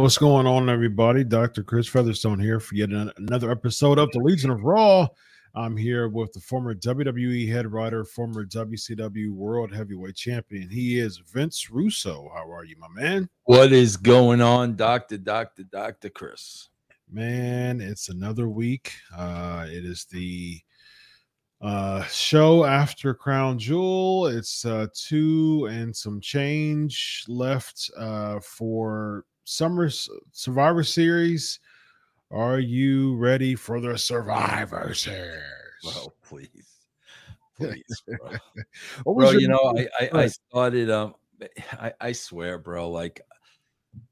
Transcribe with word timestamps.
What's 0.00 0.16
going 0.16 0.46
on, 0.46 0.70
everybody? 0.70 1.24
Dr. 1.24 1.62
Chris 1.62 1.86
Featherstone 1.86 2.40
here 2.40 2.58
for 2.58 2.74
yet 2.74 2.88
another 2.88 3.50
episode 3.50 3.98
of 3.98 4.10
the 4.12 4.18
Legion 4.18 4.48
of 4.48 4.62
Raw. 4.62 5.06
I'm 5.54 5.76
here 5.76 6.08
with 6.08 6.32
the 6.32 6.40
former 6.40 6.74
WWE 6.74 7.46
head 7.46 7.70
writer, 7.70 8.06
former 8.06 8.46
WCW 8.46 9.30
World 9.30 9.74
Heavyweight 9.74 10.16
Champion. 10.16 10.70
He 10.70 10.98
is 10.98 11.18
Vince 11.18 11.70
Russo. 11.70 12.30
How 12.34 12.50
are 12.50 12.64
you, 12.64 12.76
my 12.78 12.88
man? 12.88 13.28
What 13.44 13.72
is 13.72 13.98
going 13.98 14.40
on, 14.40 14.74
Doctor, 14.74 15.18
Doctor, 15.18 15.64
Doctor 15.64 16.08
Chris? 16.08 16.70
Man, 17.12 17.82
it's 17.82 18.08
another 18.08 18.48
week. 18.48 18.94
Uh, 19.14 19.66
it 19.68 19.84
is 19.84 20.06
the 20.06 20.62
uh 21.60 22.02
show 22.04 22.64
after 22.64 23.12
crown 23.12 23.58
jewel 23.58 24.28
it's 24.28 24.64
uh 24.64 24.86
two 24.94 25.68
and 25.70 25.94
some 25.94 26.18
change 26.18 27.22
left 27.28 27.90
uh 27.98 28.40
for 28.40 29.26
summer 29.50 29.90
survivor 30.32 30.84
series. 30.84 31.58
Are 32.30 32.60
you 32.60 33.16
ready 33.16 33.56
for 33.56 33.80
the 33.80 33.98
survivor 33.98 34.94
series? 34.94 35.42
Bro 35.82 36.12
please. 36.22 36.68
Please 37.56 38.02
bro, 39.04 39.14
bro 39.14 39.30
you 39.32 39.48
know 39.48 39.74
I, 39.76 39.88
I 40.00 40.10
i 40.22 40.26
started 40.28 40.90
um 40.90 41.14
i 41.72 41.92
i 42.00 42.12
swear 42.12 42.56
bro 42.56 42.88
like 42.90 43.20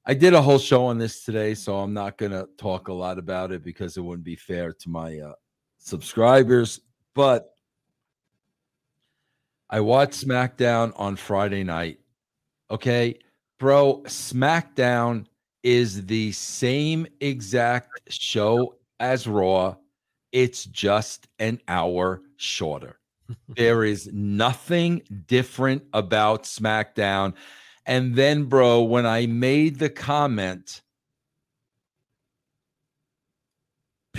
I 0.05 0.12
did 0.12 0.34
a 0.34 0.42
whole 0.42 0.59
show 0.59 0.86
on 0.86 0.98
this 0.98 1.25
today, 1.25 1.55
so 1.55 1.78
I'm 1.78 1.94
not 1.94 2.19
to 2.19 2.48
talk 2.59 2.89
a 2.89 2.92
lot 2.92 3.16
about 3.16 3.53
it 3.53 3.62
because 3.62 3.97
it 3.97 4.00
wouldn't 4.00 4.25
be 4.25 4.34
fair 4.34 4.72
to 4.72 4.89
my 4.91 5.20
uh, 5.20 5.34
subscribers 5.78 6.81
but 7.14 7.53
I 9.70 9.81
watched 9.81 10.27
SmackDown 10.27 10.92
on 10.97 11.14
Friday 11.14 11.62
night. 11.62 12.00
Okay, 12.72 13.20
bro, 13.59 14.03
SmackDown 14.05 15.27
is 15.62 16.06
the 16.06 16.32
same 16.32 17.06
exact 17.20 18.00
show 18.08 18.76
as 19.00 19.26
Raw. 19.26 19.76
It's 20.32 20.64
just 20.64 21.28
an 21.38 21.60
hour 21.68 22.22
shorter. 22.36 22.98
there 23.48 23.84
is 23.84 24.10
nothing 24.12 25.02
different 25.26 25.82
about 25.92 26.44
SmackDown. 26.44 27.34
And 27.86 28.14
then, 28.14 28.44
bro, 28.44 28.82
when 28.82 29.06
I 29.06 29.26
made 29.26 29.78
the 29.78 29.91
comment 29.91 30.82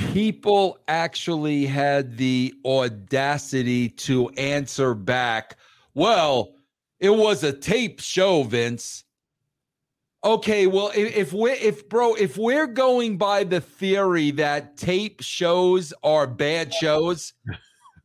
people 0.08 0.80
actually 0.88 1.66
had 1.66 2.18
the 2.18 2.54
audacity 2.66 3.90
to 3.90 4.30
answer 4.30 4.94
back, 4.94 5.58
well, 5.94 6.56
it 7.00 7.10
was 7.10 7.44
a 7.44 7.54
tape 7.54 8.00
show, 8.00 8.44
Vince. 8.44 9.04
Okay, 10.24 10.68
well, 10.68 10.92
if, 10.96 11.16
if 11.16 11.34
we're 11.34 11.54
if 11.54 11.88
bro, 11.88 12.14
if 12.16 12.38
we're 12.38 12.68
going 12.68 13.18
by 13.18 13.46
the 13.46 13.62
theory 13.62 14.32
that 14.32 14.76
tape 14.76 15.22
shows 15.22 15.94
are 16.04 16.28
bad 16.28 16.74
shows, 16.74 17.34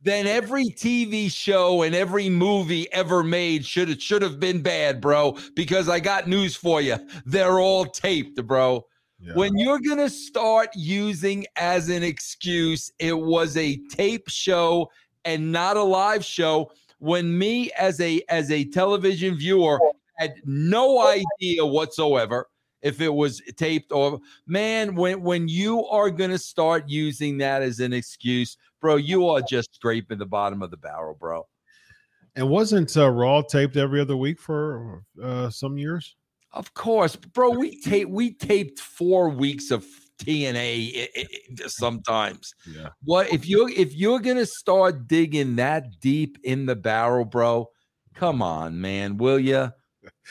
then 0.01 0.25
every 0.25 0.65
TV 0.65 1.29
show 1.29 1.81
and 1.81 1.93
every 1.93 2.29
movie 2.29 2.91
ever 2.93 3.21
made 3.21 3.65
should 3.65 3.89
it 3.89 4.01
should 4.01 4.21
have 4.21 4.39
been 4.39 4.61
bad, 4.61 5.01
bro. 5.01 5.37
Because 5.55 5.89
I 5.89 5.99
got 5.99 6.27
news 6.27 6.55
for 6.55 6.79
you, 6.79 6.97
they're 7.25 7.59
all 7.59 7.85
taped, 7.85 8.45
bro. 8.47 8.85
When 9.33 9.57
you're 9.57 9.79
going 9.79 9.97
to 9.97 10.09
start 10.09 10.69
using 10.75 11.45
as 11.55 11.89
an 11.89 12.03
excuse, 12.03 12.91
it 12.99 13.17
was 13.17 13.57
a 13.57 13.77
tape 13.89 14.29
show 14.29 14.91
and 15.23 15.51
not 15.51 15.77
a 15.77 15.83
live 15.83 16.23
show. 16.23 16.71
When 16.99 17.37
me 17.37 17.71
as 17.71 17.99
a 17.99 18.21
as 18.29 18.51
a 18.51 18.63
television 18.65 19.35
viewer 19.35 19.79
had 20.17 20.35
no 20.45 21.01
idea 21.01 21.65
whatsoever 21.65 22.47
if 22.85 23.01
it 23.01 23.13
was 23.13 23.41
taped 23.57 23.91
or 23.91 24.19
man, 24.45 24.93
when 24.93 25.21
when 25.23 25.47
you 25.47 25.85
are 25.87 26.11
going 26.11 26.29
to 26.29 26.37
start 26.37 26.87
using 26.87 27.39
that 27.39 27.63
as 27.63 27.79
an 27.79 27.93
excuse, 27.93 28.57
bro, 28.79 28.97
you 28.97 29.27
are 29.27 29.41
just 29.41 29.73
scraping 29.73 30.19
the 30.19 30.25
bottom 30.25 30.61
of 30.61 30.69
the 30.69 30.77
barrel, 30.77 31.15
bro. 31.19 31.47
And 32.35 32.47
wasn't 32.47 32.95
uh, 32.95 33.09
Raw 33.09 33.41
taped 33.41 33.75
every 33.75 33.99
other 33.99 34.15
week 34.15 34.39
for 34.39 35.03
uh, 35.21 35.49
some 35.49 35.79
years? 35.79 36.15
Of 36.51 36.73
course, 36.75 37.15
bro. 37.15 37.49
We 37.49 37.81
tape 37.83 38.07
we 38.07 38.33
taped 38.35 38.79
four 38.79 39.29
weeks 39.29 39.71
of 39.71 39.83
TNA 40.19 41.07
sometimes. 41.65 42.53
Yeah. 42.69 42.89
What 43.03 43.33
if 43.33 43.49
you 43.49 43.67
if 43.75 43.95
you're 43.95 44.19
gonna 44.19 44.45
start 44.45 45.07
digging 45.07 45.55
that 45.55 45.99
deep 46.01 46.37
in 46.43 46.67
the 46.67 46.75
barrel, 46.75 47.25
bro? 47.25 47.69
Come 48.13 48.43
on, 48.43 48.79
man, 48.79 49.17
will 49.17 49.39
you? 49.39 49.71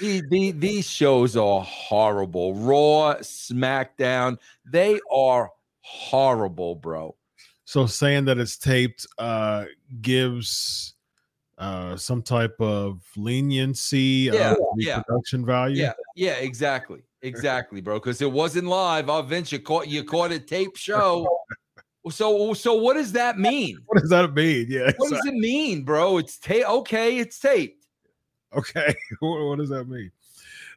These, 0.00 0.54
these 0.56 0.88
shows 0.88 1.36
are 1.36 1.62
horrible. 1.62 2.54
Raw, 2.54 3.16
SmackDown, 3.20 4.38
they 4.64 5.00
are 5.10 5.50
horrible, 5.80 6.74
bro. 6.74 7.14
So 7.64 7.86
saying 7.86 8.26
that 8.26 8.38
it's 8.38 8.56
taped 8.56 9.06
uh 9.18 9.64
gives 10.00 10.94
uh 11.56 11.96
some 11.96 12.22
type 12.22 12.56
of 12.60 13.00
leniency 13.16 14.30
yeah, 14.32 14.52
uh, 14.52 14.56
yeah. 14.76 15.00
production 15.00 15.46
value? 15.46 15.82
Yeah 15.82 15.92
yeah 16.16 16.34
exactly 16.34 17.02
exactly 17.22 17.80
bro 17.80 17.98
because 17.98 18.20
it 18.20 18.30
wasn't 18.30 18.66
live. 18.66 19.08
I'll 19.08 19.22
venture 19.22 19.58
caught 19.58 19.88
you 19.88 20.04
caught 20.04 20.32
a 20.32 20.38
tape 20.38 20.76
show. 20.76 21.26
So 22.10 22.52
so 22.52 22.74
what 22.74 22.94
does 22.94 23.12
that 23.12 23.38
mean? 23.38 23.78
What 23.86 23.98
does 23.98 24.10
that 24.10 24.34
mean? 24.34 24.66
Yeah 24.68 24.92
what 24.98 25.08
does 25.10 25.24
it 25.24 25.32
mean 25.32 25.84
bro? 25.84 26.18
It's 26.18 26.36
tape 26.38 26.68
okay 26.68 27.16
it's 27.16 27.38
taped 27.38 27.83
okay 28.56 28.94
what, 29.20 29.58
does 29.58 29.68
that 29.68 29.88
mean 29.88 30.10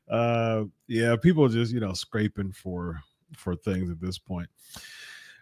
uh 0.10 0.64
yeah 0.88 1.16
people 1.16 1.48
just 1.48 1.74
you 1.74 1.80
know 1.80 1.94
scraping 1.94 2.52
for 2.52 3.00
for 3.36 3.56
things 3.56 3.90
at 3.90 4.00
this 4.00 4.18
point 4.18 4.50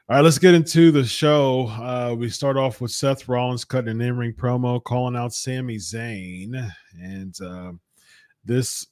all 0.07 0.18
right, 0.18 0.22
let's 0.22 0.38
get 0.38 0.53
into 0.53 0.91
the 0.91 1.03
show. 1.03 1.66
Uh, 1.66 2.13
we 2.16 2.29
start 2.29 2.57
off 2.57 2.79
with 2.79 2.91
Seth 2.91 3.28
Rollins 3.28 3.66
cutting 3.66 3.90
an 3.90 4.01
in-ring 4.01 4.34
promo, 4.34 4.84
calling 4.84 5.16
out 5.16 5.34
Sami 5.34 5.78
Zayn, 5.78 6.72
and 7.01 7.35
uh, 7.41 7.72
this 8.45 8.85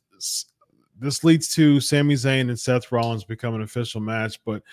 this 1.00 1.24
leads 1.24 1.54
to 1.54 1.80
Sami 1.80 2.16
Zayn 2.16 2.50
and 2.50 2.60
Seth 2.60 2.92
Rollins 2.92 3.26
becoming 3.26 3.58
an 3.58 3.66
official 3.66 4.02
match. 4.02 4.40
But 4.44 4.64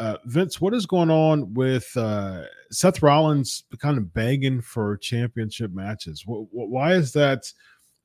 uh, 0.00 0.16
Vince, 0.24 0.60
what 0.60 0.74
is 0.74 0.84
going 0.84 1.10
on 1.10 1.54
with 1.54 1.88
uh, 1.96 2.42
Seth 2.72 3.00
Rollins 3.00 3.62
kind 3.78 3.96
of 3.96 4.12
begging 4.12 4.60
for 4.60 4.96
championship 4.96 5.72
matches? 5.72 6.24
Why 6.26 6.94
is 6.94 7.12
that? 7.12 7.52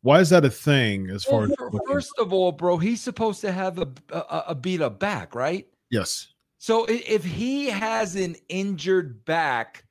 Why 0.02 0.20
is 0.20 0.30
that 0.30 0.46
a 0.46 0.50
thing? 0.50 1.10
As 1.10 1.26
far 1.26 1.42
well, 1.42 1.52
as 1.52 1.80
first 1.88 2.14
of 2.20 2.32
all, 2.32 2.52
bro, 2.52 2.78
he's 2.78 3.02
supposed 3.02 3.42
to 3.42 3.52
have 3.52 3.80
a, 3.80 3.88
a, 4.12 4.44
a 4.50 4.56
beat 4.56 4.82
up 4.82 5.00
back, 5.00 5.36
right? 5.36 5.68
Yes. 5.92 6.28
So 6.58 6.86
if 6.86 7.24
he 7.24 7.68
has 7.68 8.16
an 8.16 8.36
injured 8.48 9.26
back, 9.26 9.86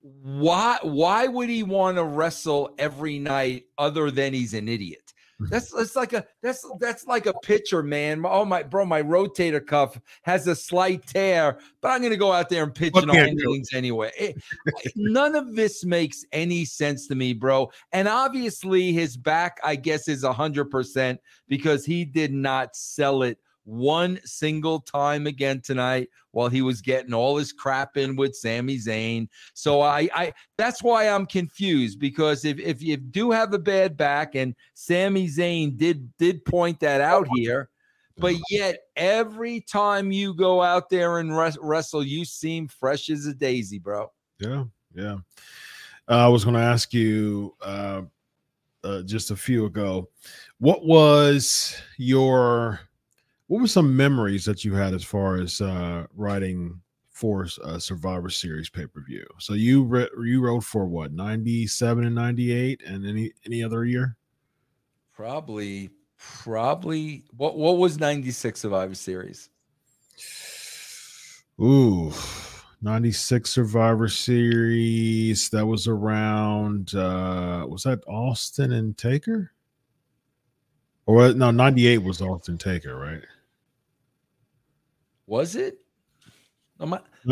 why 0.00 0.78
why 0.82 1.26
would 1.26 1.48
he 1.48 1.62
want 1.62 1.96
to 1.96 2.04
wrestle 2.04 2.74
every 2.78 3.18
night 3.18 3.66
other 3.78 4.10
than 4.10 4.32
he's 4.32 4.54
an 4.54 4.68
idiot? 4.68 5.12
That's 5.40 5.70
that's 5.70 5.94
like 5.94 6.12
a 6.14 6.26
that's 6.42 6.66
that's 6.80 7.06
like 7.06 7.26
a 7.26 7.34
pitcher, 7.44 7.82
man. 7.82 8.24
Oh 8.26 8.44
my 8.44 8.64
bro, 8.64 8.84
my 8.84 9.02
rotator 9.02 9.64
cuff 9.64 9.98
has 10.22 10.48
a 10.48 10.56
slight 10.56 11.06
tear, 11.06 11.58
but 11.80 11.88
I'm 11.88 12.02
gonna 12.02 12.16
go 12.16 12.32
out 12.32 12.48
there 12.48 12.64
and 12.64 12.74
pitch 12.74 12.96
in 12.96 13.08
all 13.08 13.16
innings 13.16 13.72
anyway. 13.72 14.10
Eh, 14.18 14.32
it, 14.66 14.92
none 14.96 15.36
of 15.36 15.54
this 15.54 15.84
makes 15.84 16.24
any 16.32 16.64
sense 16.64 17.06
to 17.08 17.14
me, 17.14 17.34
bro. 17.34 17.70
And 17.92 18.08
obviously, 18.08 18.92
his 18.92 19.16
back, 19.16 19.58
I 19.62 19.76
guess, 19.76 20.08
is 20.08 20.24
hundred 20.24 20.66
percent 20.66 21.20
because 21.46 21.84
he 21.84 22.04
did 22.04 22.32
not 22.32 22.74
sell 22.74 23.22
it 23.22 23.38
one 23.68 24.18
single 24.24 24.80
time 24.80 25.26
again 25.26 25.60
tonight 25.60 26.08
while 26.30 26.48
he 26.48 26.62
was 26.62 26.80
getting 26.80 27.12
all 27.12 27.36
his 27.36 27.52
crap 27.52 27.98
in 27.98 28.16
with 28.16 28.34
Sami 28.34 28.78
Zayn. 28.78 29.28
So 29.52 29.82
I, 29.82 30.08
I 30.14 30.32
that's 30.56 30.82
why 30.82 31.08
I'm 31.08 31.26
confused 31.26 32.00
because 32.00 32.46
if 32.46 32.58
if 32.58 32.82
you 32.82 32.96
do 32.96 33.30
have 33.30 33.52
a 33.52 33.58
bad 33.58 33.94
back 33.94 34.34
and 34.34 34.54
Sami 34.72 35.28
Zayn 35.28 35.76
did 35.76 36.10
did 36.16 36.44
point 36.46 36.80
that 36.80 37.02
out 37.02 37.28
here, 37.34 37.68
but 38.16 38.36
yet 38.48 38.78
every 38.96 39.60
time 39.60 40.10
you 40.10 40.32
go 40.32 40.62
out 40.62 40.88
there 40.88 41.18
and 41.18 41.36
wrestle, 41.60 42.02
you 42.02 42.24
seem 42.24 42.68
fresh 42.68 43.10
as 43.10 43.26
a 43.26 43.34
daisy, 43.34 43.78
bro. 43.78 44.10
Yeah, 44.40 44.64
yeah. 44.94 45.18
Uh, 46.08 46.24
I 46.24 46.28
was 46.28 46.42
going 46.42 46.56
to 46.56 46.62
ask 46.62 46.94
you 46.94 47.54
uh, 47.60 48.02
uh, 48.82 49.02
just 49.02 49.30
a 49.30 49.36
few 49.36 49.66
ago, 49.66 50.08
what 50.58 50.86
was 50.86 51.78
your 51.98 52.80
what 53.48 53.62
were 53.62 53.66
some 53.66 53.96
memories 53.96 54.44
that 54.44 54.64
you 54.64 54.74
had 54.74 54.94
as 54.94 55.02
far 55.02 55.36
as 55.36 55.60
uh, 55.60 56.06
writing 56.14 56.80
for 57.10 57.46
a 57.64 57.80
Survivor 57.80 58.30
Series 58.30 58.70
pay 58.70 58.86
per 58.86 59.02
view? 59.02 59.26
So 59.38 59.54
you 59.54 59.82
re- 59.84 60.10
you 60.22 60.42
wrote 60.42 60.64
for 60.64 60.84
what 60.86 61.12
ninety 61.12 61.66
seven 61.66 62.04
and 62.04 62.14
ninety 62.14 62.52
eight, 62.52 62.82
and 62.86 63.06
any 63.06 63.32
any 63.44 63.64
other 63.64 63.84
year? 63.84 64.16
Probably, 65.12 65.90
probably. 66.18 67.24
What 67.36 67.56
what 67.56 67.78
was 67.78 67.98
ninety 67.98 68.30
six 68.30 68.60
Survivor 68.60 68.94
Series? 68.94 69.50
Ooh. 71.60 72.12
96 72.80 73.50
Survivor 73.50 74.08
Series. 74.08 75.48
That 75.48 75.66
was 75.66 75.88
around 75.88 76.94
uh 76.94 77.66
was 77.68 77.82
that 77.82 78.06
Austin 78.06 78.72
and 78.72 78.96
Taker? 78.96 79.50
Or 81.06 81.32
no, 81.32 81.50
98 81.50 81.98
was 81.98 82.22
Austin 82.22 82.58
Taker, 82.58 82.94
right? 82.96 83.22
Was 85.28 85.54
it? 85.56 85.78
I- 86.80 86.86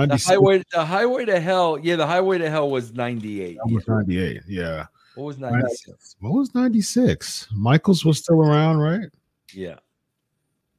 the 0.07 0.17
highway, 0.27 0.63
the 0.73 0.85
highway 0.85 1.25
to 1.25 1.41
hell. 1.41 1.79
Yeah, 1.79 1.97
the 1.97 2.07
highway 2.07 2.37
to 2.39 2.51
hell 2.51 2.69
was 2.71 2.93
98. 2.93 3.57
that 3.57 3.73
was 3.73 3.89
98. 3.89 4.43
Yeah. 4.47 4.87
What 5.15 5.25
was 5.25 5.39
96? 5.39 6.17
What 6.21 6.35
was 6.35 6.55
96? 6.55 7.49
Michaels 7.55 8.05
was 8.05 8.19
still 8.19 8.41
around, 8.43 8.79
right? 8.79 9.09
Yeah. 9.55 9.77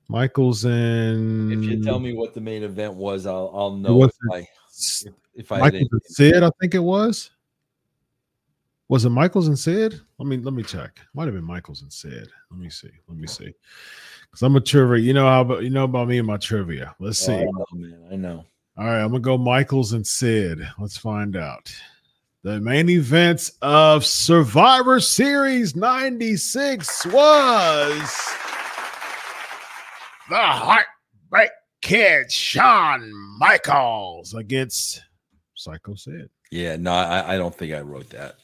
Michaels 0.10 0.64
and 0.66 1.52
If 1.52 1.64
you 1.70 1.84
tell 1.84 2.00
me 2.00 2.14
what 2.14 2.34
the 2.36 2.42
main 2.42 2.62
event 2.64 2.94
was, 2.94 3.26
I'll 3.26 3.52
I'll 3.54 3.76
know 3.76 4.04
if 4.04 4.16
I 4.32 4.48
S- 4.70 5.06
if 5.34 5.52
I 5.52 5.60
Michaels 5.60 5.90
and 5.92 6.02
Sid, 6.06 6.44
I 6.44 6.52
think 6.62 6.76
it 6.76 6.80
was. 6.80 7.32
Was 8.90 9.04
it 9.04 9.10
Michaels 9.10 9.48
and 9.48 9.60
Sid? 9.60 10.00
Let 10.18 10.28
me 10.28 10.38
let 10.38 10.54
me 10.54 10.64
check. 10.64 11.00
Might 11.14 11.26
have 11.26 11.34
been 11.34 11.44
Michaels 11.44 11.82
and 11.82 11.92
Sid. 11.92 12.30
Let 12.50 12.60
me 12.60 12.70
see. 12.70 12.90
Let 13.08 13.18
me 13.18 13.28
see. 13.28 13.54
Because 14.22 14.42
I'm 14.44 14.56
a 14.56 14.62
trivia. 14.62 15.04
You 15.04 15.14
know 15.14 15.28
how 15.28 15.42
about 15.42 15.64
you 15.64 15.70
know 15.70 15.84
about 15.84 16.08
me 16.08 16.18
and 16.20 16.28
my 16.28 16.38
trivia. 16.38 16.96
Let's 17.00 17.20
see. 17.20 17.34
Oh, 17.34 17.40
I 17.40 17.44
know, 17.44 17.66
man. 17.74 18.08
I 18.12 18.16
know. 18.16 18.46
All 18.78 18.86
right, 18.86 19.02
I'm 19.02 19.10
gonna 19.10 19.20
go 19.20 19.38
Michaels 19.38 19.94
and 19.94 20.06
Sid. 20.06 20.60
Let's 20.80 20.98
find 20.98 21.36
out. 21.36 21.74
The 22.44 22.62
main 22.62 22.90
events 22.90 23.52
of 23.62 24.06
Survivor 24.06 25.02
Series 25.02 25.76
96 25.76 27.08
was 27.08 28.00
the 30.30 30.38
Heartbreak 30.38 31.50
Kid 31.82 32.32
Shawn 32.32 33.12
Michaels 33.40 34.34
against 34.34 35.02
Psycho 35.56 35.96
Sid. 35.96 36.30
Yeah, 36.52 36.78
no, 36.78 36.94
I, 36.94 37.34
I 37.34 37.38
don't 37.38 37.54
think 37.54 37.74
I 37.74 37.82
wrote 37.82 38.10
that. 38.12 38.36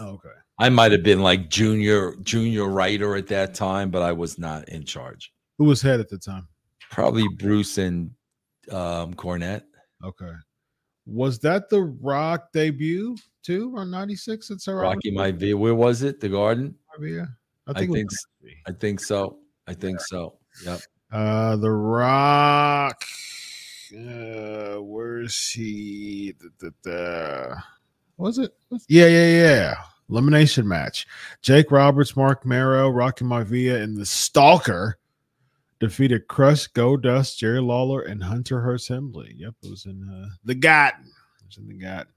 Okay. 0.00 0.28
I 0.58 0.68
might 0.68 0.92
have 0.92 1.02
been 1.02 1.20
like 1.20 1.48
junior 1.48 2.14
junior 2.22 2.66
writer 2.66 3.16
at 3.16 3.26
that 3.28 3.54
time, 3.54 3.90
but 3.90 4.02
I 4.02 4.12
was 4.12 4.38
not 4.38 4.68
in 4.68 4.84
charge. 4.84 5.32
Who 5.58 5.64
was 5.64 5.82
head 5.82 6.00
at 6.00 6.08
the 6.08 6.18
time? 6.18 6.48
Probably 6.90 7.26
Bruce 7.38 7.78
and 7.78 8.10
um 8.70 9.14
Cornette. 9.14 9.64
Okay. 10.04 10.32
Was 11.06 11.38
that 11.40 11.68
the 11.68 11.82
Rock 11.82 12.52
debut 12.52 13.16
too 13.42 13.74
on 13.76 13.90
96 13.90 14.50
at 14.50 14.60
Survivor 14.60 14.82
Rocky 14.82 15.10
might 15.10 15.38
be. 15.38 15.54
Where 15.54 15.74
was 15.74 16.02
it? 16.02 16.20
The 16.20 16.28
Garden? 16.28 16.74
Yeah. 17.00 17.26
I 17.66 17.82
it 17.82 17.88
was 17.88 17.96
think. 17.96 18.10
I 18.66 18.72
think 18.72 19.00
so. 19.00 19.38
I 19.66 19.74
think 19.74 20.00
so. 20.00 20.38
Yep. 20.64 20.80
Uh, 21.10 21.56
The 21.56 21.70
Rock. 21.70 23.04
Uh, 23.94 24.76
where's 24.80 25.50
he? 25.50 26.34
Da, 26.40 26.48
da, 26.58 26.70
da. 26.82 27.54
Was 28.16 28.38
it? 28.38 28.54
was- 28.70 28.84
Yeah, 28.88 29.06
yeah, 29.06 29.26
yeah. 29.28 29.74
Elimination 30.10 30.68
match. 30.68 31.06
Jake 31.40 31.70
Roberts, 31.70 32.16
Marc 32.16 32.44
Mero, 32.44 32.88
Rocky 32.90 33.24
Maivia, 33.24 33.82
and 33.82 33.96
the 33.96 34.04
Stalker 34.04 34.98
defeated 35.80 36.28
Crush, 36.28 36.68
Goldust, 36.72 37.38
Jerry 37.38 37.60
Lawler, 37.60 38.02
and 38.02 38.22
Hunter 38.22 38.60
Hearst 38.60 38.88
Helmsley. 38.88 39.34
Yep, 39.36 39.54
it 39.62 39.70
was 39.70 39.86
in 39.86 40.02
uh, 40.08 40.28
the 40.44 40.54
Garden. 40.54 41.06
It 41.40 41.46
was 41.46 41.56
in 41.56 41.66
the 41.66 41.74
Garden. 41.74 42.12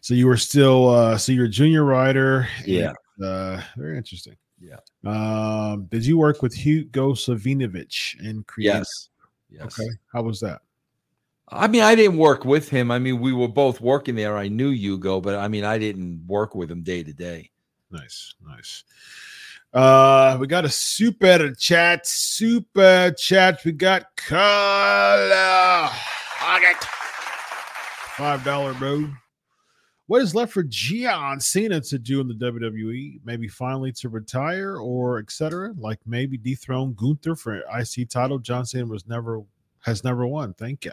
So 0.00 0.14
you 0.14 0.26
were 0.28 0.36
still, 0.36 0.88
uh, 0.88 1.18
so 1.18 1.32
you're 1.32 1.46
a 1.46 1.48
junior 1.50 1.84
writer. 1.84 2.46
and, 2.58 2.68
Yeah. 2.68 2.92
Uh, 3.22 3.60
very 3.76 3.96
interesting. 3.98 4.36
Yeah. 4.60 4.76
Um, 5.04 5.86
did 5.90 6.06
you 6.06 6.16
work 6.16 6.40
with 6.42 6.54
Hugo 6.54 7.12
Savinovich 7.14 8.18
in 8.20 8.44
creative? 8.44 8.76
Yes. 8.78 9.08
Yes. 9.50 9.78
Okay. 9.80 9.88
How 10.12 10.22
was 10.22 10.38
that? 10.40 10.62
I 11.50 11.66
mean, 11.66 11.82
I 11.82 11.94
didn't 11.94 12.18
work 12.18 12.44
with 12.44 12.68
him. 12.68 12.90
I 12.90 12.98
mean, 12.98 13.20
we 13.20 13.32
were 13.32 13.48
both 13.48 13.80
working 13.80 14.14
there. 14.14 14.36
I 14.36 14.48
knew 14.48 14.70
Hugo, 14.70 15.20
but 15.20 15.34
I 15.34 15.48
mean, 15.48 15.64
I 15.64 15.78
didn't 15.78 16.26
work 16.26 16.54
with 16.54 16.70
him 16.70 16.82
day 16.82 17.02
to 17.02 17.12
day. 17.12 17.50
Nice, 17.90 18.34
nice. 18.46 18.84
Uh, 19.72 20.36
we 20.40 20.46
got 20.46 20.64
a 20.64 20.68
super 20.68 21.52
chat, 21.54 22.06
super 22.06 23.12
chat. 23.16 23.60
We 23.64 23.72
got 23.72 24.16
Carla 24.16 25.90
Hoggett, 25.90 26.84
five 28.16 28.44
dollar 28.44 28.74
bro. 28.74 29.08
What 30.06 30.22
is 30.22 30.34
left 30.34 30.52
for 30.52 30.62
John 30.62 31.38
Cena 31.38 31.82
to 31.82 31.98
do 31.98 32.20
in 32.20 32.28
the 32.28 32.34
WWE? 32.34 33.20
Maybe 33.24 33.46
finally 33.46 33.92
to 33.92 34.08
retire 34.08 34.78
or 34.78 35.18
etc. 35.18 35.74
Like 35.78 35.98
maybe 36.06 36.38
dethrone 36.38 36.94
Gunther 36.94 37.36
for 37.36 37.62
IC 37.78 38.08
title. 38.08 38.38
John 38.38 38.64
Cena 38.64 38.86
was 38.86 39.06
never 39.06 39.42
has 39.80 40.04
never 40.04 40.26
won. 40.26 40.54
Thank 40.54 40.86
you. 40.86 40.92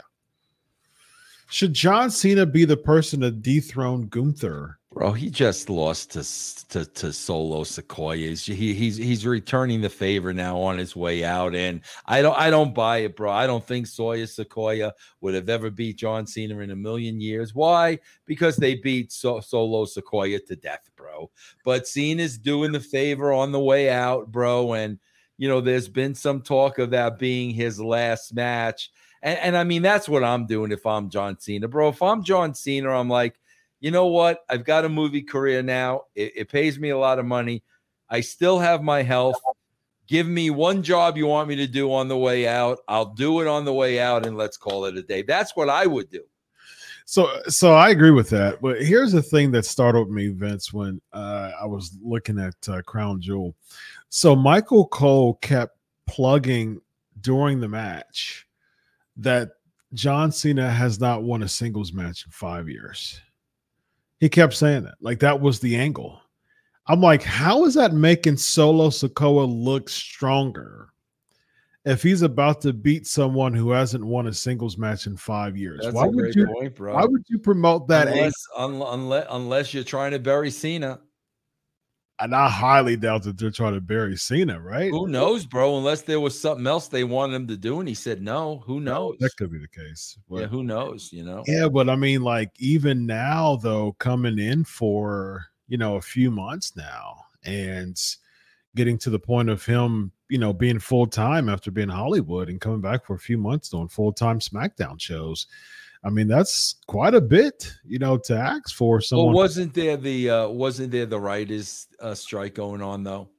Should 1.48 1.74
John 1.74 2.10
Cena 2.10 2.46
be 2.46 2.66
the 2.66 2.78
person 2.78 3.22
to 3.22 3.32
dethrone 3.32 4.08
Gunther? 4.08 4.80
Bro, 4.92 5.12
he 5.12 5.30
just 5.30 5.70
lost 5.70 6.12
to 6.12 6.24
to, 6.70 6.90
to 6.90 7.12
Solo 7.12 7.66
Sikoa. 7.66 8.16
He's, 8.16 8.46
he, 8.46 8.74
he's 8.74 8.96
he's 8.96 9.26
returning 9.26 9.82
the 9.82 9.90
favor 9.90 10.34
now 10.34 10.58
on 10.58 10.78
his 10.78 10.96
way 10.96 11.26
out, 11.26 11.54
and 11.54 11.82
I 12.06 12.22
don't 12.22 12.38
I 12.38 12.50
don't 12.50 12.74
buy 12.74 13.00
it, 13.00 13.18
bro. 13.18 13.30
I 13.30 13.46
don't 13.46 13.66
think 13.66 13.88
Solo 13.88 14.16
Sikoa 14.16 14.94
would 15.20 15.34
have 15.34 15.50
ever 15.50 15.70
beat 15.70 15.98
John 15.98 16.26
Cena 16.26 16.60
in 16.60 16.72
a 16.72 16.78
million 16.78 17.20
years. 17.20 17.54
Why? 17.54 18.00
Because 18.26 18.56
they 18.56 18.76
beat 18.76 19.12
so- 19.12 19.42
Solo 19.42 19.84
Sikoa 19.84 20.46
to 20.46 20.56
death, 20.56 20.90
bro. 20.96 21.30
But 21.66 21.90
Cena's 21.90 22.38
doing 22.38 22.72
the 22.72 22.80
favor 22.80 23.34
on 23.34 23.52
the 23.52 23.60
way 23.60 23.90
out, 23.90 24.32
bro, 24.32 24.76
and 24.76 24.98
you 25.38 25.50
know 25.50 25.60
there's 25.60 25.90
been 25.90 26.16
some 26.16 26.42
talk 26.42 26.80
of 26.80 26.92
that 26.92 27.20
being 27.20 27.50
his 27.50 27.82
last 27.82 28.34
match. 28.34 28.92
And, 29.26 29.40
and 29.40 29.58
I 29.58 29.64
mean, 29.64 29.82
that's 29.82 30.08
what 30.08 30.24
I'm 30.24 30.46
doing 30.46 30.72
if 30.72 30.86
I'm 30.86 31.10
John 31.10 31.38
Cena, 31.40 31.68
bro. 31.68 31.90
If 31.90 32.02
I'm 32.02 32.24
John 32.24 32.54
Cena, 32.54 32.92
I'm 32.92 33.10
like, 33.10 33.40
you 33.82 33.90
know 33.92 34.06
what? 34.06 34.46
I've 34.48 34.64
got 34.64 34.86
a 34.86 34.90
movie 34.90 35.24
career 35.24 35.64
now. 35.64 36.04
It, 36.14 36.34
it 36.36 36.50
pays 36.50 36.80
me 36.80 36.92
a 36.92 36.98
lot 36.98 37.18
of 37.20 37.26
money. 37.26 37.64
I 38.08 38.22
still 38.22 38.60
have 38.60 38.84
my 38.84 39.02
health. 39.02 39.36
Give 40.08 40.28
me 40.28 40.52
one 40.52 40.84
job 40.84 41.18
you 41.18 41.26
want 41.26 41.50
me 41.50 41.56
to 41.56 41.66
do 41.66 41.92
on 41.92 42.08
the 42.08 42.16
way 42.16 42.48
out. 42.48 42.78
I'll 42.88 43.14
do 43.14 43.42
it 43.42 43.48
on 43.48 43.66
the 43.66 43.74
way 43.74 44.00
out 44.00 44.28
and 44.28 44.38
let's 44.38 44.58
call 44.58 44.86
it 44.86 44.96
a 44.96 45.02
day. 45.02 45.24
That's 45.24 45.56
what 45.56 45.70
I 45.70 45.88
would 45.88 46.12
do. 46.12 46.22
So, 47.06 47.42
so 47.48 47.74
I 47.74 47.90
agree 47.90 48.12
with 48.12 48.30
that. 48.30 48.62
But 48.62 48.84
here's 48.84 49.12
the 49.12 49.24
thing 49.24 49.52
that 49.52 49.66
startled 49.66 50.12
me, 50.12 50.28
Vince, 50.28 50.72
when 50.72 51.02
uh, 51.14 51.52
I 51.60 51.66
was 51.66 51.98
looking 52.04 52.40
at 52.40 52.54
uh, 52.70 52.84
Crown 52.84 53.22
Jewel. 53.22 53.56
So 54.10 54.36
Michael 54.36 54.88
Cole 54.88 55.36
kept 55.42 55.78
plugging 56.06 56.80
during 57.22 57.60
the 57.60 57.68
match 57.68 58.46
that 59.18 59.52
John 59.94 60.32
Cena 60.32 60.70
has 60.70 61.00
not 61.00 61.24
won 61.24 61.44
a 61.44 61.48
singles 61.48 61.94
match 61.94 62.26
in 62.26 62.32
five 62.32 62.68
years. 62.68 63.20
He 64.20 64.30
kept 64.30 64.54
saying 64.54 64.84
that, 64.84 64.96
like 65.02 65.20
that 65.20 65.40
was 65.40 65.60
the 65.60 65.76
angle. 65.76 66.22
I'm 66.88 67.02
like, 67.02 67.24
how 67.24 67.66
is 67.66 67.74
that 67.74 67.94
making 67.94 68.38
Solo 68.38 68.90
Sikoa 68.90 69.48
look 69.48 69.90
stronger? 69.90 70.90
If 71.84 72.02
he's 72.02 72.24
about 72.24 72.62
to 72.62 72.74
beat 72.74 73.06
someone 73.06 73.54
who 73.54 73.72
hasn't 73.72 74.04
won 74.04 74.28
a 74.28 74.34
singles 74.34 74.78
match 74.78 75.06
in 75.06 75.18
five 75.18 75.56
years, 75.56 75.82
That's 75.84 75.96
why 75.96 76.08
would 76.08 76.34
you? 76.34 76.48
point, 76.48 76.76
bro. 76.76 76.96
Why 76.96 77.06
would 77.06 77.24
you 77.28 77.38
promote 77.38 77.88
that? 77.90 78.08
unless, 78.08 78.34
un, 78.58 78.82
unless, 78.82 79.28
unless 79.30 79.74
you're 79.74 79.84
trying 79.84 80.12
to 80.12 80.20
bury 80.20 80.50
Cena. 80.50 81.00
And 82.20 82.34
I 82.34 82.50
highly 82.50 82.96
doubt 82.96 83.24
that 83.24 83.38
they're 83.38 83.52
trying 83.52 83.74
to 83.74 83.82
bury 83.82 84.16
Cena, 84.16 84.60
right? 84.60 84.90
Who 84.90 85.08
knows, 85.08 85.46
bro? 85.46 85.78
Unless 85.78 86.04
there 86.04 86.20
was 86.20 86.40
something 86.40 86.66
else 86.66 86.88
they 86.88 87.04
wanted 87.04 87.36
him 87.36 87.48
to 87.48 87.58
do 87.58 87.80
and 87.80 87.90
he 87.90 87.96
said 87.96 88.22
no. 88.22 88.64
Who 88.66 88.80
knows? 88.80 89.18
That 89.20 89.36
could 89.38 89.52
be 89.52 89.58
the 89.58 89.68
case. 89.68 90.18
But, 90.30 90.42
yeah, 90.42 90.48
who 90.48 90.64
knows? 90.64 91.12
You 91.12 91.24
know? 91.24 91.44
yeah, 91.48 91.68
but 91.68 91.90
I 91.90 91.96
mean, 91.96 92.22
like 92.22 92.52
even 92.58 93.06
now, 93.06 93.58
though, 93.58 93.94
coming 93.94 94.40
in 94.40 94.64
for 94.64 95.46
you 95.68 95.78
know 95.78 95.96
a 95.96 96.02
few 96.02 96.32
months 96.32 96.76
now, 96.76 97.26
and 97.44 98.00
getting 98.76 98.98
to 99.00 99.10
the 99.10 99.20
point 99.20 99.50
of 99.50 99.66
him, 99.66 100.12
you 100.30 100.38
know, 100.38 100.54
being 100.54 100.80
full 100.80 101.08
time 101.08 101.50
after 101.50 101.72
being 101.72 101.90
Hollywood 101.90 102.50
and 102.50 102.62
coming 102.62 102.82
back 102.82 103.06
for 103.06 103.16
a 103.16 103.20
few 103.20 103.38
months 103.38 103.70
doing 103.70 103.88
full 103.88 104.14
time 104.14 104.40
SmackDown 104.40 105.00
shows. 105.00 105.48
I 106.04 106.10
mean, 106.10 106.28
that's 106.28 106.76
quite 106.88 107.16
a 107.16 107.22
bit, 107.22 107.72
you 107.84 107.98
know, 108.00 108.18
to 108.20 108.38
ask 108.38 108.76
for 108.76 109.02
someone. 109.02 109.28
Well, 109.28 109.36
wasn't 109.36 109.74
there 109.74 109.98
the 109.98 110.30
uh 110.30 110.48
wasn't 110.50 110.92
there 110.92 111.06
the 111.06 111.20
writers 111.20 111.88
uh, 112.00 112.14
strike 112.14 112.56
going 112.56 112.82
on 112.82 113.04
though? 113.04 113.30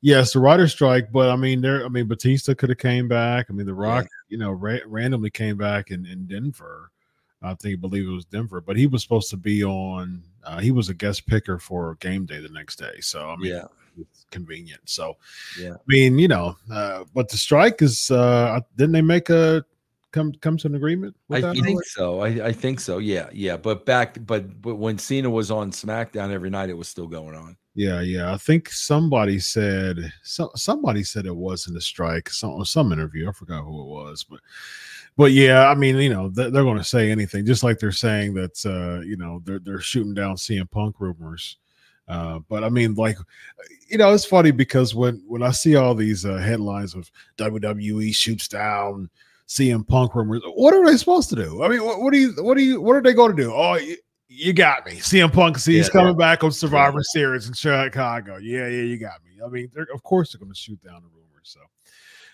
Yes, 0.00 0.32
the 0.32 0.40
writer 0.40 0.68
strike, 0.68 1.12
but 1.12 1.30
I 1.30 1.36
mean, 1.36 1.60
there. 1.60 1.84
I 1.84 1.88
mean, 1.88 2.06
Batista 2.06 2.54
could 2.54 2.68
have 2.70 2.78
came 2.78 3.08
back. 3.08 3.46
I 3.48 3.52
mean, 3.52 3.66
The 3.66 3.72
Yeah. 3.74 3.78
Rock, 3.88 4.06
you 4.28 4.38
know, 4.38 4.52
ra- 4.52 4.78
randomly 4.86 5.30
came 5.30 5.56
back 5.56 5.90
in 5.90 6.06
in 6.06 6.26
Denver. 6.26 6.90
I 7.42 7.52
think, 7.54 7.82
believe 7.82 8.08
it 8.08 8.10
was 8.12 8.24
Denver, 8.24 8.62
but 8.62 8.74
he 8.76 8.86
was 8.86 9.02
supposed 9.02 9.28
to 9.30 9.36
be 9.36 9.62
on. 9.62 10.22
Uh, 10.44 10.60
he 10.60 10.70
was 10.70 10.88
a 10.88 10.94
guest 10.94 11.26
picker 11.26 11.58
for 11.58 11.96
game 11.96 12.24
day 12.24 12.40
the 12.40 12.48
next 12.48 12.76
day, 12.76 13.00
so 13.00 13.28
I 13.28 13.36
mean, 13.36 13.52
Yeah. 13.52 13.66
it's 14.00 14.24
convenient. 14.30 14.80
So, 14.86 15.18
Yeah. 15.60 15.74
I 15.74 15.84
mean, 15.86 16.18
you 16.18 16.28
know, 16.28 16.56
uh, 16.72 17.04
but 17.14 17.28
the 17.28 17.36
strike 17.36 17.82
is. 17.82 18.10
uh 18.10 18.60
Didn't 18.76 18.92
they 18.92 19.02
make 19.02 19.28
a 19.28 19.62
come 20.14 20.32
come 20.40 20.56
to 20.58 20.68
an 20.68 20.76
agreement? 20.76 21.14
I 21.28 21.34
With 21.34 21.42
that 21.42 21.56
think 21.56 21.84
so. 21.84 22.20
I, 22.20 22.46
I 22.46 22.52
think 22.52 22.80
so. 22.80 22.98
Yeah, 22.98 23.28
yeah. 23.32 23.56
But 23.56 23.84
back, 23.84 24.16
but 24.24 24.62
but 24.62 24.76
when 24.76 24.96
Cena 24.96 25.28
was 25.28 25.50
on 25.50 25.72
SmackDown 25.72 26.30
every 26.30 26.50
night, 26.50 26.70
it 26.70 26.78
was 26.78 26.88
still 26.88 27.08
going 27.08 27.34
on. 27.34 27.56
Yeah, 27.74 28.00
yeah. 28.00 28.32
I 28.32 28.36
think 28.36 28.70
somebody 28.70 29.40
said 29.40 30.12
some 30.22 30.50
somebody 30.54 31.02
said 31.02 31.26
it 31.26 31.36
wasn't 31.36 31.76
a 31.76 31.80
strike. 31.80 32.30
Some 32.30 32.64
some 32.64 32.92
interview. 32.92 33.28
I 33.28 33.32
forgot 33.32 33.64
who 33.64 33.82
it 33.82 33.86
was, 33.86 34.24
but 34.24 34.38
but 35.16 35.32
yeah. 35.32 35.68
I 35.68 35.74
mean, 35.74 35.96
you 35.96 36.10
know, 36.10 36.28
they're, 36.28 36.50
they're 36.50 36.62
going 36.62 36.78
to 36.78 36.84
say 36.84 37.10
anything, 37.10 37.44
just 37.44 37.64
like 37.64 37.80
they're 37.80 37.92
saying 37.92 38.34
that 38.34 38.64
uh, 38.64 39.00
you 39.04 39.16
know 39.16 39.40
they're 39.44 39.58
they're 39.58 39.80
shooting 39.80 40.14
down 40.14 40.36
CM 40.36 40.70
Punk 40.70 41.00
rumors. 41.00 41.58
Uh, 42.06 42.38
but 42.50 42.62
I 42.62 42.68
mean, 42.68 42.94
like, 42.94 43.16
you 43.88 43.96
know, 43.96 44.12
it's 44.12 44.26
funny 44.26 44.52
because 44.52 44.94
when 44.94 45.24
when 45.26 45.42
I 45.42 45.50
see 45.50 45.74
all 45.74 45.94
these 45.94 46.24
uh, 46.24 46.36
headlines 46.36 46.94
of 46.94 47.10
WWE 47.38 48.14
shoots 48.14 48.46
down 48.46 49.10
CM 49.48 49.86
Punk 49.86 50.14
rumors. 50.14 50.42
What 50.54 50.74
are 50.74 50.84
they 50.84 50.96
supposed 50.96 51.28
to 51.30 51.36
do? 51.36 51.62
I 51.62 51.68
mean, 51.68 51.84
what, 51.84 52.00
what 52.00 52.12
do 52.12 52.18
you, 52.18 52.32
what 52.42 52.56
do 52.56 52.62
you, 52.62 52.80
what 52.80 52.96
are 52.96 53.02
they 53.02 53.12
going 53.12 53.36
to 53.36 53.42
do? 53.42 53.52
Oh, 53.52 53.74
you, 53.74 53.96
you 54.28 54.52
got 54.52 54.86
me. 54.86 54.92
CM 54.96 55.32
Punk, 55.32 55.58
see, 55.58 55.76
he's 55.76 55.86
yeah, 55.86 55.92
coming 55.92 56.18
yeah. 56.18 56.26
back 56.26 56.44
on 56.44 56.52
Survivor. 56.52 57.02
Series 57.02 57.46
in 57.46 57.54
Chicago. 57.54 58.36
Yeah, 58.38 58.68
yeah, 58.68 58.82
you 58.82 58.98
got 58.98 59.22
me. 59.24 59.32
I 59.44 59.48
mean, 59.48 59.70
of 59.92 60.02
course 60.02 60.32
they're 60.32 60.40
going 60.40 60.52
to 60.52 60.58
shoot 60.58 60.82
down 60.82 61.02
the 61.02 61.08
rumors. 61.08 61.24
So, 61.42 61.60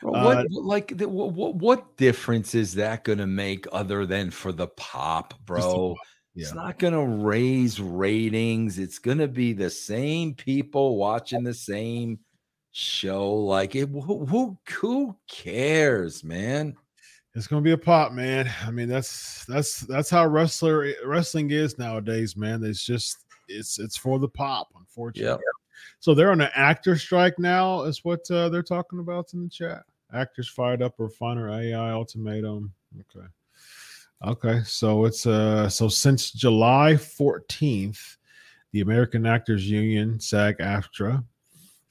what 0.02 0.38
uh, 0.38 0.44
like 0.50 0.92
what, 1.00 1.56
what 1.56 1.96
difference 1.96 2.54
is 2.54 2.74
that 2.74 3.04
going 3.04 3.18
to 3.18 3.26
make 3.26 3.66
other 3.72 4.06
than 4.06 4.30
for 4.30 4.52
the 4.52 4.68
pop, 4.68 5.34
bro? 5.44 5.96
Yeah. 6.34 6.42
It's 6.42 6.54
not 6.54 6.78
going 6.78 6.94
to 6.94 7.24
raise 7.24 7.80
ratings. 7.80 8.78
It's 8.78 9.00
going 9.00 9.18
to 9.18 9.28
be 9.28 9.52
the 9.52 9.68
same 9.68 10.34
people 10.34 10.96
watching 10.96 11.42
the 11.42 11.52
same 11.54 12.20
show. 12.70 13.30
Like 13.30 13.74
it, 13.74 13.88
who, 13.88 14.24
who, 14.24 14.58
who 14.68 15.16
cares, 15.28 16.22
man? 16.22 16.76
It's 17.34 17.46
gonna 17.46 17.62
be 17.62 17.72
a 17.72 17.78
pop, 17.78 18.12
man. 18.12 18.50
I 18.66 18.70
mean, 18.70 18.88
that's 18.88 19.44
that's 19.44 19.80
that's 19.80 20.10
how 20.10 20.26
wrestler 20.26 20.92
wrestling 21.04 21.50
is 21.50 21.78
nowadays, 21.78 22.36
man. 22.36 22.64
It's 22.64 22.84
just 22.84 23.24
it's 23.48 23.78
it's 23.78 23.96
for 23.96 24.18
the 24.18 24.28
pop, 24.28 24.68
unfortunately. 24.76 25.30
Yep. 25.30 25.40
So 26.00 26.14
they're 26.14 26.32
on 26.32 26.40
an 26.40 26.50
actor 26.54 26.96
strike 26.96 27.38
now, 27.38 27.82
is 27.82 28.04
what 28.04 28.28
uh, 28.30 28.48
they're 28.48 28.62
talking 28.62 28.98
about 28.98 29.32
in 29.32 29.44
the 29.44 29.48
chat. 29.48 29.84
Actors 30.12 30.48
fired 30.48 30.82
up 30.82 30.94
or 30.98 31.08
finer 31.08 31.48
AI 31.50 31.92
ultimatum. 31.92 32.72
Okay. 32.98 33.26
Okay. 34.26 34.60
So 34.64 35.04
it's 35.04 35.24
uh 35.24 35.68
so 35.68 35.88
since 35.88 36.32
July 36.32 36.94
14th, 36.94 38.16
the 38.72 38.80
American 38.80 39.24
Actors 39.24 39.70
Union, 39.70 40.18
SAG 40.18 40.58
AFTRA, 40.58 41.24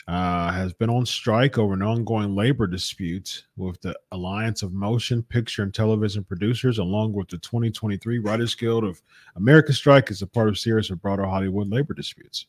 uh, 0.10 0.52
has 0.52 0.74
been 0.74 0.90
on 0.90 1.06
strike 1.06 1.60
over 1.60 1.76
an 1.76 1.84
ongoing 1.84 2.34
labor 2.36 2.66
dispute 2.66 3.46
with 3.58 3.80
the 3.82 3.96
Alliance 4.12 4.64
of 4.64 4.74
Motion 4.74 5.22
Picture 5.22 5.62
and 5.62 5.72
Television 5.72 6.24
Producers, 6.24 6.80
along 6.80 7.14
with 7.14 7.28
the 7.28 7.38
2023 7.38 8.18
Writers 8.18 8.56
Guild 8.56 8.84
of 8.84 9.00
America 9.36 9.72
strike 9.72 10.10
as 10.10 10.24
a 10.24 10.28
part 10.28 10.50
of 10.50 10.58
series 10.58 10.90
of 10.90 11.00
broader 11.00 11.28
Hollywood 11.28 11.70
labor 11.70 11.94
disputes. 11.94 12.48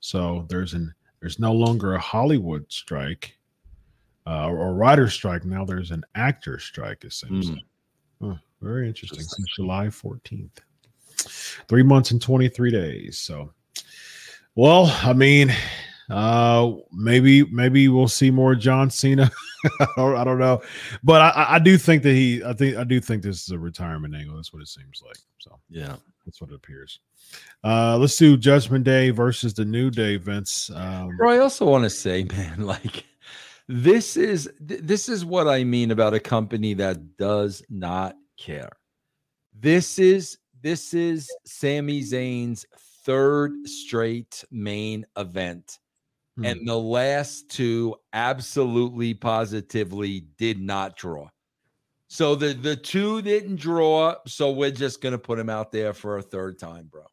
So 0.00 0.46
there's 0.48 0.74
an 0.74 0.92
there's 1.20 1.38
no 1.38 1.52
longer 1.52 1.94
a 1.94 2.00
Hollywood 2.00 2.66
strike 2.72 3.38
uh, 4.26 4.48
or, 4.48 4.58
or 4.58 4.74
writer 4.74 5.08
strike. 5.08 5.44
Now 5.44 5.64
there's 5.64 5.92
an 5.92 6.02
actor 6.16 6.58
strike, 6.58 7.04
essentially. 7.04 7.64
Mm. 8.20 8.32
Oh, 8.32 8.38
very 8.60 8.88
interesting. 8.88 9.20
Since 9.20 9.54
July 9.54 9.86
14th, 9.86 10.58
three 11.68 11.84
months 11.84 12.10
and 12.10 12.20
23 12.20 12.72
days. 12.72 13.16
So, 13.16 13.52
well, 14.56 14.86
I 15.04 15.12
mean, 15.12 15.54
uh, 16.10 16.72
maybe 16.92 17.44
maybe 17.44 17.88
we'll 17.88 18.08
see 18.08 18.30
more 18.30 18.54
John 18.54 18.90
Cena. 18.90 19.30
I 19.96 20.24
don't 20.24 20.38
know, 20.38 20.62
but 21.02 21.22
I, 21.22 21.46
I 21.50 21.58
do 21.58 21.78
think 21.78 22.02
that 22.02 22.12
he. 22.12 22.42
I 22.44 22.52
think 22.52 22.76
I 22.76 22.84
do 22.84 23.00
think 23.00 23.22
this 23.22 23.42
is 23.42 23.50
a 23.50 23.58
retirement 23.58 24.14
angle. 24.14 24.36
That's 24.36 24.52
what 24.52 24.62
it 24.62 24.68
seems 24.68 25.02
like. 25.04 25.16
So 25.38 25.58
yeah, 25.70 25.96
that's 26.26 26.40
what 26.40 26.50
it 26.50 26.56
appears. 26.56 27.00
Uh, 27.62 27.96
let's 27.98 28.16
do 28.16 28.36
Judgment 28.36 28.84
Day 28.84 29.10
versus 29.10 29.54
the 29.54 29.64
New 29.64 29.90
Day, 29.90 30.16
Vince. 30.16 30.70
Um, 30.74 31.16
Bro, 31.16 31.30
I 31.30 31.38
also 31.38 31.64
want 31.64 31.84
to 31.84 31.90
say, 31.90 32.24
man, 32.36 32.66
like 32.66 33.04
this 33.68 34.16
is 34.16 34.50
th- 34.66 34.80
this 34.82 35.08
is 35.08 35.24
what 35.24 35.48
I 35.48 35.64
mean 35.64 35.90
about 35.90 36.14
a 36.14 36.20
company 36.20 36.74
that 36.74 37.16
does 37.16 37.62
not 37.70 38.16
care. 38.38 38.70
This 39.58 39.98
is 39.98 40.38
this 40.60 40.92
is 40.92 41.30
Sami 41.46 42.02
Zayn's 42.02 42.66
third 43.04 43.66
straight 43.66 44.44
main 44.50 45.06
event 45.16 45.78
Hmm. 46.36 46.44
And 46.44 46.68
the 46.68 46.78
last 46.78 47.48
two 47.48 47.94
absolutely 48.12 49.14
positively 49.14 50.26
did 50.36 50.60
not 50.60 50.96
draw. 50.96 51.28
So 52.08 52.34
the 52.34 52.54
the 52.54 52.76
two 52.76 53.22
didn't 53.22 53.56
draw. 53.56 54.14
So 54.26 54.52
we're 54.52 54.70
just 54.70 55.00
gonna 55.00 55.18
put 55.18 55.38
him 55.38 55.48
out 55.48 55.72
there 55.72 55.92
for 55.92 56.18
a 56.18 56.22
third 56.22 56.58
time, 56.58 56.88
bro. 56.90 57.04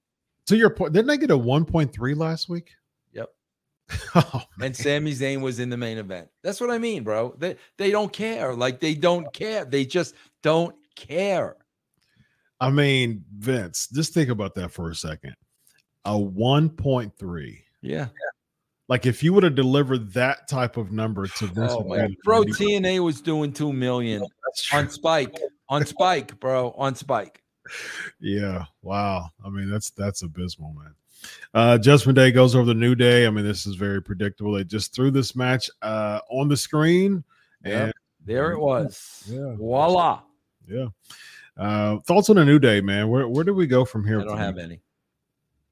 To 0.47 0.57
your 0.57 0.69
point, 0.69 0.93
didn't 0.93 1.09
I 1.09 1.15
get 1.15 1.31
a 1.31 1.37
1.3 1.37 2.17
last 2.17 2.49
week? 2.49 2.71
Yep. 3.13 3.29
oh, 4.15 4.43
and 4.61 4.75
Sami 4.75 5.13
Zayn 5.13 5.41
was 5.41 5.59
in 5.59 5.69
the 5.69 5.77
main 5.77 5.97
event. 5.97 6.27
That's 6.43 6.59
what 6.59 6.71
I 6.71 6.77
mean, 6.77 7.03
bro. 7.03 7.35
They 7.37 7.55
they 7.77 7.91
don't 7.91 8.11
care. 8.11 8.53
Like 8.53 8.79
they 8.79 8.95
don't 8.95 9.31
care. 9.33 9.65
They 9.65 9.85
just 9.85 10.15
don't 10.41 10.75
care. 10.95 11.57
I 12.59 12.69
mean, 12.69 13.23
Vince, 13.37 13.87
just 13.91 14.13
think 14.13 14.29
about 14.29 14.53
that 14.55 14.69
for 14.69 14.91
a 14.91 14.95
second. 14.95 15.35
A 16.05 16.11
1.3. 16.11 17.57
Yeah. 17.81 18.07
Like 18.91 19.05
if 19.05 19.23
you 19.23 19.31
would 19.31 19.43
have 19.43 19.55
delivered 19.55 20.11
that 20.15 20.49
type 20.49 20.75
of 20.75 20.91
number 20.91 21.25
to 21.25 21.47
this, 21.55 21.71
oh, 21.71 21.85
man. 21.85 22.13
bro, 22.25 22.43
TNA 22.43 23.01
was 23.01 23.21
doing 23.21 23.53
two 23.53 23.71
million 23.71 24.21
on 24.73 24.89
Spike, 24.89 25.39
on 25.69 25.85
Spike, 25.85 26.37
bro, 26.41 26.75
on 26.77 26.95
Spike. 26.95 27.41
Yeah, 28.19 28.65
wow. 28.81 29.29
I 29.45 29.49
mean, 29.49 29.69
that's 29.69 29.91
that's 29.91 30.23
abysmal, 30.23 30.73
man. 30.73 30.93
Uh 31.53 31.77
Judgment 31.77 32.17
Day 32.17 32.33
goes 32.33 32.53
over 32.53 32.65
the 32.65 32.73
New 32.73 32.93
Day. 32.95 33.25
I 33.25 33.29
mean, 33.29 33.45
this 33.45 33.65
is 33.65 33.75
very 33.75 34.01
predictable. 34.01 34.51
They 34.51 34.65
just 34.65 34.93
threw 34.93 35.09
this 35.09 35.37
match 35.37 35.69
uh 35.81 36.19
on 36.29 36.49
the 36.49 36.57
screen, 36.57 37.23
and 37.63 37.87
yep. 37.87 37.95
there 38.25 38.51
it 38.51 38.59
was. 38.59 39.23
Yeah, 39.25 39.55
voila. 39.55 40.19
Yeah. 40.67 40.87
Uh 41.55 41.99
thoughts 41.99 42.29
on 42.29 42.37
a 42.39 42.43
New 42.43 42.59
Day, 42.59 42.81
man. 42.81 43.07
Where 43.07 43.25
where 43.29 43.45
do 43.45 43.53
we 43.53 43.67
go 43.67 43.85
from 43.85 44.05
here? 44.05 44.19
I 44.19 44.25
don't 44.25 44.37
have 44.37 44.57
any. 44.57 44.81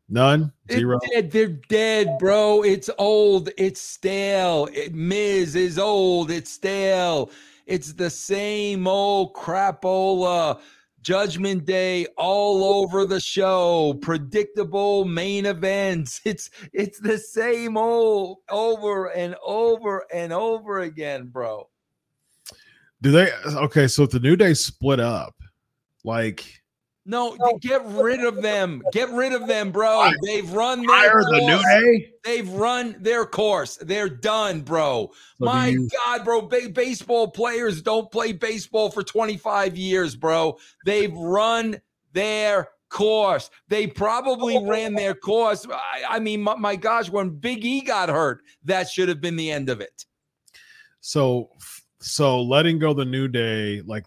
None. 0.10 0.52
Zero. 0.72 1.00
Dead. 1.14 1.32
They're 1.32 1.48
dead, 1.48 2.18
bro. 2.18 2.64
It's 2.64 2.90
old. 2.98 3.50
It's 3.58 3.80
stale. 3.80 4.68
It, 4.74 4.94
Miz 4.96 5.56
is 5.56 5.78
old. 5.78 6.32
It's 6.32 6.52
stale. 6.52 7.30
It's 7.68 7.94
the 7.94 8.10
same 8.10 8.88
old 8.88 9.36
crapola. 9.36 10.60
Judgment 11.02 11.66
Day 11.66 12.08
all 12.18 12.64
over 12.64 13.06
the 13.06 13.20
show. 13.20 13.94
Predictable 14.02 15.06
main 15.06 15.46
events. 15.46 16.22
It's 16.26 16.50
it's 16.74 17.00
the 17.00 17.18
same 17.18 17.78
old 17.78 18.40
over 18.50 19.08
and 19.08 19.36
over 19.46 20.06
and 20.14 20.34
over 20.34 20.80
again, 20.80 21.28
bro. 21.28 21.70
Do 23.02 23.12
they 23.12 23.32
okay? 23.46 23.88
So 23.88 24.04
if 24.04 24.10
the 24.10 24.20
New 24.20 24.36
Day 24.36 24.54
split 24.54 25.00
up, 25.00 25.36
like 26.04 26.59
no, 27.10 27.36
get 27.60 27.84
rid 27.86 28.24
of 28.24 28.42
them. 28.42 28.82
Get 28.94 29.10
rid 29.10 29.34
of 29.34 29.48
them, 29.48 29.72
bro. 29.72 30.12
They've 30.24 30.50
run 30.52 30.86
their 30.86 31.12
course. 31.12 31.26
the 31.26 31.40
new 31.42 31.62
day. 31.98 32.12
They've 32.24 32.50
run 32.50 32.96
their 33.00 33.26
course. 33.26 33.78
They're 33.78 34.10
done, 34.10 34.62
bro. 34.62 35.10
So 35.40 35.46
My 35.46 35.68
you- 35.70 35.90
God, 36.06 36.24
bro. 36.24 36.42
Ba- 36.44 36.70
baseball 36.70 37.30
players 37.32 37.82
don't 37.82 38.12
play 38.12 38.32
baseball 38.32 38.92
for 38.92 39.02
25 39.04 39.76
years, 39.76 40.16
bro. 40.16 40.58
They've 40.86 41.14
run 41.14 41.82
their 42.14 42.70
course. 42.90 43.50
They 43.68 43.88
probably 43.88 44.64
ran 44.64 44.94
their 44.94 45.16
course. 45.16 45.66
I, 45.72 46.04
I 46.16 46.20
mean, 46.20 46.42
my, 46.42 46.56
my 46.56 46.76
gosh, 46.76 47.10
when 47.10 47.30
Big 47.30 47.66
E 47.66 47.82
got 47.82 48.10
hurt, 48.10 48.42
that 48.66 48.90
should 48.90 49.10
have 49.10 49.22
been 49.22 49.36
the 49.36 49.52
end 49.52 49.70
of 49.70 49.82
it. 49.82 50.06
So, 51.02 51.50
so 52.00 52.42
letting 52.42 52.78
go 52.80 52.94
the 52.94 53.06
new 53.06 53.28
day, 53.28 53.82
like 53.82 54.06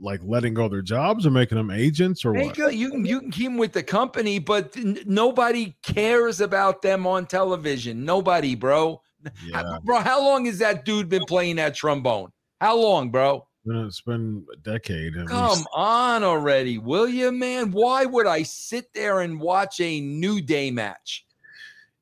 like 0.00 0.20
letting 0.24 0.54
go 0.54 0.68
their 0.68 0.82
jobs 0.82 1.26
or 1.26 1.30
making 1.30 1.58
them 1.58 1.70
agents 1.70 2.24
or 2.24 2.32
what? 2.32 2.56
You 2.56 2.90
can 2.90 3.06
you 3.06 3.20
can 3.20 3.30
keep 3.30 3.46
them 3.46 3.58
with 3.58 3.72
the 3.72 3.82
company, 3.82 4.38
but 4.38 4.76
n- 4.76 4.98
nobody 5.06 5.76
cares 5.82 6.40
about 6.40 6.82
them 6.82 7.06
on 7.06 7.26
television. 7.26 8.04
Nobody, 8.04 8.54
bro. 8.54 9.02
Yeah. 9.44 9.78
Bro, 9.84 10.00
how 10.00 10.24
long 10.24 10.46
has 10.46 10.58
that 10.58 10.84
dude 10.84 11.08
been 11.08 11.24
playing 11.26 11.56
that 11.56 11.74
trombone? 11.74 12.30
How 12.60 12.76
long, 12.76 13.10
bro? 13.10 13.46
It's 13.66 14.00
been 14.00 14.44
a 14.52 14.56
decade. 14.56 15.14
Come 15.26 15.50
least. 15.50 15.68
on 15.74 16.24
already, 16.24 16.78
will 16.78 17.08
you, 17.08 17.30
man? 17.30 17.70
Why 17.70 18.06
would 18.06 18.26
I 18.26 18.42
sit 18.42 18.92
there 18.94 19.20
and 19.20 19.38
watch 19.38 19.80
a 19.80 20.00
New 20.00 20.40
Day 20.40 20.70
match? 20.70 21.26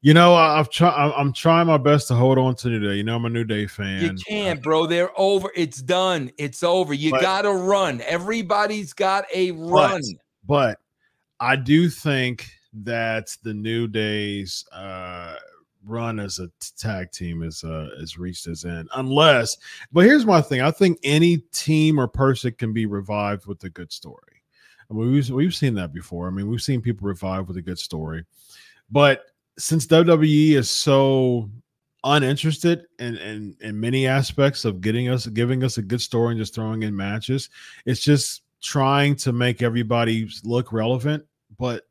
You 0.01 0.15
know, 0.15 0.35
I've 0.35 0.71
tried. 0.71 1.13
I'm 1.17 1.33
trying 1.33 1.67
my 1.67 1.77
best 1.77 2.07
to 2.09 2.15
hold 2.15 2.39
on 2.39 2.55
to 2.57 2.71
today. 2.71 2.95
You 2.97 3.03
know, 3.03 3.17
I'm 3.17 3.25
a 3.25 3.31
New 3.31 3.43
Day 3.43 3.67
fan. 3.67 4.03
You 4.03 4.15
can't, 4.15 4.63
bro. 4.63 4.87
They're 4.87 5.11
over. 5.19 5.51
It's 5.57 5.83
done. 5.83 6.31
It's 6.39 6.63
over. 6.63 6.95
You 6.95 7.11
got 7.11 7.43
to 7.43 7.53
run. 7.53 8.01
Everybody's 8.03 8.93
got 8.93 9.25
a 9.35 9.51
run. 9.51 10.03
But, 10.47 10.79
but, 10.79 10.79
I 11.41 11.57
do 11.57 11.89
think 11.89 12.49
that 12.85 13.37
the 13.43 13.53
New 13.53 13.89
Day's 13.89 14.65
uh, 14.71 15.35
run 15.85 16.21
as 16.21 16.39
a 16.39 16.49
tag 16.77 17.11
team 17.11 17.43
is 17.43 17.65
uh, 17.65 17.89
is 17.99 18.19
reached 18.19 18.47
its 18.47 18.65
end. 18.65 18.89
Unless, 18.95 19.57
but 19.91 20.05
here's 20.05 20.27
my 20.27 20.41
thing. 20.41 20.61
I 20.61 20.71
think 20.71 20.99
any 21.03 21.39
team 21.53 21.99
or 21.99 22.07
person 22.07 22.53
can 22.53 22.73
be 22.73 22.87
revived 22.87 23.47
with 23.47 23.65
a 23.65 23.71
good 23.71 23.93
story. 23.93 24.43
I 24.89 24.95
mean, 24.95 25.11
we've 25.11 25.29
we've 25.31 25.55
seen 25.55 25.75
that 25.75 25.93
before. 25.93 26.29
I 26.29 26.31
mean, 26.31 26.49
we've 26.49 26.63
seen 26.63 26.81
people 26.81 27.09
revive 27.09 27.49
with 27.49 27.57
a 27.57 27.63
good 27.63 27.81
story, 27.81 28.25
but 28.93 29.25
since 29.59 29.87
WWE 29.87 30.53
is 30.53 30.71
so 30.71 31.51
uninterested 32.05 32.87
in, 33.01 33.17
in 33.19 33.57
in 33.61 33.79
many 33.79 34.07
aspects 34.07 34.65
of 34.65 34.81
getting 34.81 35.09
us 35.09 35.27
giving 35.27 35.65
us 35.65 35.79
a 35.79 35.83
good 35.83 36.01
story 36.01 36.31
and 36.31 36.41
just 36.41 36.55
throwing 36.55 36.85
in 36.85 36.97
matches, 36.97 37.51
it's 37.85 38.01
just 38.01 38.43
trying 38.63 39.17
to 39.17 39.33
make 39.33 39.63
everybody 39.63 40.29
look 40.45 40.73
relevant. 40.73 41.25
But 41.59 41.87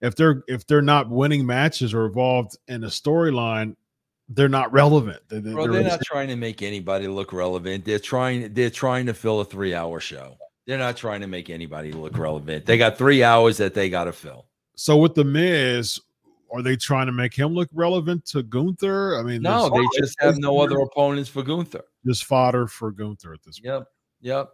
if 0.00 0.16
they're 0.16 0.42
if 0.48 0.66
they're 0.66 0.82
not 0.82 1.08
winning 1.08 1.46
matches 1.46 1.94
or 1.94 2.06
involved 2.06 2.56
in 2.66 2.84
a 2.84 2.88
storyline, 2.88 3.76
they're 4.28 4.48
not 4.48 4.72
relevant. 4.72 5.20
They're, 5.28 5.40
Bro, 5.40 5.68
they're 5.68 5.82
not 5.82 6.02
trying 6.02 6.28
to 6.28 6.36
make 6.36 6.62
anybody 6.62 7.06
look 7.06 7.32
relevant. 7.32 7.84
They're 7.84 7.98
trying. 7.98 8.52
They're 8.52 8.70
trying 8.70 9.06
to 9.06 9.14
fill 9.14 9.40
a 9.40 9.44
three-hour 9.44 10.00
show. 10.00 10.36
They're 10.66 10.78
not 10.78 10.96
trying 10.96 11.22
to 11.22 11.26
make 11.26 11.48
anybody 11.48 11.92
look 11.92 12.18
relevant. 12.18 12.66
They 12.66 12.76
got 12.76 12.98
three 12.98 13.22
hours 13.24 13.56
that 13.56 13.72
they 13.72 13.88
got 13.88 14.04
to 14.04 14.12
fill. 14.12 14.46
So 14.76 14.98
with 14.98 15.14
the 15.14 15.24
Miz, 15.24 15.98
are 16.52 16.62
they 16.62 16.76
trying 16.76 17.06
to 17.06 17.12
make 17.12 17.34
him 17.34 17.54
look 17.54 17.68
relevant 17.72 18.24
to 18.26 18.42
Gunther? 18.42 19.18
I 19.18 19.22
mean, 19.22 19.42
no, 19.42 19.68
they 19.68 19.84
just 20.00 20.16
have 20.20 20.38
no 20.38 20.60
other 20.60 20.78
opponents 20.78 21.28
for 21.28 21.42
Gunther. 21.42 21.84
Just 22.06 22.24
fodder 22.24 22.66
for 22.66 22.90
Gunther 22.90 23.32
at 23.34 23.42
this 23.42 23.60
point. 23.60 23.74
Yep. 23.74 23.88
Yep. 24.20 24.50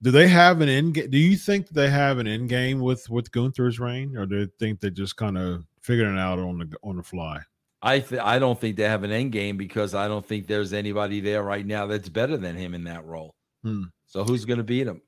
Do 0.00 0.10
they 0.10 0.28
have 0.28 0.60
an 0.60 0.68
end 0.68 0.94
game? 0.94 1.10
Do 1.10 1.18
you 1.18 1.36
think 1.36 1.68
they 1.68 1.90
have 1.90 2.18
an 2.18 2.26
end 2.26 2.48
game 2.48 2.80
with 2.80 3.08
with 3.10 3.32
Gunther's 3.32 3.80
reign, 3.80 4.16
or 4.16 4.26
do 4.26 4.46
they 4.46 4.52
think 4.58 4.80
they 4.80 4.90
just 4.90 5.16
kind 5.16 5.36
of 5.36 5.64
figuring 5.82 6.16
it 6.16 6.20
out 6.20 6.38
on 6.38 6.58
the 6.58 6.76
on 6.82 6.96
the 6.96 7.02
fly? 7.02 7.40
I 7.82 8.00
th- 8.00 8.20
I 8.20 8.38
don't 8.38 8.60
think 8.60 8.76
they 8.76 8.84
have 8.84 9.04
an 9.04 9.12
end 9.12 9.32
game 9.32 9.56
because 9.56 9.94
I 9.94 10.08
don't 10.08 10.24
think 10.24 10.46
there's 10.46 10.72
anybody 10.72 11.20
there 11.20 11.42
right 11.42 11.66
now 11.66 11.86
that's 11.86 12.08
better 12.08 12.36
than 12.36 12.56
him 12.56 12.74
in 12.74 12.84
that 12.84 13.04
role. 13.04 13.34
Hmm. 13.62 13.84
So 14.06 14.24
who's 14.24 14.44
going 14.44 14.58
to 14.58 14.64
beat 14.64 14.86
him? 14.86 15.02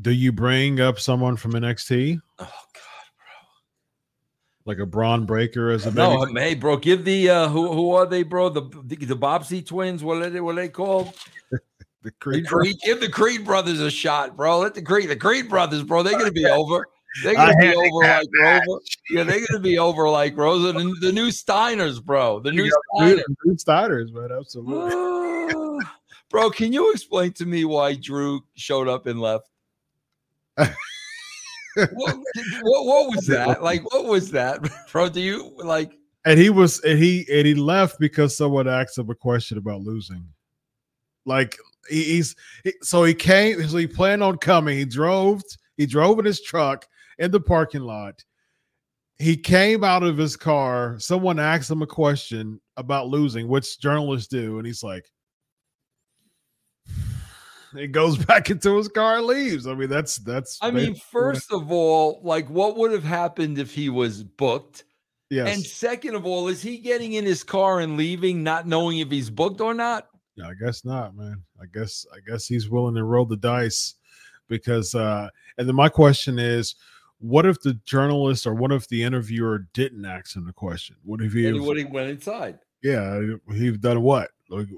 Do 0.00 0.10
you 0.10 0.32
bring 0.32 0.80
up 0.80 0.98
someone 0.98 1.36
from 1.36 1.52
NXT? 1.52 2.20
Oh 2.38 2.44
God! 2.44 2.95
Like 4.66 4.78
a 4.78 4.86
Bron 4.86 5.24
Breakker 5.24 5.70
as 5.70 5.86
a 5.86 5.90
no, 5.94 6.24
hey, 6.34 6.54
bro, 6.54 6.76
give 6.76 7.04
the 7.04 7.30
uh, 7.30 7.48
who 7.48 7.72
who 7.72 7.92
are 7.92 8.04
they, 8.04 8.24
bro? 8.24 8.48
The 8.48 8.62
the, 8.84 8.96
the 8.96 9.16
Bobbsey 9.16 9.64
twins. 9.64 10.02
What 10.02 10.22
are 10.22 10.28
they? 10.28 10.40
What 10.40 10.52
are 10.52 10.62
they 10.62 10.68
called? 10.68 11.14
The 12.02 12.12
Creed, 12.20 12.44
the 12.44 12.48
Creed, 12.48 12.76
give 12.84 13.00
the 13.00 13.08
Creed 13.08 13.44
brothers 13.44 13.80
a 13.80 13.90
shot, 13.90 14.36
bro. 14.36 14.60
Let 14.60 14.74
the 14.74 14.82
Creed, 14.82 15.10
the 15.10 15.16
Creed 15.16 15.48
brothers, 15.48 15.82
bro. 15.82 16.04
They're 16.04 16.16
gonna 16.16 16.30
be 16.30 16.46
over. 16.46 16.86
They're 17.24 17.34
gonna 17.34 17.56
be 17.56 17.74
over 17.74 18.06
like 18.06 18.28
Rover. 18.40 18.80
Yeah, 19.10 19.24
they're 19.24 19.44
gonna 19.50 19.60
be 19.60 19.76
over 19.78 20.08
like 20.08 20.36
Rosa. 20.36 20.72
The, 20.72 20.96
the 21.00 21.10
new 21.10 21.30
Steiners, 21.30 22.00
bro. 22.00 22.38
The 22.38 22.52
new 22.52 22.70
Steiners. 22.94 23.22
New 23.44 23.56
Steiners, 23.56 24.12
man. 24.12 24.30
Absolutely. 24.38 25.84
bro, 26.30 26.48
can 26.50 26.72
you 26.72 26.92
explain 26.92 27.32
to 27.32 27.44
me 27.44 27.64
why 27.64 27.94
Drew 27.94 28.44
showed 28.54 28.86
up 28.86 29.06
and 29.06 29.20
left? 29.20 29.48
What, 31.76 32.16
what, 32.62 32.86
what 32.86 33.10
was 33.10 33.26
that? 33.28 33.62
Like, 33.62 33.82
what 33.92 34.06
was 34.06 34.30
that, 34.32 34.60
bro? 34.92 35.08
Do 35.08 35.20
you 35.20 35.52
like? 35.58 35.92
And 36.24 36.38
he 36.38 36.50
was, 36.50 36.80
and 36.80 36.98
he, 36.98 37.24
and 37.32 37.46
he 37.46 37.54
left 37.54 38.00
because 38.00 38.36
someone 38.36 38.66
asked 38.66 38.98
him 38.98 39.10
a 39.10 39.14
question 39.14 39.58
about 39.58 39.82
losing. 39.82 40.26
Like, 41.24 41.56
he's 41.88 42.34
he, 42.64 42.74
so 42.82 43.04
he 43.04 43.14
came 43.14 43.66
so 43.68 43.76
he 43.76 43.86
planned 43.86 44.22
on 44.22 44.38
coming 44.38 44.76
he 44.76 44.84
drove 44.84 45.42
he 45.76 45.86
drove 45.86 46.18
in 46.18 46.24
his 46.24 46.42
truck 46.42 46.86
in 47.18 47.30
the 47.30 47.40
parking 47.40 47.82
lot 47.82 48.24
he 49.18 49.36
came 49.36 49.84
out 49.84 50.02
of 50.02 50.16
his 50.16 50.36
car 50.36 50.98
someone 50.98 51.38
asked 51.38 51.70
him 51.70 51.82
a 51.82 51.86
question 51.86 52.60
about 52.76 53.08
losing 53.08 53.48
which 53.48 53.80
journalists 53.80 54.28
do 54.28 54.58
and 54.58 54.66
he's 54.66 54.82
like 54.82 55.10
he 57.78 57.86
goes 57.86 58.16
back 58.26 58.50
into 58.50 58.76
his 58.76 58.88
car 58.88 59.18
and 59.18 59.26
leaves 59.26 59.66
i 59.66 59.74
mean 59.74 59.88
that's 59.88 60.16
that's 60.18 60.58
i 60.62 60.70
mean 60.70 60.94
first 60.94 61.52
of 61.52 61.70
all 61.70 62.20
like 62.22 62.48
what 62.48 62.76
would 62.76 62.92
have 62.92 63.04
happened 63.04 63.58
if 63.58 63.74
he 63.74 63.88
was 63.88 64.22
booked 64.22 64.84
Yes. 65.30 65.54
And 65.54 65.64
second 65.64 66.14
of 66.14 66.24
all, 66.24 66.48
is 66.48 66.62
he 66.62 66.78
getting 66.78 67.14
in 67.14 67.24
his 67.24 67.42
car 67.42 67.80
and 67.80 67.96
leaving, 67.96 68.42
not 68.42 68.66
knowing 68.66 68.98
if 68.98 69.10
he's 69.10 69.30
booked 69.30 69.60
or 69.60 69.74
not? 69.74 70.08
Yeah, 70.36 70.48
I 70.48 70.54
guess 70.54 70.84
not, 70.84 71.16
man. 71.16 71.42
I 71.60 71.64
guess 71.72 72.06
I 72.14 72.18
guess 72.28 72.46
he's 72.46 72.68
willing 72.68 72.94
to 72.94 73.04
roll 73.04 73.24
the 73.24 73.36
dice 73.36 73.94
because 74.48 74.94
uh 74.94 75.28
and 75.58 75.66
then 75.66 75.74
my 75.74 75.88
question 75.88 76.38
is 76.38 76.76
what 77.18 77.46
if 77.46 77.60
the 77.62 77.74
journalist 77.86 78.46
or 78.46 78.54
what 78.54 78.70
if 78.70 78.86
the 78.88 79.02
interviewer 79.02 79.66
didn't 79.72 80.04
ask 80.04 80.36
him 80.36 80.44
the 80.44 80.52
question? 80.52 80.96
What 81.02 81.22
if 81.22 81.32
he, 81.32 81.50
what 81.52 81.78
he 81.78 81.84
went 81.84 82.10
inside? 82.10 82.58
Yeah, 82.82 83.20
he'd 83.50 83.80
done 83.80 84.02
what? 84.02 84.30
Like 84.50 84.68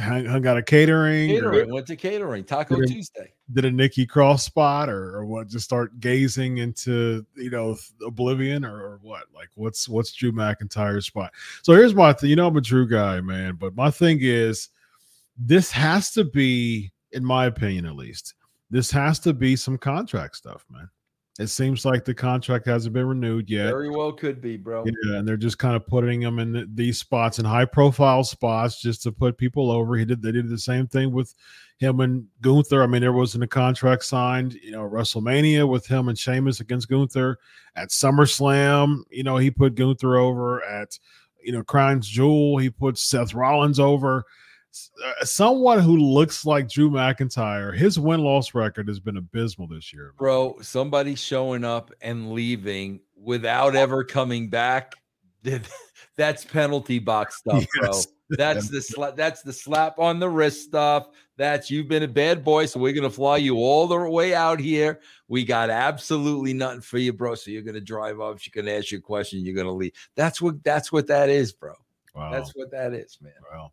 hung, 0.00 0.24
hung 0.24 0.46
out 0.46 0.56
a 0.56 0.62
catering, 0.62 1.30
catering 1.30 1.70
or, 1.70 1.74
went 1.74 1.86
to 1.86 1.96
catering 1.96 2.44
Taco 2.44 2.76
did 2.76 2.88
Tuesday. 2.88 3.32
Did 3.52 3.64
a 3.64 3.70
Nikki 3.70 4.06
Cross 4.06 4.44
spot 4.44 4.88
or, 4.88 5.16
or 5.16 5.26
what? 5.26 5.48
Just 5.48 5.64
start 5.64 5.98
gazing 6.00 6.58
into 6.58 7.24
you 7.36 7.50
know 7.50 7.76
oblivion 8.04 8.64
or, 8.64 8.76
or 8.76 8.98
what? 9.02 9.24
Like 9.34 9.48
what's 9.54 9.88
what's 9.88 10.12
Drew 10.12 10.32
McIntyre's 10.32 11.06
spot? 11.06 11.32
So 11.62 11.74
here's 11.74 11.94
my 11.94 12.12
thing. 12.12 12.30
You 12.30 12.36
know 12.36 12.48
I'm 12.48 12.56
a 12.56 12.60
Drew 12.60 12.88
guy, 12.88 13.20
man, 13.20 13.56
but 13.56 13.74
my 13.74 13.90
thing 13.90 14.18
is 14.20 14.70
this 15.38 15.70
has 15.70 16.10
to 16.12 16.24
be, 16.24 16.92
in 17.12 17.24
my 17.24 17.46
opinion 17.46 17.86
at 17.86 17.96
least, 17.96 18.34
this 18.70 18.90
has 18.90 19.18
to 19.20 19.32
be 19.32 19.56
some 19.56 19.78
contract 19.78 20.36
stuff, 20.36 20.64
man. 20.70 20.88
It 21.40 21.48
seems 21.48 21.86
like 21.86 22.04
the 22.04 22.14
contract 22.14 22.66
hasn't 22.66 22.92
been 22.92 23.06
renewed 23.06 23.48
yet. 23.48 23.68
Very 23.68 23.88
well 23.88 24.12
could 24.12 24.42
be, 24.42 24.58
bro. 24.58 24.84
Yeah, 24.84 25.16
and 25.16 25.26
they're 25.26 25.38
just 25.38 25.58
kind 25.58 25.74
of 25.74 25.86
putting 25.86 26.20
him 26.20 26.38
in 26.38 26.52
the, 26.52 26.68
these 26.74 26.98
spots 26.98 27.38
in 27.38 27.46
high 27.46 27.64
profile 27.64 28.24
spots 28.24 28.80
just 28.80 29.02
to 29.04 29.12
put 29.12 29.38
people 29.38 29.70
over. 29.70 29.96
He 29.96 30.04
did 30.04 30.20
they 30.20 30.32
did 30.32 30.48
the 30.50 30.58
same 30.58 30.86
thing 30.86 31.12
with 31.12 31.34
him 31.78 32.00
and 32.00 32.26
Gunther. 32.42 32.82
I 32.82 32.86
mean, 32.86 33.00
there 33.00 33.14
wasn't 33.14 33.44
a 33.44 33.48
contract 33.48 34.04
signed, 34.04 34.52
you 34.62 34.72
know, 34.72 34.82
WrestleMania 34.82 35.66
with 35.66 35.86
him 35.86 36.08
and 36.08 36.18
Sheamus 36.18 36.60
against 36.60 36.90
Gunther. 36.90 37.38
At 37.74 37.88
SummerSlam, 37.88 39.04
you 39.10 39.22
know, 39.22 39.38
he 39.38 39.50
put 39.50 39.76
Gunther 39.76 40.18
over 40.18 40.62
at 40.62 40.98
you 41.42 41.52
know, 41.52 41.62
Crown's 41.62 42.08
Jewel, 42.08 42.58
he 42.58 42.70
put 42.70 42.98
Seth 42.98 43.34
Rollins 43.34 43.80
over. 43.80 44.24
Uh, 45.04 45.24
someone 45.24 45.80
who 45.80 45.96
looks 45.96 46.44
like 46.44 46.68
Drew 46.68 46.90
McIntyre, 46.90 47.76
his 47.76 47.98
win 47.98 48.20
loss 48.20 48.54
record 48.54 48.88
has 48.88 49.00
been 49.00 49.16
abysmal 49.16 49.68
this 49.68 49.92
year. 49.92 50.14
Bro, 50.16 50.58
somebody 50.62 51.14
showing 51.14 51.64
up 51.64 51.92
and 52.00 52.32
leaving 52.32 53.00
without 53.16 53.74
ever 53.74 54.04
coming 54.04 54.48
back. 54.48 54.94
That's 56.16 56.44
penalty 56.44 56.98
box 56.98 57.38
stuff, 57.38 57.66
yes. 57.82 58.06
bro. 58.06 58.14
That's 58.36 58.68
the 58.68 58.78
sla- 58.78 59.16
that's 59.16 59.42
the 59.42 59.52
slap 59.52 59.98
on 59.98 60.20
the 60.20 60.28
wrist 60.28 60.62
stuff. 60.62 61.08
That's 61.36 61.68
you've 61.68 61.88
been 61.88 62.04
a 62.04 62.08
bad 62.08 62.44
boy, 62.44 62.66
so 62.66 62.78
we're 62.78 62.92
gonna 62.92 63.10
fly 63.10 63.38
you 63.38 63.56
all 63.56 63.88
the 63.88 63.98
way 64.08 64.34
out 64.34 64.60
here. 64.60 65.00
We 65.26 65.44
got 65.44 65.68
absolutely 65.68 66.52
nothing 66.52 66.82
for 66.82 66.98
you, 66.98 67.12
bro. 67.12 67.34
So 67.34 67.50
you're 67.50 67.62
gonna 67.62 67.80
drive 67.80 68.20
up. 68.20 68.38
She's 68.38 68.52
gonna 68.54 68.70
ask 68.70 68.92
you 68.92 68.98
a 68.98 69.00
question. 69.00 69.44
You're 69.44 69.56
gonna 69.56 69.72
leave. 69.72 69.94
That's 70.14 70.40
what 70.40 70.62
that's 70.62 70.92
what 70.92 71.08
that 71.08 71.28
is, 71.28 71.52
bro. 71.52 71.72
Wow. 72.14 72.30
That's 72.30 72.54
what 72.54 72.70
that 72.70 72.92
is, 72.92 73.18
man. 73.20 73.32
Well, 73.50 73.72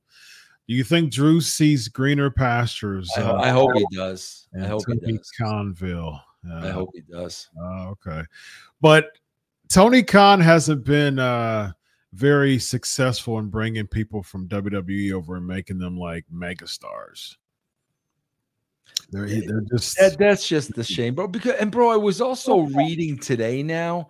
do 0.67 0.73
you 0.73 0.83
think 0.83 1.11
Drew 1.11 1.39
sees 1.39 1.87
greener 1.87 2.29
pastures? 2.29 3.09
I, 3.15 3.21
uh, 3.21 3.35
I 3.35 3.49
hope 3.49 3.71
he 3.75 3.85
does. 3.95 4.47
I 4.59 4.65
hope 4.65 4.85
Tony 4.85 4.99
he 5.05 5.17
does. 5.17 5.31
Conville. 5.31 6.19
Uh, 6.49 6.67
I 6.67 6.69
hope 6.69 6.89
he 6.93 7.01
does. 7.01 7.49
Uh, 7.59 7.89
okay, 7.89 8.23
but 8.81 9.17
Tony 9.69 10.03
Khan 10.03 10.41
hasn't 10.41 10.83
been 10.83 11.19
uh, 11.19 11.71
very 12.13 12.59
successful 12.59 13.39
in 13.39 13.47
bringing 13.47 13.87
people 13.87 14.23
from 14.23 14.47
WWE 14.47 15.13
over 15.13 15.37
and 15.37 15.47
making 15.47 15.79
them 15.79 15.97
like 15.97 16.25
megastars. 16.33 17.35
They're, 19.09 19.27
they're 19.27 19.63
just 19.71 19.97
that, 19.97 20.17
that's 20.17 20.47
just 20.47 20.73
the 20.73 20.83
shame, 20.83 21.15
bro. 21.15 21.27
Because 21.27 21.55
and 21.59 21.71
bro, 21.71 21.91
I 21.91 21.97
was 21.97 22.19
also 22.19 22.59
reading 22.59 23.17
today. 23.17 23.63
Now, 23.63 24.09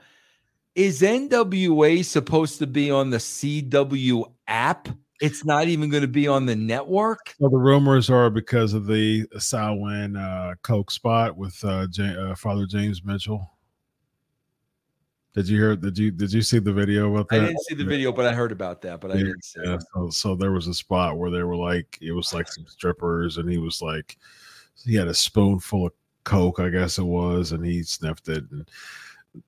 is 0.74 1.02
NWA 1.02 2.04
supposed 2.04 2.60
to 2.60 2.68
be 2.68 2.90
on 2.90 3.12
the 3.12 3.18
CW 3.18 4.32
app? 4.48 4.90
It's 5.20 5.44
not 5.44 5.68
even 5.68 5.90
going 5.90 6.02
to 6.02 6.08
be 6.08 6.28
on 6.28 6.46
the 6.46 6.56
network. 6.56 7.34
So 7.40 7.50
the 7.50 7.58
rumors 7.58 8.10
are 8.10 8.30
because 8.30 8.74
of 8.74 8.86
the 8.86 9.28
Samhain 9.40 10.16
uh, 10.16 10.56
Coke 10.62 10.92
spot 10.92 11.36
with 11.36 11.64
uh, 11.64 11.88
J- 11.88 12.16
uh, 12.16 12.36
Father 12.36 12.66
James 12.66 13.04
Mitchell. 13.04 13.52
Did 15.34 15.50
you 15.50 15.58
hear? 15.58 15.76
Did 15.76 15.98
you 15.98 16.10
did 16.10 16.34
you 16.34 16.42
see 16.42 16.58
the 16.58 16.74
video 16.74 17.12
about 17.12 17.30
that? 17.30 17.42
I 17.42 17.46
didn't 17.46 17.62
see 17.66 17.76
the 17.76 17.84
video, 17.86 18.12
but 18.12 18.26
I 18.26 18.34
heard 18.34 18.52
about 18.52 18.82
that. 18.82 19.00
But 19.00 19.12
I 19.12 19.18
didn't 19.18 19.44
see. 19.44 19.60
Yeah, 19.64 19.78
so, 19.94 20.10
so, 20.10 20.36
there 20.36 20.52
was 20.52 20.66
a 20.66 20.74
spot 20.74 21.18
where 21.18 21.30
they 21.30 21.44
were 21.44 21.56
like, 21.56 21.96
it 22.02 22.12
was 22.12 22.34
like 22.34 22.48
some 22.48 22.66
strippers, 22.66 23.38
and 23.38 23.48
he 23.48 23.60
was 23.60 23.80
like, 23.80 24.18
he 24.84 24.96
had 24.96 25.08
a 25.08 25.14
spoonful 25.14 25.86
of 25.86 25.94
coke, 26.24 26.60
I 26.60 26.70
guess 26.70 26.98
it 26.98 27.04
was, 27.04 27.52
and 27.52 27.64
he 27.64 27.84
sniffed 27.84 28.30
it, 28.30 28.46
and 28.50 28.68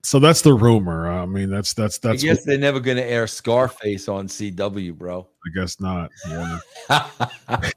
so 0.03 0.19
that's 0.19 0.41
the 0.41 0.53
rumor. 0.53 1.09
I 1.09 1.25
mean, 1.25 1.49
that's 1.49 1.73
that's 1.73 1.97
that's. 1.97 2.23
I 2.23 2.27
guess 2.27 2.37
what, 2.37 2.45
they're 2.45 2.57
never 2.57 2.79
going 2.79 2.97
to 2.97 3.05
air 3.05 3.27
Scarface 3.27 4.07
on 4.07 4.27
CW, 4.27 4.95
bro. 4.95 5.27
I 5.45 5.59
guess 5.59 5.79
not. 5.79 6.11
Yeah. 6.27 6.59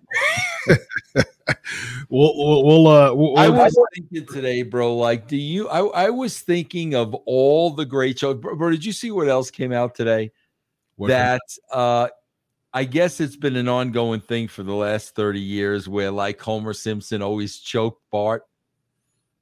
we'll, 2.09 2.37
we'll, 2.37 2.65
we'll, 2.65 2.87
uh, 2.87 3.15
we'll, 3.15 3.37
I 3.37 3.49
was 3.49 3.77
thinking 3.95 4.27
today, 4.27 4.63
bro. 4.63 4.97
Like, 4.97 5.29
do 5.29 5.37
you? 5.37 5.69
I, 5.69 6.07
I 6.07 6.11
was 6.11 6.41
thinking 6.41 6.95
of 6.95 7.15
all 7.27 7.71
the 7.71 7.85
great 7.85 8.19
shows, 8.19 8.39
bro. 8.39 8.57
bro 8.57 8.71
did 8.71 8.85
you 8.85 8.93
see 8.93 9.11
what 9.11 9.29
else 9.29 9.51
came 9.51 9.73
out 9.73 9.95
today? 9.95 10.33
What 10.97 11.09
that 11.09 11.43
uh, 11.71 12.09
I 12.73 12.85
guess 12.85 13.21
it's 13.21 13.37
been 13.37 13.57
an 13.57 13.69
ongoing 13.69 14.21
thing 14.21 14.49
for 14.49 14.63
the 14.63 14.75
last 14.75 15.15
thirty 15.15 15.41
years, 15.41 15.89
where 15.89 16.11
like 16.11 16.41
Homer 16.41 16.73
Simpson 16.73 17.23
always 17.23 17.59
choked 17.59 18.03
Bart. 18.11 18.45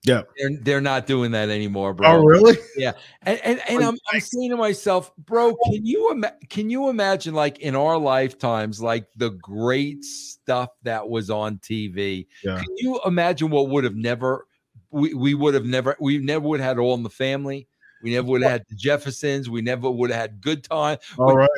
Yeah, 0.03 0.23
they're, 0.39 0.57
they're 0.63 0.81
not 0.81 1.07
doing 1.07 1.33
that 1.33 1.51
anymore, 1.51 1.93
bro. 1.93 2.09
Oh, 2.09 2.25
really? 2.25 2.57
Yeah, 2.77 2.93
and 3.23 3.39
and, 3.45 3.61
and 3.69 3.83
oh, 3.83 3.89
I'm, 3.89 3.99
I'm 4.13 4.21
saying 4.21 4.51
to 4.51 4.57
myself, 4.57 5.15
bro, 5.17 5.55
can 5.67 5.85
you 5.85 6.11
ima- 6.13 6.37
can 6.49 6.71
you 6.71 6.89
imagine 6.89 7.35
like 7.35 7.59
in 7.59 7.77
our 7.77 7.99
lifetimes, 7.99 8.81
like 8.81 9.07
the 9.17 9.31
great 9.31 10.03
stuff 10.05 10.71
that 10.85 11.09
was 11.09 11.29
on 11.29 11.59
TV? 11.59 12.27
Yeah. 12.43 12.57
Can 12.57 12.77
you 12.79 13.01
imagine 13.05 13.51
what 13.51 13.69
would 13.69 13.85
have 13.85 13.97
never 13.97 14.47
we, 14.91 15.15
we 15.15 15.35
would 15.35 15.55
have 15.55 15.67
never 15.67 15.97
we 16.01 16.19
never 16.19 16.49
would 16.49 16.61
have 16.61 16.69
had 16.69 16.79
All 16.79 16.95
in 16.95 17.03
the 17.03 17.11
Family. 17.11 17.69
We 18.03 18.15
never 18.15 18.27
would 18.29 18.43
have 18.43 18.53
had 18.53 18.65
the 18.69 18.77
Jeffersons. 18.77 19.51
We 19.51 19.61
never 19.61 19.91
would 19.91 20.11
have 20.11 20.21
had 20.21 20.41
Good 20.41 20.65
Time. 20.65 20.99
All 21.19 21.37
right. 21.37 21.49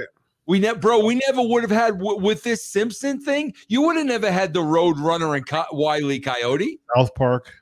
We 0.46 0.58
never, 0.58 0.76
bro. 0.76 1.04
We 1.04 1.20
never 1.26 1.40
would 1.40 1.62
have 1.62 1.70
had 1.70 1.98
w- 1.98 2.18
with 2.18 2.42
this 2.42 2.66
Simpson 2.66 3.20
thing. 3.20 3.54
You 3.68 3.82
would 3.82 3.96
have 3.96 4.06
never 4.06 4.30
had 4.30 4.52
the 4.52 4.62
Road 4.62 4.98
Runner 4.98 5.36
and 5.36 5.46
Co- 5.46 5.66
Wiley 5.70 6.18
Coyote. 6.18 6.80
South 6.96 7.14
Park. 7.14 7.52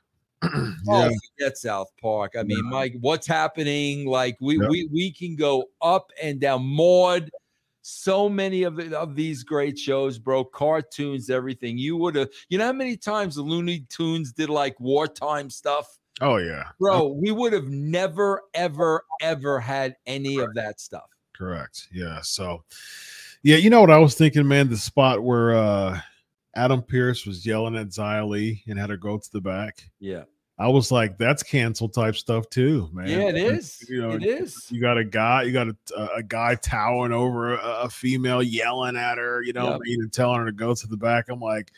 Oh, 0.89 1.03
yeah, 1.03 1.11
forget 1.37 1.57
South 1.57 1.89
Park. 2.01 2.33
I 2.37 2.43
mean, 2.43 2.65
Mike, 2.69 2.95
what's 2.99 3.27
happening? 3.27 4.05
Like 4.05 4.37
we 4.41 4.57
Yeah. 4.57 4.67
we 4.69 4.89
we 4.91 5.11
can 5.11 5.35
go 5.35 5.65
up 5.81 6.11
and 6.21 6.39
down. 6.39 6.63
Maud, 6.63 7.29
so 7.83 8.27
many 8.27 8.63
of 8.63 8.75
the, 8.75 8.97
of 8.97 9.15
these 9.15 9.43
great 9.43 9.77
shows, 9.77 10.17
bro. 10.17 10.43
Cartoons, 10.43 11.29
everything. 11.29 11.77
You 11.77 11.95
would 11.97 12.15
have. 12.15 12.29
You 12.49 12.57
know 12.57 12.65
how 12.65 12.73
many 12.73 12.97
times 12.97 13.35
the 13.35 13.43
Looney 13.43 13.85
Tunes 13.89 14.33
did 14.33 14.49
like 14.49 14.79
wartime 14.79 15.49
stuff, 15.49 15.99
oh 16.21 16.37
yeah, 16.37 16.69
bro? 16.79 17.07
We 17.07 17.31
would 17.31 17.53
have 17.53 17.67
never, 17.67 18.43
ever, 18.55 19.05
ever 19.21 19.59
had 19.59 19.95
any 20.07 20.39
of 20.39 20.53
that 20.55 20.79
stuff. 20.79 21.09
correct. 21.33 21.87
Yeah, 21.91 22.21
so 22.21 22.63
yeah, 23.43 23.57
you 23.57 23.69
know 23.69 23.81
what 23.81 23.91
I 23.91 23.97
was 23.99 24.15
thinking, 24.15 24.47
man? 24.47 24.69
The 24.69 24.77
spot 24.77 25.23
where 25.23 25.55
uh 25.55 26.01
Adam 26.55 26.81
Pearce 26.81 27.25
was 27.25 27.45
yelling 27.45 27.75
at 27.77 27.97
Li 28.27 28.63
and 28.67 28.77
had 28.79 28.89
her 28.89 28.97
go 28.97 29.17
to 29.17 29.29
the 29.31 29.41
back. 29.41 29.89
Yeah, 29.99 30.23
I 30.59 30.67
was 30.67 30.91
like, 30.91 31.17
that's 31.17 31.43
cancel 31.43 31.87
type 31.89 32.15
stuff 32.15 32.49
too, 32.49 32.89
man. 32.93 33.07
yeah, 33.07 33.29
it 33.29 33.35
is. 33.37 33.85
You 33.89 34.01
know, 34.01 34.11
it 34.11 34.23
is. 34.23 34.67
You 34.69 34.81
got 34.81 34.97
a 34.97 35.03
guy, 35.05 35.43
you 35.43 35.53
got 35.53 35.67
a, 35.69 35.75
a 36.17 36.23
guy 36.23 36.55
towering 36.55 37.13
over 37.13 37.55
a, 37.55 37.81
a 37.83 37.89
female, 37.89 38.43
yelling 38.43 38.95
at 38.97 39.17
her, 39.17 39.41
you 39.41 39.53
know, 39.53 39.71
Yep. 39.71 39.79
even 39.87 40.09
telling 40.09 40.39
her 40.39 40.45
to 40.47 40.51
go 40.51 40.75
to 40.75 40.87
the 40.87 40.97
back. 40.97 41.29
I'm 41.29 41.39
like, 41.39 41.71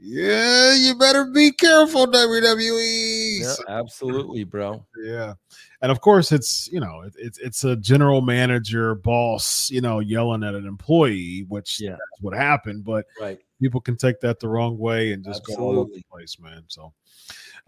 yeah, 0.00 0.74
you 0.74 0.94
better 0.96 1.24
be 1.26 1.52
careful, 1.52 2.06
WWE. 2.06 3.40
Yeah, 3.40 3.54
absolutely, 3.68 4.44
bro. 4.44 4.84
yeah. 5.04 5.34
And 5.80 5.92
of 5.92 6.00
course, 6.00 6.32
it's 6.32 6.68
you 6.72 6.80
know, 6.80 7.02
it, 7.02 7.14
it's 7.18 7.38
it's 7.38 7.64
a 7.64 7.76
general 7.76 8.20
manager, 8.20 8.94
boss, 8.96 9.70
you 9.70 9.80
know, 9.80 10.00
yelling 10.00 10.42
at 10.42 10.54
an 10.54 10.66
employee, 10.66 11.44
which 11.48 11.80
Yeah. 11.80 11.90
that's 11.92 12.20
what 12.20 12.34
happened. 12.34 12.84
But 12.84 13.06
Right. 13.20 13.38
people 13.60 13.80
can 13.80 13.96
take 13.96 14.20
that 14.20 14.40
the 14.40 14.48
wrong 14.48 14.76
way 14.78 15.12
and 15.12 15.24
just 15.24 15.44
go 15.46 15.54
all 15.56 15.78
over 15.78 15.90
the 15.94 16.02
place, 16.10 16.36
man. 16.40 16.64
So, 16.68 16.92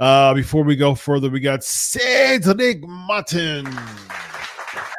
uh, 0.00 0.34
before 0.34 0.64
we 0.64 0.74
go 0.76 0.94
further, 0.96 1.30
we 1.30 1.38
got 1.40 1.62
Cedric 1.62 2.82
Martin, 2.82 3.66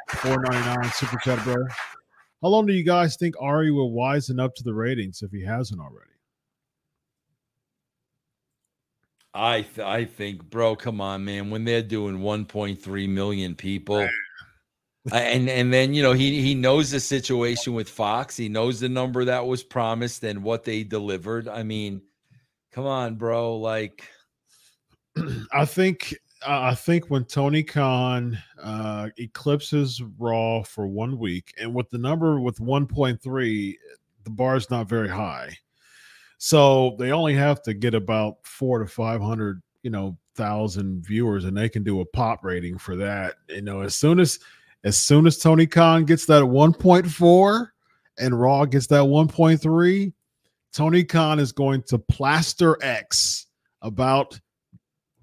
four 0.09 0.41
ninety 0.43 0.65
nine 0.69 0.91
super 0.93 1.17
chat, 1.17 1.43
bro. 1.43 1.55
How 2.41 2.47
long 2.47 2.65
do 2.65 2.73
you 2.73 2.83
guys 2.83 3.17
think 3.17 3.35
Ari 3.39 3.71
will 3.71 3.91
wisen 3.91 4.41
up 4.41 4.55
to 4.55 4.63
the 4.63 4.73
ratings 4.73 5.21
if 5.21 5.31
he 5.31 5.43
hasn't 5.43 5.79
already? 5.81 6.10
I 9.33 9.61
th- 9.61 9.79
I 9.79 10.05
think, 10.05 10.49
bro, 10.49 10.75
come 10.75 10.99
on, 10.99 11.23
man. 11.23 11.49
When 11.49 11.63
they're 11.63 11.81
doing 11.81 12.19
1.3 12.19 13.09
million 13.09 13.55
people, 13.55 14.07
and 15.11 15.49
and 15.49 15.73
then 15.73 15.93
you 15.93 16.03
know 16.03 16.13
he 16.13 16.41
he 16.41 16.53
knows 16.53 16.91
the 16.91 16.99
situation 16.99 17.73
with 17.73 17.89
Fox. 17.89 18.35
He 18.35 18.49
knows 18.49 18.79
the 18.79 18.89
number 18.89 19.25
that 19.25 19.45
was 19.45 19.63
promised 19.63 20.23
and 20.23 20.43
what 20.43 20.63
they 20.63 20.83
delivered. 20.83 21.47
I 21.47 21.63
mean, 21.63 22.01
come 22.71 22.85
on, 22.85 23.15
bro. 23.15 23.57
Like, 23.57 24.03
I 25.53 25.65
think 25.65 26.13
I 26.45 26.75
think 26.75 27.09
when 27.09 27.25
Tony 27.25 27.63
Khan 27.63 28.37
uh, 28.61 29.09
eclipses 29.17 30.01
Raw 30.17 30.63
for 30.63 30.87
one 30.87 31.17
week, 31.17 31.53
and 31.59 31.73
with 31.73 31.89
the 31.89 31.97
number 31.97 32.39
with 32.39 32.57
1.3, 32.57 33.75
the 34.23 34.29
bar 34.29 34.55
is 34.55 34.69
not 34.69 34.87
very 34.87 35.09
high. 35.09 35.57
So 36.43 36.95
they 36.97 37.11
only 37.11 37.35
have 37.35 37.61
to 37.61 37.73
get 37.75 37.93
about 37.93 38.37
four 38.41 38.79
to 38.79 38.87
five 38.87 39.21
hundred, 39.21 39.61
you 39.83 39.91
know, 39.91 40.17
thousand 40.33 41.05
viewers, 41.05 41.45
and 41.45 41.55
they 41.55 41.69
can 41.69 41.83
do 41.83 42.01
a 42.01 42.05
pop 42.05 42.43
rating 42.43 42.79
for 42.79 42.95
that. 42.95 43.35
You 43.47 43.61
know, 43.61 43.81
as 43.81 43.95
soon 43.95 44.19
as 44.19 44.39
as 44.83 44.97
soon 44.97 45.27
as 45.27 45.37
Tony 45.37 45.67
Khan 45.67 46.03
gets 46.03 46.25
that 46.25 46.41
1.4 46.41 47.67
and 48.17 48.41
Raw 48.41 48.65
gets 48.65 48.87
that 48.87 49.03
1.3, 49.03 50.13
Tony 50.73 51.03
Khan 51.03 51.37
is 51.37 51.51
going 51.51 51.83
to 51.83 51.99
plaster 51.99 52.75
X 52.81 53.45
about 53.83 54.39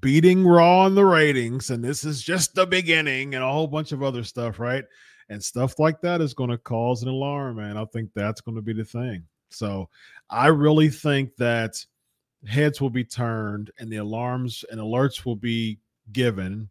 beating 0.01 0.47
Raw 0.47 0.87
in 0.87 0.95
the 0.95 1.05
ratings, 1.05 1.71
and 1.71 1.83
this 1.83 2.05
is 2.05 2.23
just 2.23 2.55
the 2.55 2.65
beginning, 2.65 3.35
and 3.35 3.43
a 3.43 3.51
whole 3.51 3.67
bunch 3.67 3.91
of 3.91 4.05
other 4.05 4.23
stuff, 4.23 4.61
right? 4.61 4.85
And 5.31 5.43
stuff 5.43 5.81
like 5.81 6.01
that 6.03 6.21
is 6.21 6.33
going 6.33 6.51
to 6.51 6.59
cause 6.59 7.03
an 7.03 7.09
alarm, 7.09 7.57
man. 7.57 7.77
I 7.77 7.87
think 7.87 8.11
that's 8.15 8.41
going 8.41 8.55
to 8.55 8.63
be 8.63 8.73
the 8.73 8.85
thing. 8.85 9.25
So 9.51 9.89
I 10.31 10.49
really 10.49 10.89
think 10.89 11.37
that 11.37 11.85
heads 12.47 12.81
will 12.81 12.91
be 12.91 13.05
turned 13.05 13.71
and 13.79 13.91
the 13.91 13.97
alarms 13.97 14.65
and 14.71 14.81
alerts 14.81 15.25
will 15.25 15.37
be 15.37 15.79
given 16.13 16.71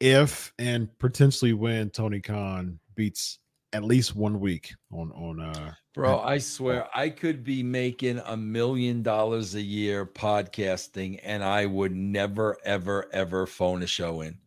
if 0.00 0.52
and 0.58 0.88
potentially 0.98 1.52
when 1.52 1.90
Tony 1.90 2.20
Khan 2.20 2.78
beats 2.94 3.38
at 3.72 3.84
least 3.84 4.16
one 4.16 4.40
week 4.40 4.74
on 4.90 5.12
on 5.12 5.40
uh 5.40 5.74
bro, 5.94 6.20
I 6.20 6.38
swear 6.38 6.88
I 6.94 7.10
could 7.10 7.44
be 7.44 7.62
making 7.62 8.18
a 8.24 8.36
million 8.36 9.02
dollars 9.02 9.54
a 9.54 9.62
year 9.62 10.06
podcasting, 10.06 11.20
and 11.22 11.44
I 11.44 11.66
would 11.66 11.94
never, 11.94 12.56
ever, 12.64 13.08
ever 13.12 13.46
phone 13.46 13.82
a 13.82 13.86
show 13.86 14.20
in. 14.22 14.38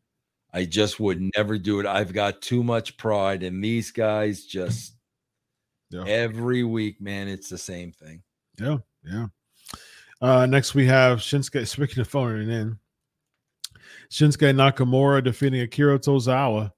I 0.54 0.66
just 0.66 1.00
would 1.00 1.22
never 1.36 1.58
do 1.58 1.80
it. 1.80 1.86
I've 1.86 2.14
got 2.14 2.42
too 2.42 2.64
much 2.64 2.98
pride, 2.98 3.44
and 3.44 3.64
these 3.64 3.92
guys 3.92 4.46
just 4.46 4.96
Yeah. 5.94 6.06
every 6.08 6.64
week, 6.64 7.00
man, 7.00 7.28
it's 7.28 7.50
the 7.50 7.58
same 7.58 7.92
thing. 7.92 8.24
Yeah, 8.60 8.78
yeah. 9.06 9.28
Uh, 10.20 10.46
next 10.48 10.74
we 10.74 10.88
have 10.88 11.20
Shinsuke. 11.20 11.68
Speaking 11.68 12.02
of 12.02 12.08
phoning 12.08 12.50
in, 12.50 12.80
Shinsuke 14.10 14.56
Nakamura 14.56 15.24
defeating 15.24 15.62
Akira 15.62 16.00
Tozawa. 16.00 16.72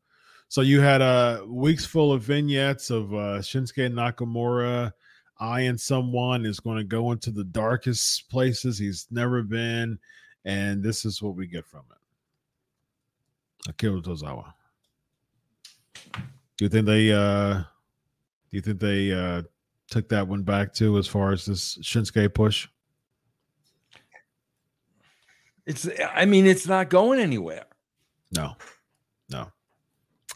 So 0.49 0.61
you 0.61 0.81
had 0.81 1.01
uh, 1.01 1.43
weeks 1.47 1.85
full 1.85 2.11
of 2.11 2.23
vignettes 2.23 2.89
of 2.89 3.13
uh, 3.13 3.39
Shinsuke 3.39 3.91
Nakamura 3.93 4.91
eyeing 5.39 5.77
someone 5.77 6.45
is 6.45 6.59
going 6.59 6.77
to 6.77 6.83
go 6.83 7.11
into 7.11 7.31
the 7.31 7.43
darkest 7.45 8.29
places 8.29 8.77
he's 8.77 9.07
never 9.11 9.43
been, 9.43 9.97
and 10.43 10.83
this 10.83 11.05
is 11.05 11.21
what 11.21 11.35
we 11.35 11.47
get 11.47 11.65
from 11.65 11.83
it. 11.91 13.69
Akira 13.69 14.01
Tozawa. 14.01 14.53
Do 16.13 16.65
you 16.65 16.69
think 16.69 16.85
they? 16.85 17.13
uh 17.13 17.63
Do 18.55 18.57
you 18.57 18.61
think 18.61 18.79
they 18.79 19.11
uh 19.11 19.41
took 19.89 20.07
that 20.07 20.29
one 20.29 20.43
back 20.43 20.73
too, 20.73 20.97
as 20.97 21.07
far 21.07 21.33
as 21.33 21.45
this 21.45 21.77
Shinsuke 21.79 22.33
push? 22.33 22.69
It's, 25.65 25.89
I 26.13 26.23
mean, 26.23 26.45
it's 26.45 26.65
not 26.65 26.89
going 26.89 27.19
anywhere. 27.19 27.65
No, 28.33 28.53
no. 29.29 29.51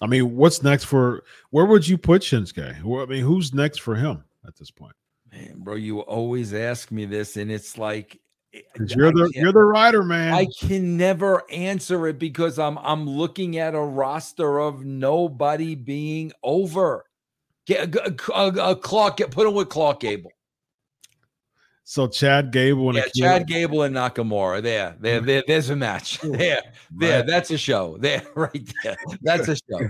I 0.02 0.08
mean, 0.08 0.36
what's 0.36 0.62
next 0.62 0.84
for? 0.84 1.24
Where 1.52 1.64
would 1.64 1.88
you 1.88 1.98
put 1.98 2.22
Shinsuke? 2.22 2.84
Well, 2.84 3.04
I 3.04 3.06
mean, 3.06 3.24
who's 3.24 3.54
next 3.54 3.78
for 3.78 3.96
him 3.96 4.26
at 4.46 4.58
this 4.58 4.70
point? 4.70 4.98
Man, 5.32 5.54
bro, 5.60 5.76
you 5.76 6.02
always 6.02 6.54
ask 6.54 6.92
me 6.92 7.06
this, 7.06 7.38
and 7.38 7.50
it's 7.50 7.78
like 7.78 8.20
eh, 8.54 8.60
you're 8.76 9.14
the 9.14 9.32
you're 9.34 9.54
the 9.54 9.60
writer, 9.60 10.04
man. 10.04 10.34
I 10.34 10.46
can 10.60 10.98
never 10.98 11.50
answer 11.50 12.06
it 12.08 12.20
because 12.20 12.60
I'm 12.60 12.78
I'm 12.80 13.10
looking 13.10 13.58
at 13.60 13.76
a 13.76 13.82
roster 13.82 14.60
of 14.60 14.84
nobody 14.84 15.76
being 15.76 16.34
over. 16.44 17.06
Get 17.70 17.96
a, 17.96 18.16
a, 18.34 18.72
a, 18.72 18.76
Clark, 18.76 19.18
get 19.18 19.30
put 19.30 19.46
him 19.48 19.54
with 19.54 19.70
Clark 19.70 20.00
Gable. 20.00 20.32
so 21.84 22.08
Chad 22.08 22.52
Gable 22.52 22.90
and 22.90 22.98
Yeah, 22.98 23.04
Akira- 23.06 23.28
Chad 23.40 23.48
Gable 23.48 23.84
and 23.84 23.96
Nakamura. 23.96 24.64
There, 24.64 24.96
there, 25.00 25.20
there 25.22 25.44
there's 25.46 25.70
a 25.70 25.76
match. 25.76 26.20
There, 26.22 26.64
there, 26.90 27.22
that's 27.22 27.52
a 27.52 27.60
show. 27.60 27.96
There, 28.00 28.24
right 28.36 28.68
there. 28.84 28.98
That's 29.22 29.48
a 29.50 29.56
show. 29.56 29.90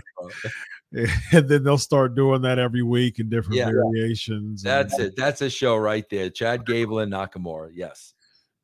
and 1.31 1.47
then 1.47 1.63
they'll 1.63 1.77
start 1.77 2.15
doing 2.15 2.41
that 2.41 2.59
every 2.59 2.83
week 2.83 3.19
in 3.19 3.29
different 3.29 3.55
Yeah. 3.55 3.71
variations. 3.71 4.65
and 4.65 4.69
That's 4.71 4.99
it. 4.99 5.15
That's 5.15 5.41
a 5.41 5.49
show 5.49 5.77
right 5.77 6.03
there. 6.09 6.29
Chad 6.29 6.65
Gable 6.65 6.99
and 6.99 7.13
Nakamura. 7.13 7.69
Yes. 7.73 8.13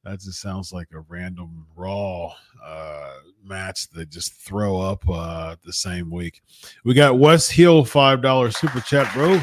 That 0.06 0.20
just 0.20 0.40
sounds 0.40 0.72
like 0.72 0.90
a 0.94 1.00
random 1.00 1.66
Raw 1.76 2.32
uh, 2.64 3.14
match 3.44 3.90
that 3.90 4.12
just 4.12 4.34
throw 4.36 4.80
up 4.80 5.04
uh, 5.10 5.56
the 5.66 5.74
same 5.74 6.12
week. 6.12 6.44
We 6.84 6.94
got 6.94 7.18
West 7.18 7.52
Hill 7.52 7.84
five 7.84 8.22
dollar 8.22 8.52
super 8.52 8.82
chat, 8.82 9.12
bro. 9.16 9.42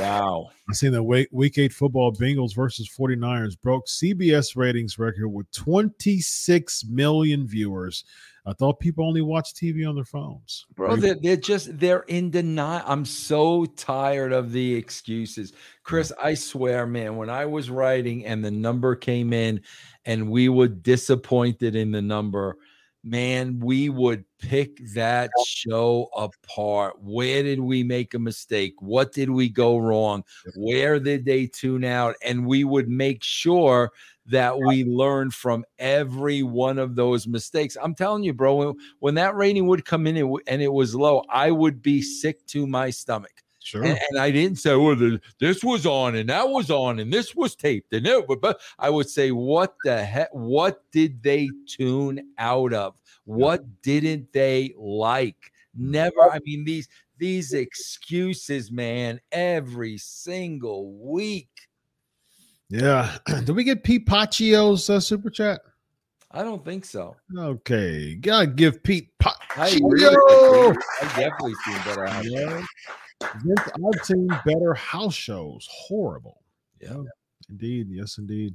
Wow. 0.00 0.50
I 0.68 0.72
seen 0.72 0.90
that 0.92 1.02
week, 1.04 1.28
week 1.30 1.58
eight 1.58 1.72
football 1.72 2.12
Bengals 2.12 2.56
versus 2.56 2.90
49ers 2.98 3.60
broke 3.60 3.86
CBS 3.86 4.56
ratings 4.56 4.98
record 4.98 5.28
with 5.28 5.50
26 5.52 6.86
million 6.86 7.46
viewers. 7.46 8.04
I 8.46 8.52
thought 8.52 8.78
people 8.78 9.04
only 9.04 9.22
watch 9.22 9.54
TV 9.54 9.88
on 9.88 9.96
their 9.96 10.04
phones. 10.04 10.66
Bro, 10.76 10.90
Maybe- 10.90 11.00
they're, 11.00 11.16
they're 11.20 11.36
just 11.36 11.78
they're 11.78 12.04
in 12.06 12.30
denial. 12.30 12.84
I'm 12.86 13.04
so 13.04 13.64
tired 13.64 14.32
of 14.32 14.52
the 14.52 14.74
excuses. 14.74 15.52
Chris, 15.82 16.12
mm. 16.12 16.24
I 16.24 16.34
swear, 16.34 16.86
man, 16.86 17.16
when 17.16 17.28
I 17.28 17.46
was 17.46 17.70
writing 17.70 18.24
and 18.24 18.44
the 18.44 18.50
number 18.50 18.94
came 18.94 19.32
in 19.32 19.62
and 20.04 20.30
we 20.30 20.48
were 20.48 20.68
disappointed 20.68 21.74
in 21.74 21.90
the 21.90 22.02
number, 22.02 22.56
man, 23.02 23.58
we 23.58 23.88
would 23.88 24.24
pick 24.38 24.78
that 24.94 25.30
show 25.46 26.08
apart. 26.16 27.00
Where 27.00 27.42
did 27.42 27.60
we 27.60 27.82
make 27.82 28.14
a 28.14 28.18
mistake? 28.18 28.74
What 28.80 29.12
did 29.12 29.30
we 29.30 29.48
go 29.48 29.76
wrong? 29.78 30.24
Where 30.56 31.00
did 31.00 31.24
they 31.24 31.46
tune 31.46 31.84
out? 31.84 32.14
And 32.24 32.46
we 32.46 32.64
would 32.64 32.88
make 32.88 33.22
sure 33.22 33.92
that 34.28 34.58
we 34.58 34.84
learn 34.84 35.30
from 35.30 35.64
every 35.78 36.42
one 36.42 36.78
of 36.78 36.96
those 36.96 37.26
mistakes. 37.26 37.76
I'm 37.80 37.94
telling 37.94 38.22
you, 38.22 38.32
bro, 38.32 38.54
when, 38.56 38.74
when 38.98 39.14
that 39.14 39.36
rating 39.36 39.66
would 39.66 39.84
come 39.84 40.06
in 40.06 40.16
and, 40.16 40.36
and 40.46 40.62
it 40.62 40.72
was 40.72 40.94
low, 40.94 41.22
I 41.28 41.50
would 41.50 41.82
be 41.82 42.02
sick 42.02 42.44
to 42.48 42.66
my 42.66 42.90
stomach. 42.90 43.42
Sure. 43.60 43.82
And, 43.82 43.98
and, 44.10 44.20
I 44.20 44.30
didn't 44.30 44.58
say, 44.58 44.76
well, 44.76 44.94
the, 44.94 45.20
this 45.40 45.64
was 45.64 45.86
on 45.86 46.14
and 46.14 46.28
that 46.28 46.48
was 46.48 46.70
on 46.70 47.00
and 47.00 47.12
this 47.12 47.34
was 47.34 47.56
taped 47.56 47.92
and 47.92 48.06
it, 48.06 48.26
but, 48.28 48.40
but 48.40 48.60
I 48.78 48.90
would 48.90 49.10
say, 49.10 49.32
what 49.32 49.74
the 49.82 50.04
heck? 50.04 50.28
What 50.32 50.82
did 50.92 51.20
they 51.22 51.50
tune 51.66 52.28
out 52.38 52.72
of? 52.72 52.94
What 53.24 53.64
didn't 53.82 54.32
they 54.32 54.72
like? 54.78 55.52
Never. 55.74 56.30
I 56.32 56.38
mean, 56.44 56.64
these 56.64 56.88
these 57.18 57.52
excuses, 57.52 58.70
man, 58.70 59.20
every 59.32 59.98
single 59.98 60.92
week. 60.92 61.48
Yeah. 62.68 63.16
Did 63.26 63.50
we 63.50 63.64
get 63.64 63.84
Pete 63.84 64.06
Pacio's 64.06 64.88
uh, 64.90 65.00
super 65.00 65.30
chat? 65.30 65.60
I 66.32 66.42
don't 66.42 66.64
think 66.64 66.84
so. 66.84 67.16
Okay, 67.36 68.16
gotta 68.16 68.48
give 68.48 68.82
Pete 68.82 69.10
Paccio. 69.18 69.36
I, 69.56 69.78
really, 69.82 70.76
I 71.00 71.06
definitely 71.16 71.54
seen 71.64 71.78
better. 71.84 72.06
Yeah. 72.24 72.62
Vince, 73.42 73.60
I've 73.60 74.04
seen 74.04 74.28
better 74.44 74.74
house 74.74 75.14
shows. 75.14 75.66
Horrible. 75.70 76.42
Yeah. 76.80 77.02
Indeed. 77.48 77.88
Yes, 77.90 78.18
indeed. 78.18 78.54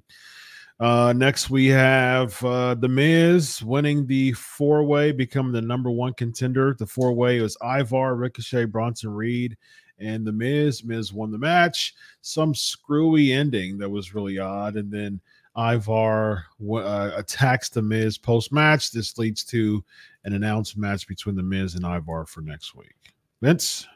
Uh, 0.80 1.14
next, 1.16 1.50
we 1.50 1.68
have 1.68 2.44
uh, 2.44 2.74
The 2.76 2.88
Miz 2.88 3.62
winning 3.64 4.08
the 4.08 4.34
four 4.34 4.84
way, 4.84 5.12
becoming 5.12 5.52
the 5.52 5.62
number 5.62 5.92
one 5.92 6.14
contender. 6.14 6.76
The 6.78 6.88
four 6.88 7.14
way 7.14 7.40
was 7.40 7.58
Ivar, 7.64 8.16
Ricochet, 8.16 8.66
Bronson 8.66 9.12
Reed, 9.12 9.58
and 10.02 10.26
The 10.26 10.32
Miz. 10.32 10.84
Miz 10.84 11.14
won 11.14 11.32
the 11.32 11.38
match. 11.38 11.94
Some 12.22 12.54
screwy 12.56 13.34
ending 13.34 13.78
that 13.78 13.90
was 13.90 14.14
really 14.14 14.40
odd. 14.40 14.76
And 14.76 14.92
then 14.92 15.22
Ivar 15.58 16.46
uh, 16.70 17.12
attacks 17.16 17.70
The 17.70 17.82
Miz 17.82 18.18
post 18.18 18.52
match. 18.52 18.92
This 18.92 19.18
leads 19.18 19.44
to 19.46 19.84
an 20.26 20.34
announced 20.34 20.78
match 20.78 21.08
between 21.08 21.36
The 21.36 21.44
Miz 21.44 21.76
and 21.76 21.86
Ivar 21.86 22.26
for 22.26 22.42
next 22.42 22.76
week. 22.76 22.96
Vince? 23.42 23.88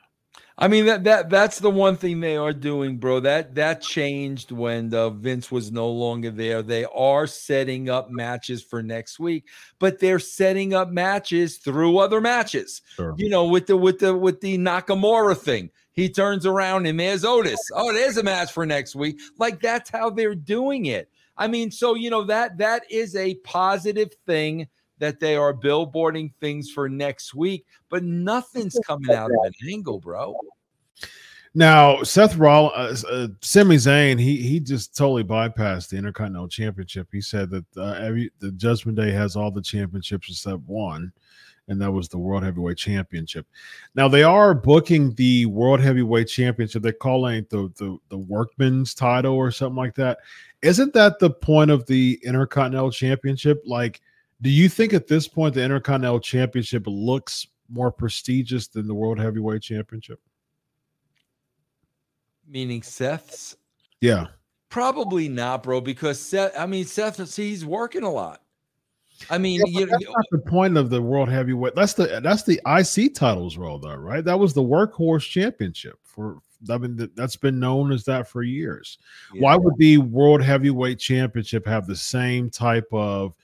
I 0.58 0.70
mean 0.70 0.86
that 0.86 1.04
that 1.04 1.30
that's 1.30 1.60
the 1.60 1.70
one 1.70 1.98
thing 1.98 2.22
they 2.22 2.38
are 2.38 2.54
doing, 2.54 2.98
bro. 2.98 3.20
That 3.20 3.56
that 3.56 3.82
changed 3.82 4.52
when 4.52 4.94
uh, 4.94 5.10
Vince 5.10 5.52
was 5.52 5.70
no 5.70 5.90
longer 5.90 6.32
there. 6.32 6.62
They 6.62 6.86
are 6.86 7.28
setting 7.28 7.90
up 7.90 8.10
matches 8.10 8.64
for 8.64 8.82
next 8.82 9.20
week, 9.20 9.50
but 9.80 10.00
they're 10.00 10.20
setting 10.20 10.74
up 10.74 10.90
matches 10.90 11.58
through 11.58 11.98
other 11.98 12.22
matches. 12.22 12.82
Sure. 12.96 13.16
You 13.18 13.30
know, 13.30 13.46
with 13.46 13.68
the 13.68 13.76
with 13.76 14.00
the 14.00 14.16
with 14.16 14.40
the 14.40 14.58
Nakamura 14.58 15.38
thing, 15.38 15.72
he 15.96 16.10
turns 16.10 16.46
around 16.46 16.86
and 16.86 17.00
there's 17.00 17.26
Otis. 17.26 17.60
Oh, 17.74 17.94
there's 17.94 18.18
a 18.18 18.24
match 18.24 18.52
for 18.52 18.66
next 18.66 18.96
week. 18.96 19.20
Like 19.38 19.62
that's 19.62 19.90
how 19.90 20.10
they're 20.10 20.36
doing 20.36 20.86
it. 20.86 21.10
I 21.38 21.48
mean, 21.48 21.72
so 21.72 21.96
you 21.96 22.10
know 22.10 22.24
that 22.24 22.58
that 22.58 22.84
is 22.90 23.16
a 23.16 23.36
positive 23.36 24.12
thing 24.26 24.68
that 25.00 25.20
they 25.20 25.36
are 25.36 25.54
billboarding 25.54 26.34
things 26.40 26.72
for 26.72 26.88
next 26.88 27.34
week, 27.34 27.66
but 27.90 28.04
nothing's 28.04 28.80
coming 28.86 29.14
out 29.14 29.30
of 29.32 29.38
an 29.44 29.54
angle, 29.70 30.00
bro. 30.00 30.38
Now, 31.54 32.04
Seth 32.04 32.36
Rollins, 32.36 33.06
uh, 33.06 33.08
uh, 33.08 33.28
Sami 33.42 33.78
Zayn, 33.78 34.20
he 34.20 34.38
he 34.38 34.60
just 34.60 34.96
totally 34.96 35.24
bypassed 35.24 35.90
the 35.90 35.98
Intercontinental 35.98 36.50
Championship. 36.50 37.08
He 37.12 37.22
said 37.22 37.50
that 37.50 37.66
uh, 37.78 37.94
every 37.94 38.32
the 38.40 38.52
Judgment 38.52 38.98
Day 38.98 39.12
has 39.12 39.38
all 39.38 39.52
the 39.52 39.62
championships 39.62 40.30
except 40.30 40.64
one, 40.64 41.14
and 41.68 41.82
that 41.82 41.92
was 41.92 42.10
the 42.10 42.18
World 42.18 42.44
Heavyweight 42.44 42.78
Championship. 42.78 43.48
Now 43.96 44.08
they 44.08 44.24
are 44.24 44.54
booking 44.54 45.14
the 45.16 45.46
World 45.48 45.80
Heavyweight 45.80 46.28
Championship. 46.28 46.84
They're 46.84 46.94
calling 46.94 47.38
it 47.38 47.50
the 47.50 47.72
the 47.78 47.98
the 48.10 48.18
Workman's 48.18 48.94
title 48.94 49.36
or 49.36 49.52
something 49.52 49.78
like 49.78 49.96
that. 49.96 50.20
Isn't 50.62 50.94
that 50.94 51.20
the 51.20 51.30
point 51.30 51.72
of 51.72 51.86
the 51.86 52.20
Intercontinental 52.24 52.92
Championship? 52.92 53.62
Like 53.66 54.02
do 54.42 54.50
you 54.50 54.70
think 54.70 54.94
at 54.94 55.08
this 55.08 55.28
point 55.28 55.56
the 55.56 55.64
Intercontinental 55.64 56.20
Championship 56.20 56.84
looks 56.86 57.48
more 57.70 57.92
prestigious 57.92 58.68
than 58.68 58.88
the 58.88 58.94
World 58.94 59.20
Heavyweight 59.20 59.62
Championship? 59.62 60.20
Meaning 62.48 62.84
Seth's? 62.84 63.58
Yeah. 64.02 64.28
Probably 64.70 65.30
not, 65.30 65.64
bro, 65.64 65.82
because 65.82 66.20
Seth, 66.20 66.52
I 66.58 66.66
mean, 66.66 66.86
Seth, 66.86 67.26
see, 67.28 67.50
he's 67.50 67.66
working 67.66 68.04
a 68.04 68.12
lot. 68.12 68.42
I 69.30 69.38
mean, 69.38 69.62
yeah, 69.68 69.86
that's 69.86 70.06
not 70.06 70.26
the 70.32 70.40
point 70.40 70.78
of 70.78 70.90
the 70.90 71.02
world 71.02 71.30
heavyweight. 71.30 71.76
That's 71.76 71.94
the 71.94 72.20
that's 72.24 72.44
the 72.44 72.62
IC 72.66 73.16
titles 73.16 73.58
role, 73.58 73.80
though, 73.80 73.96
right? 73.96 74.24
That 74.24 74.40
was 74.40 74.54
the 74.54 74.64
workhorse 74.64 75.30
championship 75.30 76.00
for. 76.04 76.42
I 76.70 76.78
mean, 76.78 77.12
that's 77.16 77.36
been 77.36 77.60
known 77.60 77.92
as 77.92 78.06
that 78.06 78.28
for 78.28 78.42
years. 78.42 78.98
Yeah. 79.34 79.42
Why 79.42 79.56
would 79.56 79.78
the 79.78 80.00
world 80.00 80.42
heavyweight 80.42 80.98
championship 80.98 81.68
have 81.68 81.86
the 81.86 81.96
same 81.96 82.50
type 82.50 82.88
of 82.92 83.36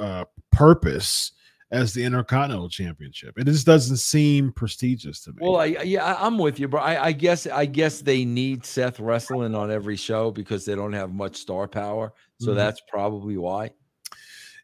uh, 0.00 0.26
purpose 0.52 1.32
as 1.72 1.94
the 1.94 2.04
Intercontinental 2.04 2.68
Championship. 2.68 3.38
It 3.38 3.46
just 3.46 3.66
doesn't 3.66 3.98
seem 3.98 4.52
prestigious 4.52 5.20
to 5.22 5.30
me. 5.30 5.38
Well, 5.40 5.60
I, 5.60 5.66
yeah, 5.66 6.16
I'm 6.18 6.36
with 6.36 6.58
you, 6.58 6.68
bro. 6.68 6.80
I, 6.80 7.06
I, 7.06 7.12
guess 7.12 7.46
I 7.46 7.64
guess 7.66 8.00
they 8.00 8.24
need 8.24 8.64
Seth 8.64 8.98
wrestling 8.98 9.54
on 9.54 9.70
every 9.70 9.96
show 9.96 10.30
because 10.30 10.64
they 10.64 10.74
don't 10.74 10.92
have 10.92 11.12
much 11.12 11.36
star 11.36 11.68
power. 11.68 12.12
So 12.38 12.48
mm-hmm. 12.48 12.56
that's 12.56 12.80
probably 12.88 13.36
why. 13.36 13.70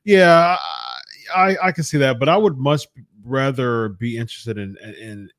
Yeah, 0.06 0.56
I 1.34 1.56
I 1.62 1.72
can 1.72 1.84
see 1.84 1.98
that, 1.98 2.18
but 2.18 2.28
I 2.28 2.36
would 2.36 2.56
much 2.56 2.86
rather 3.24 3.90
be 3.90 4.16
interested 4.16 4.56
in 4.56 4.76
in 4.98 5.30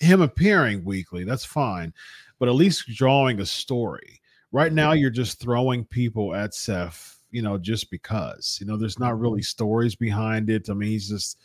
him 0.00 0.20
appearing 0.20 0.84
weekly. 0.84 1.24
That's 1.24 1.44
fine, 1.44 1.92
but 2.38 2.48
at 2.48 2.54
least 2.54 2.86
drawing 2.88 3.40
a 3.40 3.46
story. 3.46 4.20
Right 4.52 4.72
now, 4.72 4.92
you're 4.92 5.10
just 5.10 5.40
throwing 5.40 5.84
people 5.84 6.34
at 6.34 6.54
Seth 6.54 7.14
you 7.34 7.42
know, 7.42 7.58
just 7.58 7.90
because. 7.90 8.58
You 8.60 8.66
know, 8.66 8.76
there's 8.76 9.00
not 9.00 9.18
really 9.18 9.40
mm-hmm. 9.40 9.42
stories 9.42 9.96
behind 9.96 10.48
it. 10.48 10.70
I 10.70 10.72
mean, 10.72 10.88
he's 10.88 11.08
just 11.08 11.40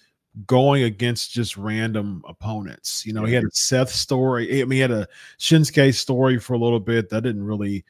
going 0.45 0.83
against 0.83 1.31
just 1.31 1.57
random 1.57 2.21
opponents. 2.27 3.03
You 3.07 3.13
know, 3.13 3.25
he 3.25 3.33
had 3.33 3.43
a 3.43 3.51
Seth 3.51 3.89
story. 3.89 4.61
I 4.61 4.65
mean, 4.65 4.77
he 4.77 4.79
had 4.79 4.91
a 4.91 5.07
Shinsuke 5.39 5.95
story 5.95 6.37
for 6.37 6.53
a 6.53 6.59
little 6.59 6.79
bit. 6.79 7.09
That 7.09 7.23
didn't 7.23 7.43
really 7.43 7.83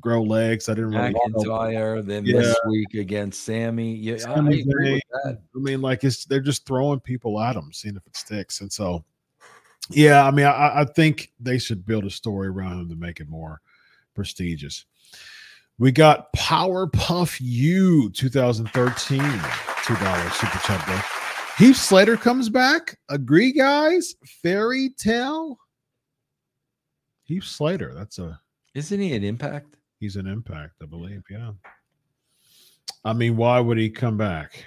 grow 0.00 0.22
legs. 0.22 0.68
I 0.68 0.74
didn't 0.74 0.90
really 0.90 1.14
McIntyre. 1.14 2.04
Then 2.04 2.24
yeah. 2.24 2.40
this 2.40 2.56
week 2.66 2.94
against 2.94 3.44
Sami. 3.44 3.94
Yeah, 3.94 4.18
Sami 4.18 4.64
I, 5.24 5.30
I 5.30 5.36
mean, 5.54 5.80
like 5.80 6.04
it's 6.04 6.24
they're 6.24 6.40
just 6.40 6.66
throwing 6.66 7.00
people 7.00 7.40
at 7.40 7.56
him, 7.56 7.72
seeing 7.72 7.96
if 7.96 8.06
it 8.06 8.16
sticks. 8.16 8.60
And 8.60 8.72
so, 8.72 9.04
yeah, 9.90 10.26
I 10.26 10.30
mean, 10.30 10.46
I, 10.46 10.80
I 10.80 10.84
think 10.84 11.32
they 11.40 11.58
should 11.58 11.86
build 11.86 12.04
a 12.04 12.10
story 12.10 12.48
around 12.48 12.80
him 12.80 12.88
to 12.88 12.96
make 12.96 13.20
it 13.20 13.28
more 13.28 13.60
prestigious. 14.14 14.84
We 15.78 15.92
got 15.92 16.32
Powerpuff 16.32 17.38
U 17.40 18.10
2013 18.10 19.20
$2 19.20 20.32
super 20.32 20.58
chat 20.66 20.84
bro. 20.86 20.98
Heath 21.56 21.76
Slater 21.76 22.16
comes 22.16 22.50
back. 22.50 22.98
Agree, 23.08 23.52
guys? 23.52 24.16
Fairy 24.42 24.90
tale. 24.90 25.58
Heath 27.24 27.44
Slater. 27.44 27.94
That's 27.94 28.18
a. 28.18 28.38
Isn't 28.74 29.00
he 29.00 29.14
an 29.14 29.24
impact? 29.24 29.77
He's 29.98 30.16
an 30.16 30.26
impact, 30.26 30.74
I 30.82 30.86
believe. 30.86 31.24
Yeah. 31.30 31.52
I 33.04 33.12
mean, 33.12 33.36
why 33.36 33.60
would 33.60 33.78
he 33.78 33.90
come 33.90 34.16
back? 34.16 34.64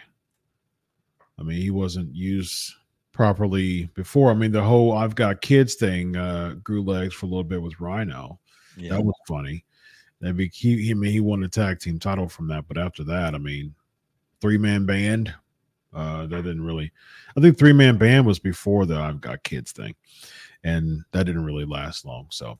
I 1.39 1.43
mean, 1.43 1.61
he 1.61 1.71
wasn't 1.71 2.13
used 2.15 2.73
properly 3.11 3.85
before. 3.93 4.31
I 4.31 4.33
mean, 4.33 4.51
the 4.51 4.63
whole 4.63 4.93
I've 4.93 5.15
got 5.15 5.41
kids 5.41 5.75
thing 5.75 6.15
uh, 6.15 6.55
grew 6.63 6.83
legs 6.83 7.13
for 7.13 7.25
a 7.25 7.29
little 7.29 7.43
bit 7.43 7.61
with 7.61 7.79
Rhino. 7.79 8.39
Yeah. 8.77 8.91
That 8.91 9.03
was 9.03 9.15
funny. 9.27 9.65
That 10.21 10.37
be 10.37 10.49
he, 10.53 10.81
he 10.83 10.91
I 10.91 10.93
mean 10.93 11.11
he 11.11 11.19
won 11.19 11.41
the 11.41 11.47
tag 11.47 11.79
team 11.79 11.99
title 11.99 12.29
from 12.29 12.47
that, 12.49 12.67
but 12.67 12.77
after 12.77 13.03
that, 13.05 13.33
I 13.33 13.37
mean, 13.37 13.73
three 14.39 14.57
man 14.57 14.85
band. 14.85 15.33
Uh, 15.93 16.21
that 16.27 16.43
didn't 16.43 16.63
really. 16.63 16.91
I 17.35 17.41
think 17.41 17.57
three 17.57 17.73
man 17.73 17.97
band 17.97 18.25
was 18.25 18.39
before 18.39 18.85
the 18.85 18.97
I've 18.97 19.19
got 19.19 19.43
kids 19.43 19.71
thing, 19.71 19.95
and 20.63 21.03
that 21.11 21.25
didn't 21.25 21.43
really 21.43 21.65
last 21.65 22.05
long. 22.05 22.27
So, 22.29 22.59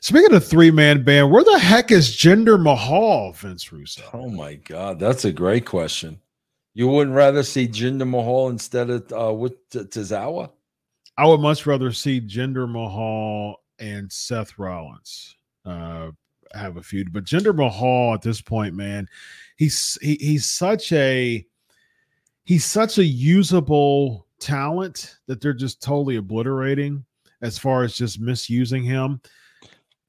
speaking 0.00 0.34
of 0.34 0.46
three 0.46 0.70
man 0.70 1.02
band, 1.02 1.30
where 1.30 1.44
the 1.44 1.58
heck 1.58 1.90
is 1.90 2.16
Jinder 2.16 2.60
Mahal, 2.60 3.32
Vince 3.32 3.72
Russo? 3.72 4.02
Oh 4.12 4.28
my 4.28 4.54
God, 4.54 4.98
that's 4.98 5.24
a 5.24 5.32
great 5.32 5.64
question. 5.64 6.20
You 6.74 6.88
wouldn't 6.88 7.16
rather 7.16 7.42
see 7.42 7.66
Jinder 7.66 8.08
Mahal 8.08 8.48
instead 8.50 8.90
of 8.90 9.12
uh, 9.12 9.32
with 9.32 9.54
T- 9.70 9.80
Tozawa? 9.80 10.50
I 11.16 11.26
would 11.26 11.40
much 11.40 11.64
rather 11.64 11.92
see 11.92 12.20
Jinder 12.20 12.70
Mahal 12.70 13.62
and 13.78 14.12
Seth 14.12 14.58
Rollins. 14.58 15.36
Uh, 15.64 16.10
have 16.54 16.76
a 16.76 16.82
feud. 16.82 17.12
But 17.12 17.24
Jinder 17.24 17.54
Mahal 17.54 18.14
at 18.14 18.22
this 18.22 18.40
point, 18.40 18.74
man, 18.74 19.08
he's 19.56 19.98
he, 20.00 20.16
he's 20.16 20.48
such 20.48 20.92
a 20.92 21.46
he's 22.44 22.64
such 22.64 22.98
a 22.98 23.04
usable 23.04 24.26
talent 24.38 25.16
that 25.26 25.40
they're 25.40 25.52
just 25.52 25.82
totally 25.82 26.16
obliterating 26.16 27.04
as 27.42 27.58
far 27.58 27.84
as 27.84 27.96
just 27.96 28.20
misusing 28.20 28.82
him. 28.82 29.20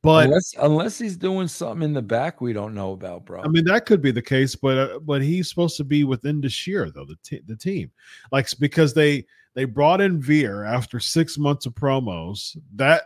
But 0.08 0.28
unless, 0.28 0.54
unless 0.58 0.98
he's 0.98 1.18
doing 1.18 1.50
something 1.50 1.84
in 1.84 1.94
the 1.94 2.02
back 2.02 2.40
we 2.40 2.54
don't 2.54 2.74
know 2.74 2.94
about, 2.94 3.26
bro. 3.26 3.42
I 3.42 3.50
mean, 3.50 3.66
that 3.66 3.86
could 3.86 4.02
be 4.02 4.12
the 4.12 4.22
case, 4.22 4.56
but 4.56 4.78
uh, 4.78 5.00
but 5.00 5.22
he's 5.22 5.50
supposed 5.50 5.76
to 5.78 5.84
be 5.84 6.06
within 6.06 6.40
the 6.40 6.48
sheer 6.48 6.90
though 6.90 7.04
the 7.04 7.18
t- 7.24 7.42
the 7.46 7.58
team, 7.58 7.92
like 8.32 8.48
because 8.58 8.94
they 8.94 9.26
they 9.54 9.66
brought 9.66 10.00
in 10.00 10.22
Veer 10.22 10.64
after 10.64 11.02
six 11.02 11.38
months 11.38 11.66
of 11.66 11.76
promos 11.76 12.56
that 12.76 13.02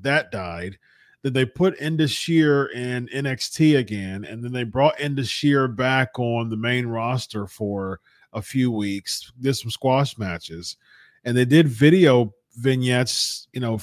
that 0.00 0.30
died. 0.30 0.78
Then 1.20 1.34
they 1.34 1.44
put 1.44 1.78
Indus 1.82 2.12
Sher 2.12 2.68
in 2.68 3.08
NXT 3.08 3.76
again, 3.76 4.24
and 4.24 4.42
then 4.42 4.52
they 4.52 4.64
brought 4.64 4.98
Indus 4.98 5.28
Sher 5.28 5.68
back 5.68 6.18
on 6.18 6.48
the 6.48 6.56
main 6.56 6.86
roster 6.86 7.46
for 7.46 8.00
a 8.32 8.40
few 8.40 8.70
weeks, 8.70 9.32
did 9.38 9.52
some 9.54 9.70
squash 9.70 10.16
matches, 10.16 10.78
and 11.26 11.36
they 11.36 11.44
did 11.44 11.68
video 11.68 12.32
vignettes, 12.56 13.48
you 13.52 13.60
know, 13.60 13.78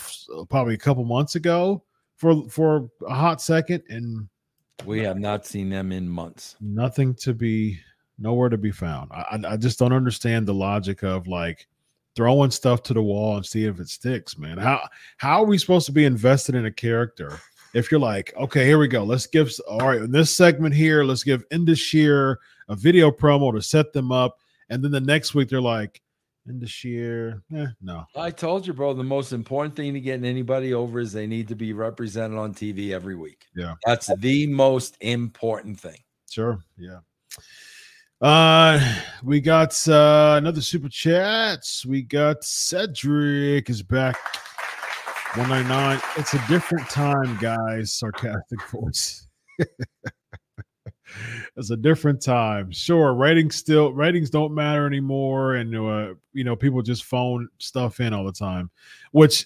probably 0.49 0.73
a 0.73 0.79
couple 0.79 1.03
months 1.03 1.35
ago 1.35 1.83
for 2.15 2.47
for 2.49 2.89
a 3.07 3.13
hot 3.13 3.41
second, 3.41 3.83
and 3.89 4.27
we 4.85 4.99
have 5.01 5.17
not 5.17 5.45
seen 5.45 5.69
them 5.69 5.91
in 5.91 6.07
months. 6.07 6.55
Nothing 6.61 7.13
to 7.15 7.33
be 7.33 7.79
nowhere 8.17 8.49
to 8.49 8.57
be 8.57 8.71
found. 8.71 9.11
I, 9.11 9.39
I 9.47 9.57
just 9.57 9.79
don't 9.79 9.93
understand 9.93 10.47
the 10.47 10.53
logic 10.53 11.03
of 11.03 11.27
like 11.27 11.67
throwing 12.15 12.51
stuff 12.51 12.81
to 12.83 12.93
the 12.93 13.01
wall 13.01 13.35
and 13.35 13.45
see 13.45 13.65
if 13.65 13.79
it 13.79 13.89
sticks, 13.89 14.37
man. 14.37 14.57
How 14.57 14.87
how 15.17 15.43
are 15.43 15.45
we 15.45 15.57
supposed 15.57 15.85
to 15.87 15.91
be 15.91 16.05
invested 16.05 16.55
in 16.55 16.65
a 16.65 16.71
character 16.71 17.39
if 17.73 17.91
you're 17.91 17.99
like, 17.99 18.33
okay, 18.37 18.65
here 18.65 18.79
we 18.79 18.87
go. 18.87 19.03
Let's 19.03 19.27
give 19.27 19.51
all 19.67 19.79
right 19.79 20.01
in 20.01 20.11
this 20.11 20.35
segment 20.35 20.73
here, 20.73 21.03
let's 21.03 21.23
give 21.23 21.43
Indus 21.51 21.93
a 21.93 22.37
video 22.75 23.11
promo 23.11 23.53
to 23.53 23.61
set 23.61 23.91
them 23.91 24.11
up. 24.11 24.39
And 24.69 24.83
then 24.83 24.91
the 24.91 25.01
next 25.01 25.35
week 25.35 25.49
they're 25.49 25.61
like, 25.61 26.01
Indus 26.47 26.69
Sher, 26.69 27.41
eh, 27.55 27.67
no. 27.81 28.05
I 28.15 28.29
told 28.29 28.67
you, 28.67 28.73
bro, 28.73 28.93
the 28.93 29.03
most 29.03 29.33
important 29.33 29.75
thing 29.75 29.93
to 29.93 29.99
getting 29.99 30.25
anybody 30.25 30.73
over 30.73 30.99
is 30.99 31.11
they 31.11 31.25
need 31.25 31.47
to 31.47 31.55
be 31.55 31.73
represented 31.73 32.37
on 32.37 32.53
TV 32.53 32.91
every 32.91 33.15
week. 33.15 33.45
Yeah. 33.55 33.73
That's 33.85 34.11
the 34.19 34.45
most 34.47 34.95
important 35.01 35.79
thing. 35.79 35.97
Sure. 36.29 36.59
Yeah. 36.77 36.99
Uh, 38.21 38.79
we 39.23 39.41
got 39.41 39.75
uh, 39.87 40.35
another 40.37 40.61
super 40.61 40.89
chats. 40.89 41.85
We 41.85 42.03
got 42.03 42.43
Cedric 42.43 43.69
is 43.69 43.81
back. 43.81 44.15
199. 45.35 45.99
It's 46.17 46.33
a 46.33 46.47
different 46.47 46.87
time, 46.89 47.37
guys. 47.41 47.93
Sarcastic 47.93 48.61
voice. 48.69 49.27
it's 51.55 51.69
a 51.69 51.77
different 51.77 52.21
time. 52.21 52.71
Sure, 52.71 53.13
ratings 53.13 53.55
still 53.55 53.91
ratings 53.93 54.29
don't 54.29 54.53
matter 54.53 54.85
anymore, 54.85 55.55
and 55.55 55.75
uh, 55.75 56.13
you 56.33 56.43
know 56.43 56.55
people 56.55 56.81
just 56.81 57.05
phone 57.05 57.47
stuff 57.57 57.99
in 57.99 58.13
all 58.13 58.25
the 58.25 58.31
time. 58.31 58.69
Which, 59.11 59.45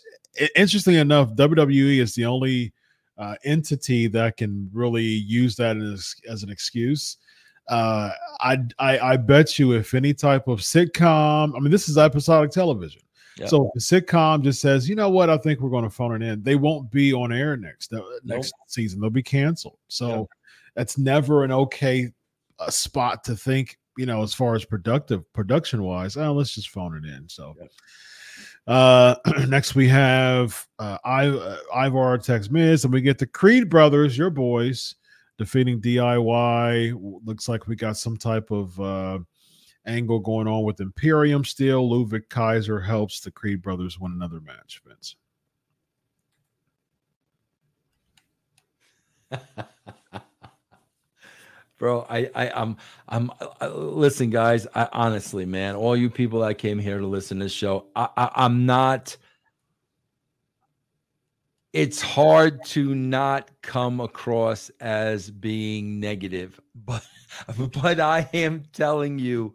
interestingly 0.56 1.00
enough, 1.00 1.34
WWE 1.34 2.00
is 2.00 2.16
the 2.16 2.26
only 2.26 2.74
uh, 3.18 3.36
entity 3.44 4.08
that 4.08 4.38
can 4.38 4.70
really 4.74 5.04
use 5.04 5.56
that 5.58 5.78
as 5.78 6.16
as 6.28 6.44
an 6.44 6.50
excuse 6.50 7.18
uh, 7.70 8.12
I, 8.40 8.58
I 8.80 9.00
I 9.00 9.18
bet 9.18 9.60
you 9.60 9.74
if 9.74 9.94
any 9.94 10.14
type 10.14 10.48
of 10.48 10.60
sitcom, 10.60 11.56
I 11.56 11.60
mean, 11.60 11.72
this 11.72 11.88
is 11.88 11.98
episodic 11.98 12.52
television. 12.52 13.02
Yep. 13.38 13.50
So 13.50 13.72
the 13.74 13.80
sitcom 13.80 14.44
just 14.44 14.60
says, 14.60 14.90
you 14.90 14.96
know 14.96 15.10
what, 15.10 15.30
I 15.30 15.38
think 15.38 15.62
we're 15.62 15.70
going 15.70 15.84
to 15.86 15.90
phone 15.90 16.22
it 16.22 16.26
in, 16.26 16.44
they 16.44 16.56
won't 16.56 16.92
be 16.92 17.14
on 17.14 17.32
air 17.32 17.56
next 17.56 17.94
uh, 17.94 18.02
next 18.24 18.54
nope. 18.58 18.68
season. 18.68 19.00
They'll 19.00 19.10
be 19.10 19.24
canceled. 19.24 19.78
So. 19.88 20.28
That's 20.76 20.98
never 20.98 21.44
an 21.44 21.52
okay 21.52 22.12
uh, 22.60 22.70
spot 22.70 23.24
to 23.26 23.36
think, 23.36 23.78
you 23.98 24.06
know, 24.06 24.22
as 24.24 24.34
far 24.34 24.56
as 24.56 24.66
productive 24.66 25.32
production 25.34 25.84
wise. 25.84 26.18
Oh, 26.18 26.34
let's 26.34 26.56
just 26.56 26.70
phone 26.70 26.96
it 26.96 27.08
in. 27.08 27.28
So. 27.30 27.56
Uh, 28.68 29.16
next 29.48 29.74
we 29.74 29.88
have 29.88 30.68
uh, 30.78 31.00
I, 31.04 31.28
uh, 31.28 31.58
Ivar 31.76 32.20
Tex 32.20 32.52
Miz, 32.52 32.84
and 32.84 32.94
we 32.94 33.02
get 33.02 33.18
the 33.18 33.26
Creed 33.26 33.68
brothers, 33.68 34.16
your 34.16 34.30
boys, 34.30 34.96
defeating 35.40 35.82
DIY. 35.82 36.94
Looks 37.26 37.50
like 37.50 37.68
we 37.68 37.76
got 37.76 37.98
some 37.98 38.16
type 38.16 38.52
of 38.52 38.80
uh, 38.80 39.20
angle 39.88 40.20
going 40.20 40.48
on 40.48 40.64
with 40.64 40.82
Imperium 40.82 41.44
still. 41.44 41.90
Ludwig 41.90 42.30
Kaiser 42.30 42.80
helps 42.80 43.22
the 43.22 43.32
Creed 43.32 43.62
brothers 43.62 44.00
win 44.00 44.12
another 44.12 44.40
match, 44.42 44.82
Vince. 44.86 45.16
Bro, 51.80 52.06
I, 52.10 52.30
I, 52.36 52.50
I'm, 52.52 52.78
I'm. 53.08 53.32
Uh, 53.62 53.70
listen, 53.70 54.30
guys. 54.30 54.68
I 54.76 54.88
honestly, 54.92 55.46
man, 55.46 55.76
all 55.76 55.96
you 55.98 56.10
people 56.10 56.42
that 56.42 56.60
came 56.60 56.78
here 56.78 57.00
to 57.00 57.08
listen 57.08 57.40
to 57.40 57.46
this 57.46 57.54
show, 57.54 57.86
I, 57.96 58.10
I 58.16 58.32
I'm 58.36 58.66
not 58.66 59.18
it's 61.74 62.02
hard 62.02 62.66
to 62.66 62.96
not 62.96 63.50
come 63.62 64.00
across 64.00 64.72
as 64.80 65.30
being 65.30 66.00
negative 66.00 66.60
but 66.76 67.04
but 67.72 68.00
i 68.00 68.28
am 68.34 68.64
telling 68.74 69.20
you 69.20 69.54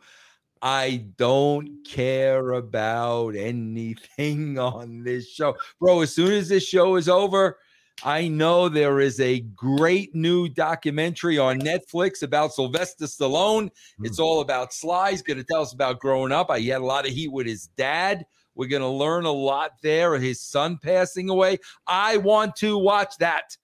i 0.62 1.04
don't 1.16 1.68
care 1.84 2.52
about 2.52 3.34
anything 3.34 4.58
on 4.60 5.02
this 5.02 5.28
show 5.28 5.56
bro 5.80 6.02
as 6.02 6.14
soon 6.14 6.32
as 6.32 6.48
this 6.48 6.64
show 6.64 6.96
is 6.96 7.08
over 7.08 7.58
i 8.02 8.26
know 8.26 8.68
there 8.68 9.00
is 9.00 9.20
a 9.20 9.40
great 9.40 10.14
new 10.14 10.48
documentary 10.48 11.38
on 11.38 11.61
netflix 11.61 12.22
about 12.22 12.52
sylvester 12.52 13.04
stallone 13.04 13.64
mm. 13.64 13.70
it's 14.04 14.18
all 14.18 14.40
about 14.40 14.72
sly 14.72 15.12
he's 15.12 15.22
going 15.22 15.37
to 15.37 15.44
tell 15.44 15.62
us 15.62 15.72
about 15.72 16.00
growing 16.00 16.33
up 16.33 16.50
i 16.50 16.59
had 16.59 16.80
a 16.80 16.85
lot 16.85 17.07
of 17.07 17.12
heat 17.12 17.30
with 17.30 17.46
his 17.46 17.68
dad 17.76 18.24
we're 18.54 18.68
going 18.68 18.83
to 18.83 18.88
learn 18.88 19.24
a 19.24 19.33
lot 19.33 19.72
there. 19.83 20.18
His 20.18 20.40
son 20.40 20.78
passing 20.83 21.28
away. 21.28 21.59
I 21.87 22.18
want 22.18 22.57
to 22.57 22.78
watch 22.78 23.14
that. 23.18 23.57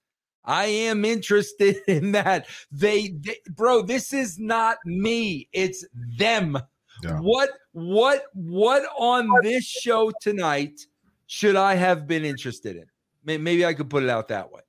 I 0.43 0.65
am 0.65 1.05
interested 1.05 1.77
in 1.87 2.11
that. 2.13 2.47
They, 2.71 3.09
they 3.19 3.37
bro, 3.49 3.81
this 3.81 4.13
is 4.13 4.39
not 4.39 4.77
me. 4.85 5.47
It's 5.53 5.85
them. 6.17 6.57
Yeah. 7.03 7.19
What 7.19 7.49
what 7.71 8.25
what 8.33 8.83
on 8.97 9.27
this 9.41 9.65
show 9.65 10.11
tonight 10.21 10.79
should 11.25 11.55
I 11.55 11.75
have 11.75 12.05
been 12.05 12.23
interested 12.25 12.75
in? 12.75 12.85
Maybe 13.23 13.65
I 13.65 13.73
could 13.73 13.89
put 13.89 14.03
it 14.03 14.09
out 14.09 14.27
that 14.29 14.51
way. 14.51 14.61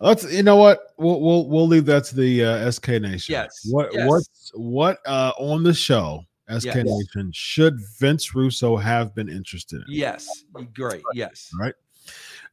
Let's 0.00 0.30
you 0.32 0.42
know 0.42 0.56
what 0.56 0.80
we'll 0.98 1.20
we'll, 1.20 1.48
we'll 1.48 1.66
leave 1.68 1.86
that 1.86 2.04
to 2.04 2.16
the 2.16 2.44
uh, 2.44 2.70
SK 2.70 2.88
Nation. 2.88 3.32
Yes. 3.32 3.66
What 3.70 3.94
yes. 3.94 4.08
what 4.08 4.22
what 4.54 4.98
uh 5.06 5.32
on 5.38 5.62
the 5.62 5.72
show 5.72 6.24
SK 6.48 6.66
yes. 6.66 6.84
Nation, 6.84 7.30
should 7.32 7.80
Vince 7.98 8.34
Russo 8.34 8.76
have 8.76 9.14
been 9.14 9.28
interested 9.28 9.76
in? 9.76 9.84
Yes, 9.88 10.44
great. 10.74 11.02
Yes. 11.14 11.50
Right. 11.58 11.74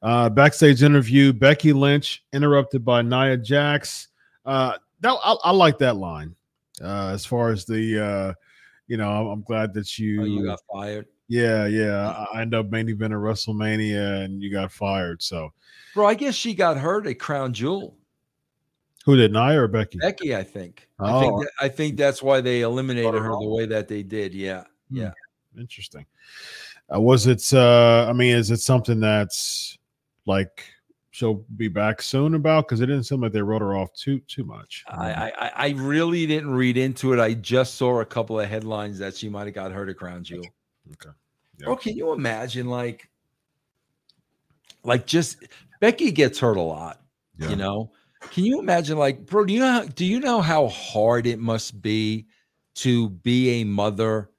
Uh, 0.01 0.29
backstage 0.29 0.81
interview 0.81 1.33
Becky 1.33 1.73
Lynch 1.73 2.23
interrupted 2.33 2.85
by 2.85 3.01
Nia 3.01 3.37
Jax. 3.37 4.07
Uh, 4.45 4.77
that, 5.01 5.17
I, 5.23 5.35
I 5.43 5.51
like 5.51 5.77
that 5.79 5.97
line. 5.97 6.35
Uh, 6.81 7.11
as 7.13 7.25
far 7.25 7.51
as 7.51 7.65
the, 7.65 8.03
uh, 8.03 8.33
you 8.87 8.97
know, 8.97 9.09
I'm, 9.09 9.27
I'm 9.27 9.41
glad 9.43 9.73
that 9.73 9.99
you, 9.99 10.21
oh, 10.21 10.25
you 10.25 10.45
got 10.45 10.59
fired. 10.71 11.05
Yeah, 11.31 11.65
yeah. 11.65 12.25
I, 12.33 12.41
end 12.41 12.53
up 12.53 12.69
main 12.71 12.89
event 12.89 13.13
of 13.13 13.21
WrestleMania 13.21 14.25
and 14.25 14.43
you 14.43 14.51
got 14.51 14.69
fired. 14.69 15.23
So, 15.23 15.53
bro, 15.93 16.05
I 16.05 16.13
guess 16.13 16.35
she 16.35 16.53
got 16.53 16.75
hurt 16.75 17.07
at 17.07 17.19
Crown 17.19 17.53
Jewel. 17.53 17.95
Who 19.05 19.15
did 19.15 19.31
Nia 19.31 19.61
or 19.61 19.69
Becky? 19.69 19.97
Becky, 19.97 20.35
I 20.35 20.43
think. 20.43 20.89
Oh. 20.99 21.05
I 21.05 21.21
think 21.21 21.39
that, 21.39 21.51
I 21.61 21.69
think 21.69 21.95
that's 21.95 22.21
why 22.21 22.41
they 22.41 22.61
eliminated 22.61 23.13
her 23.13 23.29
the 23.29 23.47
way 23.47 23.65
that 23.65 23.87
they 23.87 24.03
did. 24.03 24.33
Yeah, 24.33 24.65
hmm. 24.89 24.97
yeah. 24.97 25.11
Interesting. 25.57 26.05
Uh, 26.93 26.99
was 26.99 27.27
it? 27.27 27.53
uh 27.53 28.07
I 28.09 28.13
mean, 28.13 28.35
is 28.35 28.51
it 28.51 28.59
something 28.59 28.99
that's 28.99 29.77
like 30.25 30.65
she'll 31.11 31.45
be 31.55 31.69
back 31.69 32.01
soon 32.01 32.35
about? 32.35 32.67
Because 32.67 32.81
it 32.81 32.87
didn't 32.87 33.05
seem 33.05 33.21
like 33.21 33.31
they 33.31 33.41
wrote 33.41 33.61
her 33.61 33.77
off 33.77 33.93
too 33.93 34.19
too 34.27 34.43
much. 34.43 34.83
I, 34.89 35.31
I 35.39 35.51
I 35.55 35.69
really 35.77 36.25
didn't 36.25 36.51
read 36.51 36.75
into 36.75 37.13
it. 37.13 37.21
I 37.21 37.35
just 37.35 37.75
saw 37.75 38.01
a 38.01 38.05
couple 38.05 38.37
of 38.37 38.49
headlines 38.49 38.99
that 38.99 39.15
she 39.15 39.29
might 39.29 39.45
have 39.45 39.55
got 39.55 39.71
hurt 39.71 39.87
at 39.87 39.95
Crown 39.95 40.25
Jewel. 40.25 40.45
Okay. 40.91 41.15
Yep. 41.61 41.69
Oh, 41.69 41.75
can 41.75 41.95
you 41.95 42.11
imagine 42.11 42.67
like 42.67 43.09
like 44.83 45.05
just 45.05 45.37
Becky 45.79 46.11
gets 46.11 46.39
hurt 46.39 46.57
a 46.57 46.61
lot, 46.61 47.01
yeah. 47.37 47.49
you 47.49 47.55
know? 47.55 47.91
Can 48.29 48.45
you 48.45 48.59
imagine, 48.59 48.97
like, 48.97 49.25
bro? 49.25 49.45
Do 49.45 49.53
you 49.53 49.59
know? 49.59 49.71
How, 49.71 49.83
do 49.83 50.05
you 50.05 50.19
know 50.19 50.41
how 50.41 50.67
hard 50.67 51.25
it 51.25 51.39
must 51.39 51.81
be 51.81 52.27
to 52.75 53.09
be 53.09 53.61
a 53.61 53.63
mother 53.63 54.29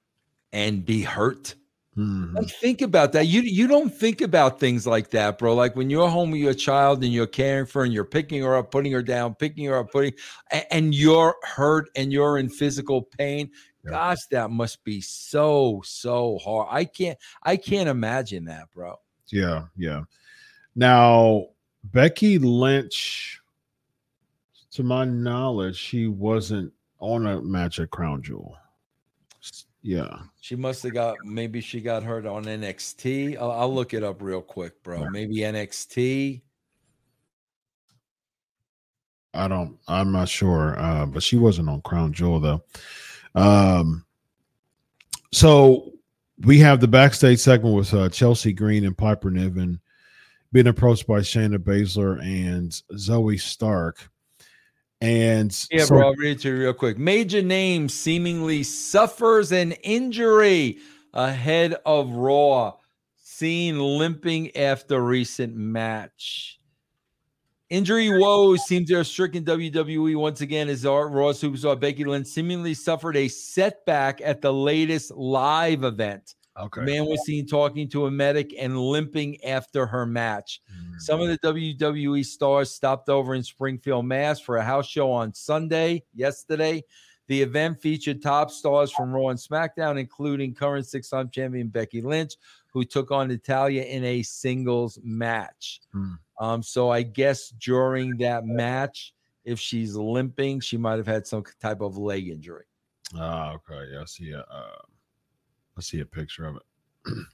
and 0.52 0.86
be 0.86 1.02
hurt? 1.02 1.56
Mm-hmm. 1.96 2.36
Like, 2.36 2.48
think 2.48 2.80
about 2.80 3.12
that. 3.12 3.26
You 3.26 3.42
you 3.42 3.66
don't 3.66 3.90
think 3.90 4.20
about 4.20 4.60
things 4.60 4.86
like 4.86 5.10
that, 5.10 5.36
bro. 5.36 5.54
Like 5.54 5.74
when 5.74 5.90
you're 5.90 6.08
home 6.08 6.30
with 6.30 6.40
your 6.40 6.54
child 6.54 7.02
and 7.02 7.12
you're 7.12 7.26
caring 7.26 7.66
for 7.66 7.80
her 7.80 7.84
and 7.84 7.92
you're 7.92 8.04
picking 8.04 8.42
her 8.42 8.56
up, 8.56 8.70
putting 8.70 8.92
her 8.92 9.02
down, 9.02 9.34
picking 9.34 9.66
her 9.66 9.76
up, 9.76 9.90
putting, 9.90 10.12
and, 10.52 10.64
and 10.70 10.94
you're 10.94 11.34
hurt 11.42 11.90
and 11.96 12.12
you're 12.12 12.38
in 12.38 12.48
physical 12.48 13.02
pain. 13.02 13.50
Gosh, 13.84 14.26
that 14.30 14.50
must 14.50 14.84
be 14.84 15.00
so 15.00 15.82
so 15.84 16.38
hard. 16.38 16.68
I 16.70 16.84
can't 16.84 17.18
I 17.42 17.56
can't 17.56 17.88
imagine 17.88 18.44
that, 18.44 18.70
bro. 18.72 18.94
Yeah, 19.28 19.64
yeah. 19.76 20.02
Now 20.76 21.46
Becky 21.84 22.38
Lynch 22.38 23.40
to 24.72 24.82
my 24.82 25.04
knowledge, 25.04 25.76
she 25.76 26.06
wasn't 26.06 26.72
on 26.98 27.26
a 27.26 27.42
match 27.42 27.80
at 27.80 27.90
Crown 27.90 28.22
Jewel. 28.22 28.56
Yeah, 29.82 30.16
she 30.40 30.54
must 30.54 30.84
have 30.84 30.94
got 30.94 31.16
maybe 31.24 31.60
she 31.60 31.80
got 31.80 32.04
hurt 32.04 32.24
on 32.24 32.44
NXT. 32.44 33.36
I'll, 33.36 33.50
I'll 33.50 33.74
look 33.74 33.94
it 33.94 34.04
up 34.04 34.22
real 34.22 34.40
quick, 34.40 34.80
bro. 34.84 35.08
Maybe 35.10 35.38
NXT. 35.38 36.40
I 39.34 39.48
don't. 39.48 39.76
I'm 39.88 40.12
not 40.12 40.28
sure, 40.28 40.78
uh, 40.78 41.06
but 41.06 41.22
she 41.22 41.36
wasn't 41.36 41.68
on 41.68 41.80
Crown 41.80 42.12
Jewel 42.12 42.38
though. 42.38 42.62
Um, 43.34 44.04
so 45.32 45.92
we 46.40 46.58
have 46.58 46.80
the 46.80 46.88
backstage 46.88 47.38
segment 47.38 47.74
with 47.74 47.94
uh, 47.94 48.08
Chelsea 48.08 48.52
Green 48.52 48.84
and 48.84 48.96
Piper 48.96 49.30
Niven 49.30 49.80
being 50.52 50.66
approached 50.66 51.06
by 51.06 51.20
Shayna 51.20 51.58
Baszler 51.58 52.20
and 52.22 52.70
Zoey 52.92 53.40
Stark. 53.40 54.10
And 55.00 55.52
yeah, 55.70 55.84
so, 55.84 55.96
bro, 55.96 56.08
I'll 56.08 56.14
read 56.14 56.36
it 56.36 56.42
to 56.42 56.48
you 56.48 56.60
real 56.60 56.74
quick. 56.74 56.98
Major 56.98 57.42
name 57.42 57.88
seemingly 57.88 58.62
suffers 58.62 59.50
an 59.50 59.72
injury 59.82 60.78
ahead 61.12 61.74
of 61.84 62.10
Raw, 62.12 62.74
seen 63.16 63.80
limping 63.80 64.56
after 64.56 65.02
recent 65.02 65.56
match. 65.56 66.60
Injury 67.72 68.20
woes 68.20 68.66
seem 68.66 68.84
to 68.84 68.96
have 68.96 69.06
stricken 69.06 69.46
WWE 69.46 70.14
once 70.16 70.42
again 70.42 70.68
as 70.68 70.84
our 70.84 71.08
Raw 71.08 71.32
superstar 71.32 71.80
Becky 71.80 72.04
Lynch 72.04 72.26
seemingly 72.26 72.74
suffered 72.74 73.16
a 73.16 73.28
setback 73.28 74.20
at 74.22 74.42
the 74.42 74.52
latest 74.52 75.10
live 75.12 75.82
event. 75.82 76.34
Okay. 76.60 76.84
The 76.84 76.92
man 76.92 77.06
was 77.06 77.24
seen 77.24 77.46
talking 77.46 77.88
to 77.88 78.04
a 78.04 78.10
medic 78.10 78.54
and 78.58 78.78
limping 78.78 79.42
after 79.42 79.86
her 79.86 80.04
match. 80.04 80.60
Mm-hmm. 80.70 80.98
Some 80.98 81.22
of 81.22 81.28
the 81.28 81.38
WWE 81.38 82.22
stars 82.26 82.70
stopped 82.70 83.08
over 83.08 83.34
in 83.34 83.42
Springfield, 83.42 84.04
Mass 84.04 84.38
for 84.38 84.58
a 84.58 84.62
house 84.62 84.86
show 84.86 85.10
on 85.10 85.32
Sunday, 85.32 86.04
yesterday. 86.12 86.84
The 87.28 87.40
event 87.40 87.80
featured 87.80 88.20
top 88.20 88.50
stars 88.50 88.92
from 88.92 89.14
Raw 89.14 89.28
and 89.28 89.38
SmackDown, 89.38 89.98
including 89.98 90.52
current 90.54 90.86
six 90.86 91.08
time 91.08 91.30
champion 91.30 91.68
Becky 91.68 92.02
Lynch, 92.02 92.34
who 92.72 92.84
took 92.84 93.10
on 93.10 93.28
Natalya 93.28 93.82
in 93.82 94.04
a 94.04 94.22
singles 94.22 94.98
match. 95.02 95.80
Mm. 95.94 96.18
Um, 96.40 96.62
so 96.62 96.90
I 96.90 97.02
guess 97.02 97.50
during 97.50 98.16
that 98.18 98.46
match, 98.46 99.14
if 99.44 99.60
she's 99.60 99.94
limping, 99.94 100.60
she 100.60 100.76
might 100.76 100.96
have 100.96 101.06
had 101.06 101.26
some 101.26 101.44
type 101.60 101.80
of 101.80 101.96
leg 101.96 102.28
injury. 102.28 102.64
Ah, 103.16 103.52
okay. 103.52 103.90
Yeah, 103.92 104.00
I 104.02 104.04
see 104.06 104.30
a, 104.30 104.40
uh, 104.40 104.82
I 105.76 105.80
see 105.80 106.00
a 106.00 106.06
picture 106.06 106.46
of 106.46 106.56
it. 106.56 106.62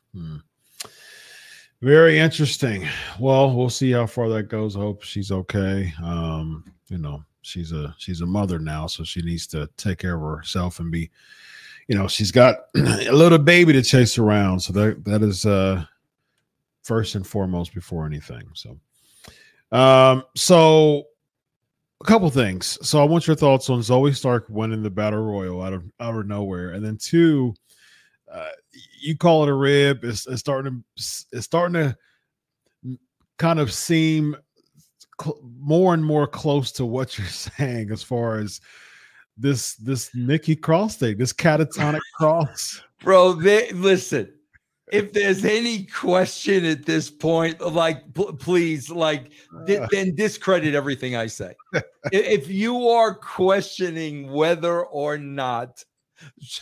hmm. 0.14 0.36
Very 1.80 2.18
interesting. 2.18 2.88
Well, 3.20 3.54
we'll 3.54 3.70
see 3.70 3.92
how 3.92 4.06
far 4.06 4.28
that 4.30 4.44
goes. 4.44 4.76
I 4.76 4.80
hope 4.80 5.02
she's 5.02 5.30
okay. 5.30 5.92
Um, 6.02 6.64
you 6.88 6.98
know, 6.98 7.22
she's 7.42 7.70
a 7.70 7.94
she's 7.98 8.20
a 8.20 8.26
mother 8.26 8.58
now, 8.58 8.88
so 8.88 9.04
she 9.04 9.22
needs 9.22 9.46
to 9.48 9.68
take 9.76 9.98
care 9.98 10.16
of 10.16 10.38
herself 10.38 10.80
and 10.80 10.90
be, 10.90 11.10
you 11.88 11.96
know, 11.96 12.06
she's 12.06 12.30
got 12.30 12.56
a 12.76 13.12
little 13.12 13.38
baby 13.38 13.72
to 13.72 13.82
chase 13.82 14.18
around. 14.18 14.60
So 14.60 14.72
that 14.74 15.04
that 15.04 15.22
is 15.22 15.44
uh 15.44 15.84
first 16.82 17.14
and 17.14 17.26
foremost 17.26 17.74
before 17.74 18.06
anything. 18.06 18.48
So 18.54 18.78
um, 19.72 20.24
so 20.36 21.04
a 22.00 22.04
couple 22.04 22.30
things. 22.30 22.78
So 22.86 23.00
I 23.00 23.04
want 23.04 23.26
your 23.26 23.36
thoughts 23.36 23.68
on 23.70 23.80
Zoey 23.80 24.14
Stark 24.14 24.46
winning 24.48 24.82
the 24.82 24.90
battle 24.90 25.22
royal 25.22 25.62
out 25.62 25.72
of 25.72 25.84
out 26.00 26.16
of 26.16 26.26
nowhere, 26.26 26.70
and 26.70 26.84
then 26.84 26.96
two, 26.96 27.54
uh, 28.32 28.50
you 29.00 29.16
call 29.16 29.42
it 29.42 29.48
a 29.48 29.54
rib. 29.54 30.04
It's, 30.04 30.26
it's 30.26 30.40
starting 30.40 30.72
to 30.72 31.04
it's 31.32 31.44
starting 31.44 31.74
to 31.74 31.96
kind 33.38 33.60
of 33.60 33.72
seem 33.72 34.36
cl- 35.20 35.40
more 35.58 35.94
and 35.94 36.04
more 36.04 36.26
close 36.26 36.72
to 36.72 36.84
what 36.84 37.18
you're 37.18 37.26
saying 37.58 37.90
as 37.90 38.02
far 38.02 38.38
as 38.38 38.60
this 39.38 39.74
this 39.76 40.10
Nikki 40.14 40.56
Cross 40.56 40.96
thing, 40.96 41.16
this 41.16 41.32
catatonic 41.32 42.00
cross. 42.16 42.80
Bro, 43.02 43.34
they, 43.34 43.70
listen, 43.72 44.32
if 44.92 45.12
there's 45.12 45.44
any 45.44 45.84
question 45.84 46.64
at 46.64 46.84
this 46.84 47.10
point, 47.10 47.60
like 47.60 48.12
p- 48.14 48.32
please, 48.38 48.90
like 48.90 49.32
di- 49.66 49.78
uh. 49.78 49.86
then 49.90 50.14
discredit 50.14 50.74
everything 50.74 51.16
I 51.16 51.26
say. 51.26 51.54
if 52.12 52.48
you 52.48 52.88
are 52.88 53.14
questioning 53.14 54.32
whether 54.32 54.84
or 54.84 55.18
not 55.18 55.84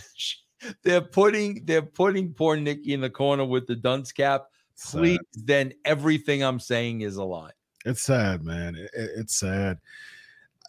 they're 0.82 1.00
putting 1.00 1.64
they're 1.64 1.82
putting 1.82 2.32
poor 2.34 2.56
Nikki 2.56 2.92
in 2.92 3.00
the 3.00 3.10
corner 3.10 3.44
with 3.44 3.66
the 3.66 3.76
dunce 3.76 4.12
cap, 4.12 4.46
please, 4.90 5.18
sad. 5.34 5.46
then 5.46 5.72
everything 5.84 6.42
I'm 6.42 6.60
saying 6.60 7.02
is 7.02 7.16
a 7.16 7.24
lie. 7.24 7.52
It's 7.84 8.02
sad, 8.02 8.44
man. 8.44 8.74
It, 8.74 8.90
it's 8.94 9.38
sad. 9.38 9.78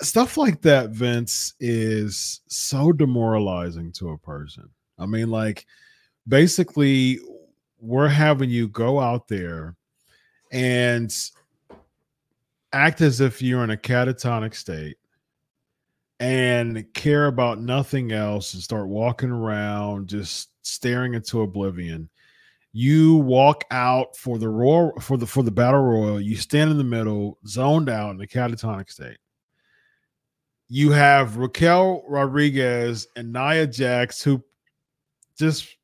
Stuff 0.01 0.37
like 0.37 0.61
that, 0.61 0.91
Vince, 0.91 1.53
is 1.59 2.41
so 2.47 2.91
demoralizing 2.91 3.91
to 3.93 4.11
a 4.11 4.17
person. 4.17 4.69
I 4.99 5.05
mean, 5.05 5.29
like 5.29 5.65
basically 6.27 7.19
we're 7.79 8.07
having 8.07 8.49
you 8.49 8.67
go 8.67 8.99
out 8.99 9.27
there 9.27 9.75
and 10.51 11.13
act 12.73 13.01
as 13.01 13.21
if 13.21 13.41
you're 13.41 13.63
in 13.63 13.71
a 13.71 13.77
catatonic 13.77 14.53
state 14.53 14.97
and 16.19 16.85
care 16.93 17.27
about 17.27 17.61
nothing 17.61 18.11
else 18.11 18.53
and 18.53 18.63
start 18.63 18.87
walking 18.87 19.29
around 19.29 20.07
just 20.07 20.49
staring 20.63 21.13
into 21.13 21.41
oblivion 21.41 22.09
you 22.73 23.15
walk 23.15 23.63
out 23.71 24.15
for 24.15 24.37
the 24.37 24.49
royal 24.49 24.91
for 24.99 25.17
the 25.17 25.25
for 25.25 25.43
the 25.43 25.51
battle 25.51 25.81
royal 25.81 26.19
you 26.19 26.35
stand 26.35 26.71
in 26.71 26.77
the 26.77 26.83
middle 26.83 27.37
zoned 27.47 27.87
out 27.87 28.13
in 28.13 28.21
a 28.21 28.27
catatonic 28.27 28.89
state 28.89 29.17
you 30.69 30.91
have 30.91 31.37
raquel 31.37 32.03
rodriguez 32.07 33.07
and 33.15 33.31
nia 33.31 33.65
jax 33.65 34.21
who 34.21 34.43
just 35.37 35.77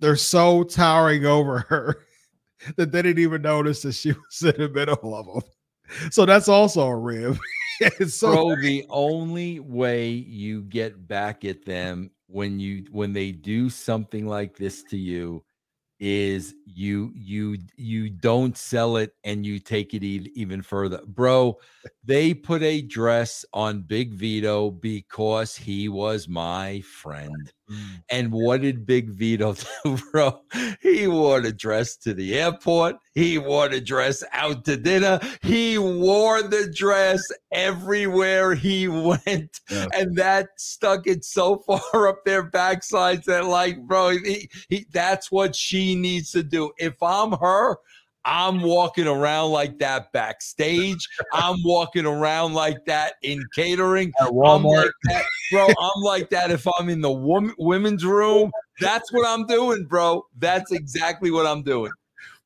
they're 0.00 0.16
so 0.16 0.62
towering 0.62 1.26
over 1.26 1.60
her 1.60 1.98
that 2.76 2.92
they 2.92 3.02
didn't 3.02 3.22
even 3.22 3.42
notice 3.42 3.82
that 3.82 3.92
she 3.92 4.12
was 4.42 4.54
in 4.54 4.60
the 4.60 4.68
middle 4.68 5.14
of 5.14 5.26
them. 5.26 5.42
So 6.10 6.26
that's 6.26 6.48
also 6.48 6.86
a 6.86 6.96
rib. 6.96 7.38
so 8.08 8.32
Bro, 8.32 8.56
the 8.56 8.84
only 8.90 9.60
way 9.60 10.08
you 10.10 10.62
get 10.62 11.08
back 11.08 11.44
at 11.44 11.64
them 11.64 12.10
when 12.26 12.60
you 12.60 12.84
when 12.90 13.12
they 13.12 13.32
do 13.32 13.70
something 13.70 14.26
like 14.26 14.56
this 14.56 14.82
to 14.84 14.98
you 14.98 15.42
is 16.00 16.54
you 16.64 17.12
you 17.14 17.58
you 17.76 18.08
don't 18.08 18.56
sell 18.56 18.96
it 18.96 19.14
and 19.24 19.44
you 19.44 19.58
take 19.58 19.94
it 19.94 20.02
even 20.02 20.62
further. 20.62 21.00
Bro 21.06 21.58
they 22.08 22.32
put 22.32 22.62
a 22.62 22.80
dress 22.80 23.44
on 23.52 23.82
big 23.82 24.14
vito 24.14 24.70
because 24.70 25.54
he 25.54 25.90
was 25.90 26.26
my 26.26 26.80
friend. 26.80 27.52
Mm. 27.70 28.02
and 28.08 28.32
what 28.32 28.62
did 28.62 28.86
big 28.86 29.10
vito 29.10 29.54
do 29.84 29.98
bro? 30.10 30.40
He 30.80 31.06
wore 31.06 31.42
the 31.42 31.52
dress 31.52 31.98
to 31.98 32.14
the 32.14 32.34
airport. 32.38 32.96
He 33.12 33.36
wore 33.36 33.68
the 33.68 33.82
dress 33.82 34.24
out 34.32 34.64
to 34.64 34.78
dinner. 34.78 35.20
He 35.42 35.76
wore 35.76 36.42
the 36.42 36.72
dress 36.74 37.20
everywhere 37.52 38.54
he 38.54 38.88
went. 38.88 39.60
Yeah. 39.70 39.86
and 39.92 40.16
that 40.16 40.48
stuck 40.56 41.06
it 41.06 41.26
so 41.26 41.56
far 41.66 42.08
up 42.08 42.24
their 42.24 42.50
backsides 42.50 43.24
that 43.24 43.44
like 43.44 43.78
bro 43.86 44.16
he, 44.16 44.48
he 44.70 44.86
that's 44.90 45.30
what 45.30 45.54
she 45.54 45.87
needs 45.94 46.30
to 46.32 46.42
do. 46.42 46.72
If 46.78 47.02
I'm 47.02 47.32
her, 47.32 47.76
I'm 48.24 48.60
walking 48.60 49.06
around 49.06 49.52
like 49.52 49.78
that 49.78 50.12
backstage. 50.12 51.08
I'm 51.32 51.56
walking 51.64 52.04
around 52.04 52.52
like 52.52 52.84
that 52.84 53.14
in 53.22 53.42
catering. 53.54 54.12
At 54.20 54.28
Walmart. 54.28 54.56
I'm 54.56 54.62
like 54.64 54.90
that, 55.04 55.24
bro. 55.50 55.66
I'm 55.66 56.02
like 56.02 56.30
that 56.30 56.50
if 56.50 56.66
I'm 56.78 56.88
in 56.90 57.00
the 57.00 57.10
woman, 57.10 57.54
women's 57.58 58.04
room. 58.04 58.50
That's 58.80 59.10
what 59.12 59.26
I'm 59.26 59.46
doing, 59.46 59.84
bro. 59.84 60.26
That's 60.36 60.72
exactly 60.72 61.30
what 61.30 61.46
I'm 61.46 61.62
doing. 61.62 61.92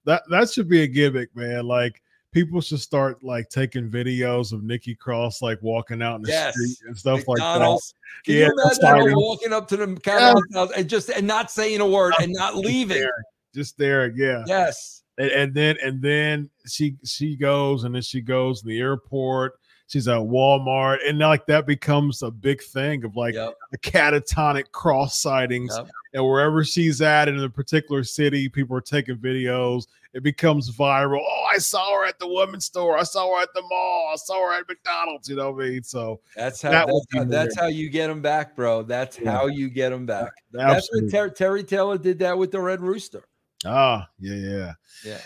That 0.04 0.22
that 0.30 0.50
should 0.50 0.68
be 0.68 0.82
a 0.82 0.86
gimmick, 0.86 1.34
man. 1.34 1.66
Like 1.66 2.00
people 2.32 2.60
should 2.60 2.80
start 2.80 3.22
like 3.22 3.48
taking 3.48 3.90
videos 3.90 4.52
of 4.52 4.62
Nikki 4.62 4.94
Cross 4.94 5.42
like 5.42 5.60
walking 5.62 6.00
out 6.00 6.16
in 6.16 6.22
the 6.22 6.28
yes. 6.28 6.54
street 6.54 6.76
and 6.86 6.96
stuff 6.96 7.22
McDonald's. 7.26 7.94
like 7.94 8.24
that. 8.24 8.24
Can 8.24 8.34
yeah, 8.34 8.46
you 8.46 8.96
imagine 8.96 9.16
walking 9.16 9.52
up 9.52 9.68
to 9.68 9.76
the 9.76 10.00
camera 10.00 10.40
yeah. 10.50 10.66
and 10.76 10.88
just 10.88 11.08
and 11.08 11.26
not 11.26 11.50
saying 11.50 11.80
a 11.80 11.86
word 11.86 12.14
and 12.20 12.32
not 12.32 12.56
leaving? 12.56 13.00
There. 13.00 13.24
Just 13.54 13.78
there, 13.78 14.10
yeah. 14.10 14.44
Yes. 14.46 15.02
And, 15.18 15.30
and, 15.30 15.54
then 15.54 15.76
and 15.82 16.00
then 16.00 16.50
she 16.66 16.96
she 17.04 17.36
goes 17.36 17.84
and 17.84 17.94
then 17.94 18.02
she 18.02 18.20
goes 18.20 18.60
to 18.60 18.66
the 18.66 18.80
airport. 18.80 19.58
She's 19.88 20.08
at 20.08 20.18
Walmart, 20.18 20.98
and 21.06 21.18
like 21.18 21.44
that 21.46 21.66
becomes 21.66 22.22
a 22.22 22.30
big 22.30 22.62
thing 22.62 23.04
of 23.04 23.14
like 23.14 23.34
yep. 23.34 23.54
the 23.72 23.78
catatonic 23.78 24.70
cross 24.72 25.20
sightings. 25.20 25.74
Yep. 25.76 25.88
And 26.14 26.24
wherever 26.24 26.64
she's 26.64 27.02
at 27.02 27.28
in 27.28 27.38
a 27.38 27.50
particular 27.50 28.02
city, 28.02 28.48
people 28.48 28.74
are 28.74 28.80
taking 28.80 29.16
videos 29.16 29.84
it 30.14 30.22
becomes 30.22 30.70
viral. 30.70 31.20
Oh, 31.26 31.48
I 31.52 31.58
saw 31.58 31.96
her 31.96 32.04
at 32.04 32.18
the 32.18 32.28
women's 32.28 32.66
store. 32.66 32.98
I 32.98 33.02
saw 33.02 33.34
her 33.34 33.42
at 33.42 33.48
the 33.54 33.62
mall. 33.62 34.10
I 34.12 34.16
saw 34.16 34.46
her 34.46 34.52
at 34.54 34.68
McDonald's. 34.68 35.28
You 35.28 35.36
know 35.36 35.52
what 35.52 35.64
I 35.64 35.68
mean? 35.70 35.82
So 35.82 36.20
that's 36.36 36.60
how 36.60 36.70
that 36.70 36.86
that's, 36.86 37.06
how, 37.14 37.24
that's 37.24 37.58
how 37.58 37.66
you 37.66 37.88
get 37.88 38.08
them 38.08 38.20
back, 38.20 38.54
bro. 38.54 38.82
That's 38.82 39.18
yeah. 39.18 39.30
how 39.30 39.46
you 39.46 39.70
get 39.70 39.90
them 39.90 40.04
back. 40.04 40.32
Absolutely. 40.58 40.74
That's 40.74 40.92
what 40.92 41.10
Ter- 41.10 41.34
Terry 41.34 41.64
Taylor 41.64 41.98
did 41.98 42.18
that 42.18 42.36
with 42.36 42.50
the 42.50 42.60
Red 42.60 42.80
Rooster. 42.82 43.24
Ah, 43.64 44.08
yeah, 44.18 44.72
yeah, 45.04 45.18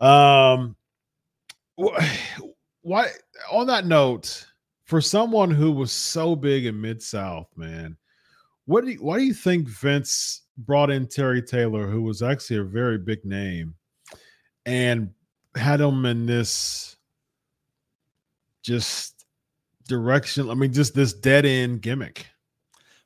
yeah. 0.00 0.52
Um, 0.52 0.76
why? 2.82 3.08
On 3.52 3.66
that 3.66 3.86
note, 3.86 4.46
for 4.84 5.00
someone 5.00 5.50
who 5.50 5.72
was 5.72 5.92
so 5.92 6.34
big 6.36 6.66
in 6.66 6.80
Mid 6.80 7.02
South, 7.02 7.48
man, 7.56 7.96
what 8.66 8.84
do 8.84 8.90
you, 8.92 8.98
why 8.98 9.18
do 9.18 9.24
you 9.24 9.34
think 9.34 9.68
Vince 9.68 10.42
brought 10.58 10.90
in 10.90 11.06
Terry 11.06 11.42
Taylor, 11.42 11.86
who 11.86 12.02
was 12.02 12.22
actually 12.22 12.58
a 12.58 12.64
very 12.64 12.98
big 12.98 13.24
name, 13.24 13.74
and 14.66 15.10
had 15.54 15.80
him 15.80 16.04
in 16.06 16.26
this 16.26 16.96
just 18.62 19.26
direction. 19.88 20.50
I 20.50 20.54
mean, 20.54 20.72
just 20.72 20.94
this 20.94 21.12
dead 21.12 21.44
end 21.44 21.82
gimmick. 21.82 22.26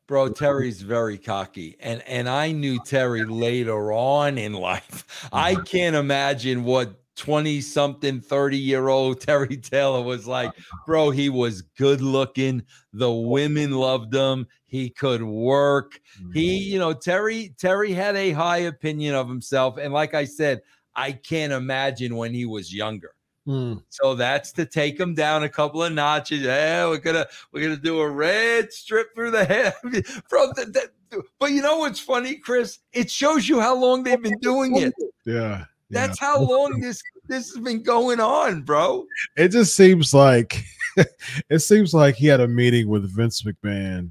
Bro, 0.07 0.31
Terry's 0.31 0.83
very 0.83 1.17
cocky. 1.17 1.77
And 1.81 2.03
and 2.03 2.29
I 2.29 2.53
knew 2.53 2.79
Terry 2.85 3.25
later 3.25 3.93
on 3.93 4.37
in 4.39 4.53
life. 4.53 5.29
I 5.33 5.55
mm-hmm. 5.55 5.63
can't 5.63 5.97
imagine 5.97 6.65
what 6.65 7.01
20 7.17 7.61
something, 7.61 8.21
30 8.21 8.59
year 8.59 8.89
old 8.89 9.21
Terry 9.21 9.57
Taylor 9.57 10.03
was 10.03 10.27
like, 10.27 10.53
bro, 10.87 11.11
he 11.11 11.29
was 11.29 11.63
good 11.63 12.01
looking. 12.01 12.63
The 12.93 13.13
women 13.13 13.73
loved 13.73 14.15
him. 14.15 14.47
He 14.67 14.91
could 14.91 15.23
work. 15.23 16.01
He, 16.33 16.59
Mm-hmm. 16.59 16.73
you 16.73 16.79
know, 16.79 16.93
Terry, 16.93 17.55
Terry 17.59 17.93
had 17.93 18.17
a 18.17 18.33
high 18.33 18.59
opinion 18.59 19.15
of 19.15 19.29
himself. 19.29 19.79
And 19.79 19.93
like 19.93 20.15
I 20.15 20.25
said, 20.25 20.63
I 20.97 21.13
can't 21.13 21.53
imagine 21.53 22.17
when 22.17 22.35
he 22.35 22.47
was 22.47 22.75
younger. 22.75 23.15
Hmm. 23.47 23.75
So 23.91 24.15
that's 24.15 24.53
to 24.53 24.65
take 24.65 24.99
him 24.99 25.15
down 25.15 25.43
a 25.43 25.49
couple 25.49 25.83
of 25.83 25.93
notches. 25.93 26.41
Yeah, 26.41 26.87
we're 26.89 26.99
gonna 26.99 27.27
we're 27.53 27.63
gonna 27.63 27.77
do 27.77 28.01
a 28.01 28.09
red 28.09 28.73
strip 28.73 29.15
through 29.15 29.33
the 29.33 29.45
head, 29.45 29.75
from 30.29 30.53
the, 30.57 30.71
that, 30.73 31.23
but 31.39 31.53
you 31.53 31.61
know 31.61 31.79
what's 31.79 32.01
funny, 32.01 32.37
Chris? 32.37 32.79
It 32.93 33.11
shows 33.11 33.47
you 33.49 33.61
how 33.61 33.77
long 33.77 34.03
they've 34.03 34.21
been 34.21 34.39
doing 34.41 34.77
it. 34.77 34.95
Yeah. 35.27 35.35
yeah. 35.35 35.65
That's 35.91 36.19
how 36.19 36.41
long 36.41 36.81
this 36.81 37.03
this 37.29 37.53
has 37.53 37.63
been 37.63 37.83
going 37.83 38.19
on, 38.19 38.63
bro. 38.63 39.05
it 39.37 39.49
just 39.49 39.77
seems 39.77 40.15
like 40.15 40.65
it 41.51 41.59
seems 41.59 41.93
like 41.93 42.15
he 42.15 42.27
had 42.27 42.41
a 42.41 42.49
meeting 42.49 42.89
with 42.89 43.15
Vince 43.15 43.43
McMahon, 43.43 44.11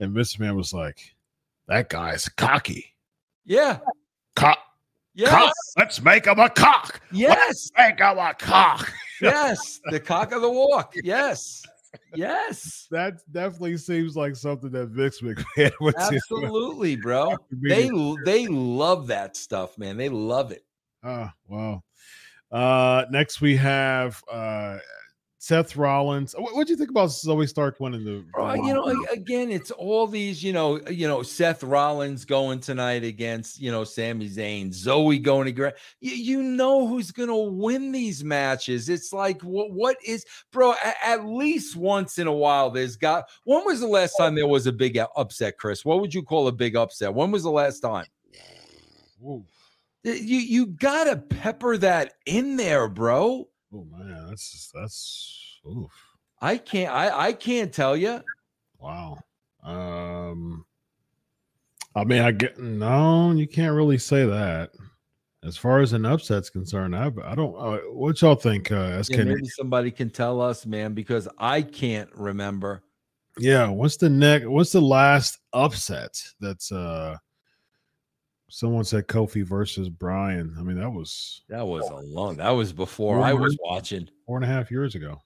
and 0.00 0.12
Vince 0.12 0.34
McMahon 0.36 0.56
was 0.56 0.72
like, 0.72 1.14
"That 1.68 1.90
guy's 1.90 2.26
cocky. 2.30 2.94
Yeah. 3.44 3.78
Cock, 4.34 4.58
Yes. 5.16 5.30
cock. 5.30 5.52
Let's 5.78 6.02
make 6.02 6.26
him 6.26 6.38
a 6.38 6.48
cock. 6.50 7.00
Yes. 7.10 7.70
Make 7.76 7.98
him 7.98 8.18
a 8.18 8.34
cock." 8.34 8.92
Yes. 9.22 9.80
The 9.90 9.98
cock 9.98 10.32
of 10.32 10.42
the 10.42 10.50
walk. 10.50 10.92
Yes. 11.02 11.62
Yes. 12.14 12.86
That 12.90 13.14
definitely 13.32 13.78
seems 13.78 14.14
like 14.14 14.36
something 14.36 14.70
that 14.72 14.88
Vince 14.88 15.22
McMahon 15.22 15.72
would 15.80 15.94
do. 15.94 16.16
Absolutely, 16.16 16.96
bro. 16.96 17.34
They 17.50 17.90
they 18.26 18.46
love 18.46 19.06
that 19.06 19.34
stuff, 19.36 19.78
man. 19.78 19.96
They 19.96 20.10
love 20.10 20.52
it. 20.52 20.66
Oh, 21.02 21.30
wow. 21.48 21.82
Uh, 22.52 23.06
next 23.10 23.40
we 23.40 23.56
have 23.56 24.22
uh, 24.30 24.78
Seth 25.46 25.76
Rollins. 25.76 26.34
What 26.36 26.66
do 26.66 26.72
you 26.72 26.76
think 26.76 26.90
about 26.90 27.10
Zoey 27.10 27.48
Stark 27.48 27.78
winning 27.78 28.04
the? 28.04 28.24
The 28.56 28.66
you 28.66 28.74
know, 28.74 29.06
again, 29.12 29.52
it's 29.52 29.70
all 29.70 30.08
these, 30.08 30.42
you 30.42 30.52
know, 30.52 30.80
you 30.90 31.06
know, 31.06 31.22
Seth 31.22 31.62
Rollins 31.62 32.24
going 32.24 32.58
tonight 32.58 33.04
against, 33.04 33.60
you 33.60 33.70
know, 33.70 33.84
Sami 33.84 34.28
Zayn, 34.28 34.70
Zoey 34.70 35.22
going 35.22 35.54
to 35.54 35.72
you, 36.00 36.14
you 36.14 36.42
know 36.42 36.88
who's 36.88 37.12
gonna 37.12 37.36
win 37.36 37.92
these 37.92 38.24
matches. 38.24 38.88
It's 38.88 39.12
like 39.12 39.40
what 39.42 39.70
what 39.70 39.96
is 40.04 40.26
bro, 40.50 40.72
a- 40.72 41.06
at 41.06 41.24
least 41.24 41.76
once 41.76 42.18
in 42.18 42.26
a 42.26 42.32
while 42.32 42.70
there's 42.70 42.96
got 42.96 43.28
when 43.44 43.64
was 43.64 43.78
the 43.78 43.86
last 43.86 44.16
time 44.16 44.34
there 44.34 44.48
was 44.48 44.66
a 44.66 44.72
big 44.72 44.98
upset, 45.14 45.58
Chris? 45.58 45.84
What 45.84 46.00
would 46.00 46.12
you 46.12 46.24
call 46.24 46.48
a 46.48 46.52
big 46.52 46.74
upset? 46.74 47.14
When 47.14 47.30
was 47.30 47.44
the 47.44 47.50
last 47.50 47.80
time? 47.80 48.06
Ooh. 49.22 49.44
You 50.02 50.38
you 50.38 50.66
gotta 50.66 51.16
pepper 51.16 51.76
that 51.76 52.14
in 52.26 52.56
there, 52.56 52.88
bro. 52.88 53.46
Oh 53.76 53.86
man, 53.90 54.26
that's 54.28 54.70
that's 54.72 55.60
oof. 55.66 55.92
I 56.40 56.56
can't 56.56 56.90
I 56.90 57.28
I 57.28 57.32
can't 57.34 57.72
tell 57.72 57.94
you. 57.96 58.22
Wow. 58.78 59.18
Um 59.62 60.64
I 61.94 62.04
mean 62.04 62.22
I 62.22 62.30
get 62.30 62.58
no, 62.58 63.32
you 63.32 63.46
can't 63.46 63.74
really 63.74 63.98
say 63.98 64.24
that. 64.24 64.70
As 65.44 65.58
far 65.58 65.80
as 65.80 65.92
an 65.92 66.06
upset's 66.06 66.48
concerned, 66.48 66.96
I 66.96 67.10
I 67.22 67.34
don't 67.34 67.54
uh, 67.54 67.78
what 67.92 68.22
y'all 68.22 68.34
think 68.34 68.72
uh 68.72 69.02
Yeah, 69.10 69.24
maybe 69.24 69.48
somebody 69.48 69.90
can 69.90 70.08
tell 70.08 70.40
us, 70.40 70.64
man, 70.64 70.94
because 70.94 71.28
I 71.36 71.60
can't 71.60 72.10
remember. 72.14 72.82
Yeah, 73.38 73.68
what's 73.68 73.98
the 73.98 74.08
next 74.08 74.46
what's 74.46 74.72
the 74.72 74.80
last 74.80 75.38
upset 75.52 76.18
that's 76.40 76.72
uh 76.72 77.16
someone 78.48 78.84
said 78.84 79.08
Kofi 79.08 79.44
versus 79.44 79.88
Brian. 79.88 80.54
I 80.58 80.62
mean, 80.62 80.78
that 80.78 80.90
was 80.90 81.42
That 81.48 81.66
was 81.66 81.88
a 81.88 81.96
long. 81.96 82.36
That 82.36 82.50
was 82.50 82.72
before 82.72 83.20
I 83.22 83.32
was 83.32 83.56
watching. 83.62 84.08
four 84.26 84.36
and 84.36 84.44
a 84.44 84.48
half 84.48 84.70
years 84.70 84.94
ago. 84.94 85.22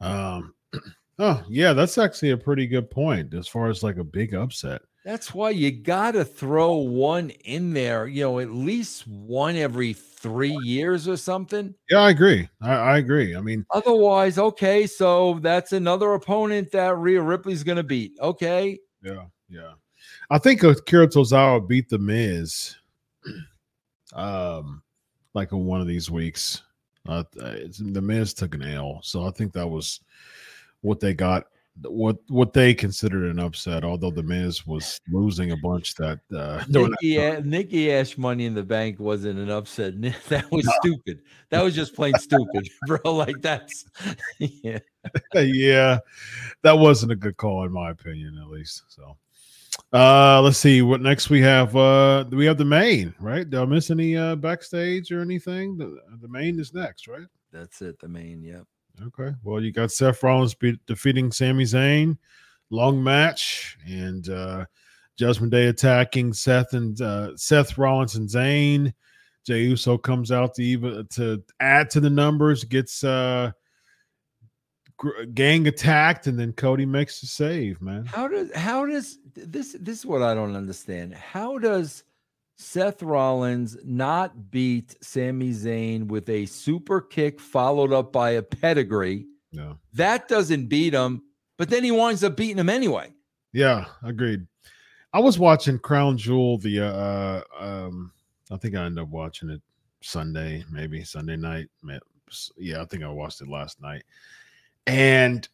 Um 0.00 0.54
oh 1.18 1.42
yeah, 1.48 1.72
that's 1.72 1.98
actually 1.98 2.30
a 2.30 2.36
pretty 2.36 2.66
good 2.66 2.90
point 2.90 3.34
as 3.34 3.46
far 3.48 3.68
as 3.68 3.82
like 3.82 3.96
a 3.98 4.04
big 4.04 4.34
upset. 4.34 4.82
That's 5.04 5.34
why 5.34 5.50
you 5.50 5.70
got 5.70 6.12
to 6.12 6.24
throw 6.24 6.76
one 6.76 7.28
in 7.44 7.74
there. 7.74 8.06
You 8.06 8.22
know, 8.22 8.38
at 8.38 8.50
least 8.50 9.06
one 9.06 9.54
every 9.54 9.92
three 9.92 10.56
years 10.62 11.06
or 11.06 11.18
something. 11.18 11.74
Yeah, 11.90 11.98
I 11.98 12.10
agree. 12.10 12.48
I, 12.62 12.72
I 12.72 12.98
agree. 12.98 13.36
I 13.36 13.42
mean, 13.42 13.66
Otherwise, 13.70 14.38
okay, 14.38 14.86
so 14.86 15.40
that's 15.42 15.72
another 15.72 16.14
opponent 16.14 16.72
that 16.72 16.96
Rhea 16.96 17.20
Ripley's 17.20 17.62
going 17.62 17.76
to 17.76 17.82
beat. 17.82 18.12
Okay, 18.18 18.78
yeah, 19.02 19.24
yeah. 19.50 19.72
I 20.34 20.38
think 20.38 20.64
Akira 20.64 21.06
Tozawa 21.06 21.64
beat 21.64 21.88
the 21.88 21.98
Miz 21.98 22.74
um 24.14 24.82
like 25.32 25.52
in 25.52 25.64
one 25.64 25.80
of 25.80 25.86
these 25.86 26.10
weeks. 26.10 26.62
Uh, 27.08 27.22
the 27.34 28.00
Miz 28.02 28.34
took 28.34 28.56
an 28.56 28.62
L, 28.62 28.98
so 29.02 29.26
I 29.26 29.30
think 29.30 29.52
that 29.52 29.68
was 29.68 30.00
what 30.80 30.98
they 30.98 31.14
got. 31.14 31.44
What 31.82 32.16
what 32.26 32.52
they 32.52 32.74
considered 32.74 33.30
an 33.30 33.38
upset, 33.38 33.84
although 33.84 34.10
the 34.10 34.24
Miz 34.24 34.66
was 34.66 35.00
losing 35.08 35.52
a 35.52 35.56
bunch 35.56 35.94
that 35.94 36.18
uh, 36.36 36.64
during 36.70 36.90
that 36.90 37.38
A- 37.38 37.42
Nikki 37.42 37.92
Ash 37.92 38.18
Money 38.18 38.46
in 38.46 38.54
the 38.54 38.62
Bank 38.64 38.98
wasn't 38.98 39.38
an 39.38 39.50
upset. 39.50 39.94
That 40.28 40.50
was 40.50 40.68
stupid. 40.80 41.20
That 41.50 41.62
was 41.62 41.76
just 41.76 41.94
plain 41.94 42.14
stupid, 42.14 42.68
bro. 42.88 42.98
Like 43.04 43.40
that's 43.40 43.84
yeah. 44.40 44.80
yeah, 45.34 45.98
that 46.62 46.76
wasn't 46.76 47.12
a 47.12 47.16
good 47.16 47.36
call 47.36 47.64
in 47.64 47.72
my 47.72 47.90
opinion, 47.90 48.36
at 48.42 48.50
least. 48.50 48.82
So, 48.88 49.16
uh, 49.94 50.40
let's 50.42 50.58
see 50.58 50.82
what 50.82 51.00
next 51.00 51.30
we 51.30 51.40
have. 51.40 51.76
Uh, 51.76 52.24
we 52.32 52.44
have 52.46 52.58
the 52.58 52.64
main, 52.64 53.14
right? 53.20 53.48
Did 53.48 53.60
I 53.60 53.64
miss 53.64 53.90
any 53.90 54.16
uh 54.16 54.34
backstage 54.34 55.12
or 55.12 55.20
anything? 55.20 55.78
The, 55.78 56.00
the 56.20 56.28
main 56.28 56.58
is 56.58 56.74
next, 56.74 57.06
right? 57.06 57.26
That's 57.52 57.80
it. 57.80 57.98
The 58.00 58.08
main, 58.08 58.42
yep. 58.42 58.64
Okay. 59.00 59.32
Well, 59.44 59.62
you 59.62 59.72
got 59.72 59.92
Seth 59.92 60.22
Rollins 60.22 60.54
be- 60.54 60.78
defeating 60.86 61.30
Sami 61.30 61.64
Zayn, 61.64 62.18
long 62.70 63.02
match, 63.02 63.78
and 63.86 64.28
uh 64.28 64.64
Judgment 65.16 65.52
Day 65.52 65.66
attacking 65.66 66.32
Seth 66.32 66.72
and 66.72 67.00
uh 67.00 67.36
Seth 67.36 67.78
Rollins 67.78 68.16
and 68.16 68.28
Zayn. 68.28 68.92
Jey 69.46 69.62
Uso 69.62 69.96
comes 69.96 70.32
out 70.32 70.54
to 70.54 70.62
even 70.64 71.06
to 71.10 71.40
add 71.60 71.88
to 71.90 72.00
the 72.00 72.10
numbers, 72.10 72.64
gets 72.64 73.04
uh 73.04 73.52
gang 75.34 75.66
attacked, 75.66 76.26
and 76.26 76.38
then 76.38 76.52
Cody 76.52 76.86
makes 76.86 77.20
the 77.20 77.26
save, 77.26 77.80
man. 77.80 78.04
How 78.06 78.28
does 78.28 78.54
how 78.54 78.86
does 78.86 79.18
this 79.34 79.76
this 79.78 79.98
is 79.98 80.06
what 80.06 80.22
I 80.22 80.34
don't 80.34 80.56
understand. 80.56 81.14
How 81.14 81.58
does 81.58 82.04
Seth 82.56 83.02
Rollins 83.02 83.76
not 83.84 84.50
beat 84.50 84.96
Sami 85.02 85.50
Zayn 85.50 86.06
with 86.06 86.28
a 86.28 86.46
super 86.46 87.00
kick 87.00 87.40
followed 87.40 87.92
up 87.92 88.12
by 88.12 88.30
a 88.30 88.42
pedigree? 88.42 89.26
Yeah. 89.50 89.74
That 89.92 90.28
doesn't 90.28 90.66
beat 90.66 90.94
him, 90.94 91.22
but 91.58 91.68
then 91.68 91.84
he 91.84 91.90
winds 91.90 92.24
up 92.24 92.36
beating 92.36 92.58
him 92.58 92.68
anyway. 92.68 93.12
Yeah, 93.52 93.86
agreed. 94.02 94.46
I 95.12 95.20
was 95.20 95.38
watching 95.38 95.78
Crown 95.78 96.16
Jewel 96.18 96.58
the 96.58 96.80
uh 96.80 97.42
um 97.58 98.12
I 98.50 98.56
think 98.56 98.74
I 98.74 98.84
ended 98.84 99.02
up 99.02 99.08
watching 99.08 99.50
it 99.50 99.62
Sunday, 100.02 100.64
maybe 100.70 101.02
Sunday 101.02 101.36
night. 101.36 101.68
Yeah, 102.56 102.82
I 102.82 102.84
think 102.84 103.02
I 103.02 103.08
watched 103.08 103.40
it 103.40 103.48
last 103.48 103.80
night. 103.80 104.04
And 104.86 105.48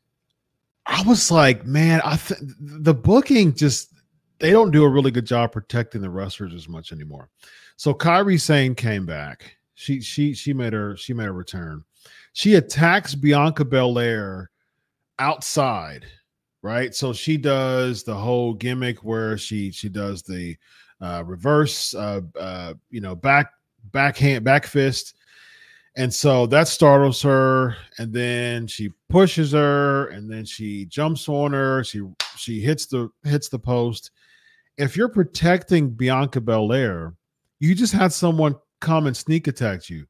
I 0.87 1.03
was 1.03 1.31
like, 1.31 1.64
man, 1.64 2.01
I 2.05 2.16
th- 2.16 2.41
the 2.61 2.95
booking 2.95 3.55
just 3.55 3.93
they 4.39 4.51
don't 4.51 4.70
do 4.70 4.85
a 4.85 4.89
really 4.89 5.11
good 5.11 5.26
job 5.26 5.53
protecting 5.53 6.01
the 6.01 6.11
wrestlers 6.11 6.55
as 6.55 6.68
much 6.68 6.93
anymore. 6.93 7.28
So 7.76 7.95
Kairi 7.95 8.41
Sane 8.41 8.74
came 8.74 9.07
back. 9.07 9.57
She 9.74 10.01
she 10.01 10.35
she 10.35 10.53
made 10.53 10.72
her 10.72 10.97
she 10.97 11.14
made 11.14 11.28
a 11.28 11.33
return. 11.33 11.85
She 12.33 12.55
attacks 12.55 13.14
Bianca 13.14 13.64
Belair 13.64 14.51
outside 15.18 16.07
right 16.62 16.95
so 16.95 17.12
she 17.12 17.37
does 17.37 18.03
the 18.03 18.14
whole 18.14 18.55
gimmick 18.55 19.03
where 19.05 19.39
she 19.39 19.70
she 19.70 19.89
does 19.89 20.22
the 20.22 20.57
uh 21.01 21.22
reverse 21.26 21.95
uh 21.95 22.20
uh 22.39 22.74
you 22.91 23.01
know 23.01 23.14
back 23.14 23.53
backhand 23.93 24.45
back 24.45 24.66
fist 24.66 25.14
and 26.01 26.13
so 26.13 26.47
that 26.47 26.67
startles 26.67 27.21
her 27.21 27.77
and 27.99 28.13
then 28.13 28.67
she 28.67 28.91
pushes 29.11 29.53
her 29.53 30.07
and 30.09 30.31
then 30.31 30.45
she 30.45 30.87
jumps 30.87 31.29
on 31.29 31.53
her 31.53 31.85
she 31.85 32.03
she 32.37 32.61
hits 32.61 32.87
the 32.87 33.11
hits 33.25 33.49
the 33.49 33.59
post 33.59 34.11
if 34.79 34.97
you're 34.97 35.09
protecting 35.09 35.91
bianca 35.91 36.41
belair 36.41 37.15
you 37.59 37.75
just 37.75 37.93
had 37.93 38.13
someone 38.13 38.55
come 38.81 39.07
and 39.07 39.17
sneak 39.17 39.47
attack 39.47 39.91
you 39.91 40.07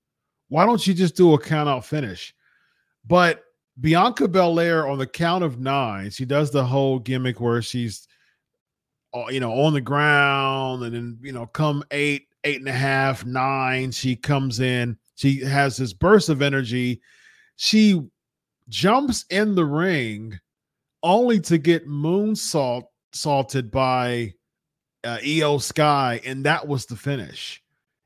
why 0.48 0.64
don't 0.64 0.86
you 0.86 0.94
just 0.94 1.16
do 1.16 1.34
a 1.34 1.40
count 1.40 1.68
out 1.68 1.84
finish 1.84 2.34
but 3.06 3.42
Bianca 3.80 4.28
Belair 4.28 4.86
on 4.88 4.98
the 4.98 5.06
count 5.06 5.42
of 5.42 5.58
nine, 5.58 6.10
she 6.10 6.24
does 6.24 6.50
the 6.50 6.64
whole 6.64 6.98
gimmick 6.98 7.40
where 7.40 7.62
she's, 7.62 8.06
uh, 9.14 9.24
you 9.30 9.40
know, 9.40 9.52
on 9.52 9.72
the 9.72 9.80
ground, 9.80 10.82
and 10.82 10.94
then 10.94 11.18
you 11.22 11.32
know, 11.32 11.46
come 11.46 11.82
eight, 11.90 12.26
eight 12.44 12.58
and 12.58 12.68
a 12.68 12.72
half, 12.72 13.24
nine, 13.24 13.90
she 13.90 14.16
comes 14.16 14.60
in. 14.60 14.98
She 15.20 15.40
has 15.44 15.76
this 15.76 15.92
burst 15.92 16.28
of 16.28 16.40
energy. 16.40 17.00
She 17.56 18.00
jumps 18.68 19.26
in 19.28 19.54
the 19.54 19.66
ring, 19.66 20.38
only 21.02 21.40
to 21.40 21.58
get 21.58 21.86
moonsault 21.86 22.84
salted 23.12 23.70
by 23.70 24.32
uh, 25.04 25.18
Iyo 25.18 25.60
Sky, 25.60 26.20
and 26.24 26.44
that 26.44 26.66
was 26.66 26.86
the 26.86 26.96
finish. 26.96 27.62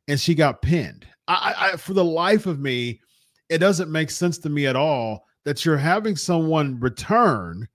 And 0.08 0.18
she 0.18 0.34
got 0.34 0.60
pinned 0.60 1.06
I, 1.28 1.54
I, 1.72 1.76
for 1.76 1.94
the 1.94 2.04
life 2.04 2.46
of 2.46 2.60
me, 2.60 3.00
it 3.48 3.58
doesn't 3.58 3.92
make 3.92 4.10
sense 4.10 4.38
to 4.38 4.48
me 4.48 4.66
at 4.66 4.76
all 4.76 5.26
that 5.44 5.64
you're 5.64 5.76
having 5.76 6.16
someone 6.16 6.80
return. 6.80 7.68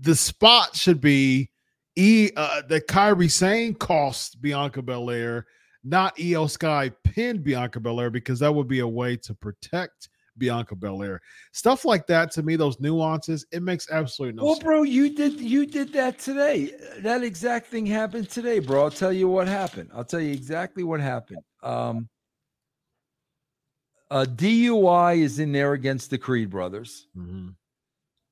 The 0.00 0.14
spot 0.14 0.74
should 0.74 1.00
be 1.00 1.50
E 1.96 2.30
uh, 2.36 2.62
that 2.68 2.88
Kairi 2.88 3.30
Sane 3.30 3.74
cost 3.74 4.42
Bianca 4.42 4.82
Belair, 4.82 5.46
not 5.86 6.16
Iyo 6.16 6.50
Sky 6.50 6.90
pinned 7.04 7.44
Bianca 7.44 7.78
Belair 7.78 8.10
because 8.10 8.40
that 8.40 8.52
would 8.52 8.66
be 8.66 8.80
a 8.80 8.88
way 8.88 9.16
to 9.18 9.34
protect 9.34 10.08
Bianca 10.36 10.74
Belair. 10.74 11.20
Stuff 11.52 11.84
like 11.84 12.06
that 12.08 12.30
to 12.32 12.42
me, 12.42 12.56
those 12.56 12.80
nuances, 12.80 13.46
it 13.52 13.62
makes 13.62 13.90
absolutely 13.90 14.36
no 14.36 14.44
well, 14.44 14.54
sense. 14.54 14.64
Well, 14.64 14.74
bro, 14.74 14.82
you 14.82 15.14
did 15.14 15.40
you 15.40 15.64
did 15.64 15.92
that 15.92 16.18
today. 16.18 16.72
That 16.98 17.22
exact 17.22 17.68
thing 17.68 17.86
happened 17.86 18.28
today, 18.28 18.58
bro. 18.58 18.82
I'll 18.84 18.90
tell 18.90 19.12
you 19.12 19.28
what 19.28 19.46
happened. 19.46 19.90
I'll 19.94 20.04
tell 20.04 20.20
you 20.20 20.32
exactly 20.32 20.82
what 20.82 21.00
happened. 21.00 21.42
Um 21.62 22.08
a 24.10 24.24
DIY 24.24 25.18
is 25.18 25.38
in 25.38 25.50
there 25.52 25.72
against 25.72 26.10
the 26.10 26.18
Creed 26.18 26.50
brothers. 26.50 27.08
Mm-hmm. 27.16 27.48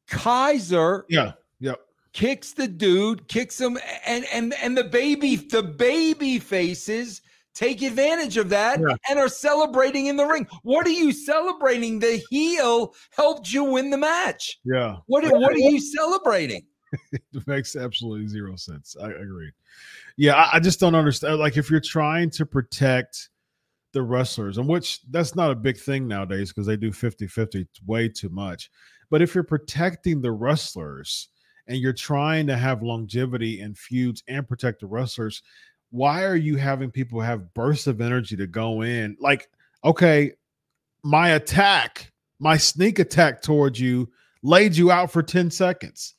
Kaiser 0.08 1.04
Yeah. 1.08 1.32
Yep. 1.60 1.80
kicks 2.12 2.52
the 2.52 2.68
dude, 2.68 3.26
kicks 3.28 3.60
him, 3.60 3.78
and 4.06 4.24
and 4.32 4.54
and 4.62 4.76
the 4.76 4.84
baby, 4.84 5.36
the 5.36 5.62
baby 5.62 6.38
faces 6.38 7.22
take 7.54 7.82
advantage 7.82 8.36
of 8.36 8.48
that 8.50 8.80
Yeah. 8.80 8.96
and 9.08 9.18
are 9.18 9.28
celebrating 9.28 10.06
in 10.06 10.16
the 10.16 10.26
ring. 10.26 10.46
What 10.62 10.86
are 10.86 10.90
you 10.90 11.12
celebrating? 11.12 11.98
The 11.98 12.22
heel 12.30 12.94
helped 13.10 13.52
you 13.52 13.64
win 13.64 13.90
the 13.90 13.98
match. 13.98 14.58
Yeah. 14.64 14.96
What 15.06 15.24
are- 15.24 15.38
what 15.38 15.52
are 15.52 15.58
you 15.58 15.80
celebrating? 15.80 16.66
It 17.12 17.46
makes 17.48 17.74
absolutely 17.74 18.28
zero 18.28 18.54
sense. 18.54 18.94
I, 19.00 19.06
I 19.06 19.10
agree. 19.10 19.50
Yeah, 20.16 20.34
I, 20.34 20.56
I 20.56 20.60
just 20.60 20.78
don't 20.78 20.94
understand. 20.94 21.40
Like, 21.40 21.56
if 21.56 21.68
you're 21.68 21.80
trying 21.80 22.30
to 22.30 22.46
protect 22.46 23.30
the 23.92 24.02
wrestlers, 24.02 24.58
and 24.58 24.68
which 24.68 25.00
that's 25.10 25.34
not 25.34 25.50
a 25.50 25.56
big 25.56 25.76
thing 25.76 26.06
nowadays 26.06 26.50
because 26.52 26.66
they 26.68 26.76
do 26.76 26.92
50 26.92 27.26
50 27.26 27.66
way 27.86 28.08
too 28.08 28.28
much. 28.28 28.70
But 29.10 29.22
if 29.22 29.34
you're 29.34 29.42
protecting 29.44 30.20
the 30.20 30.30
wrestlers 30.30 31.30
and 31.66 31.78
you're 31.78 31.92
trying 31.92 32.46
to 32.46 32.56
have 32.56 32.82
longevity 32.82 33.60
in 33.60 33.74
feuds 33.74 34.22
and 34.28 34.46
protect 34.46 34.80
the 34.80 34.86
wrestlers, 34.86 35.42
why 35.94 36.24
are 36.24 36.34
you 36.34 36.56
having 36.56 36.90
people 36.90 37.20
have 37.20 37.54
bursts 37.54 37.86
of 37.86 38.00
energy 38.00 38.36
to 38.36 38.48
go 38.48 38.82
in? 38.82 39.16
Like, 39.20 39.48
okay, 39.84 40.32
my 41.04 41.30
attack, 41.30 42.10
my 42.40 42.56
sneak 42.56 42.98
attack 42.98 43.40
towards 43.42 43.78
you 43.78 44.10
laid 44.42 44.76
you 44.76 44.90
out 44.90 45.12
for 45.12 45.22
10 45.22 45.52
seconds. 45.52 46.13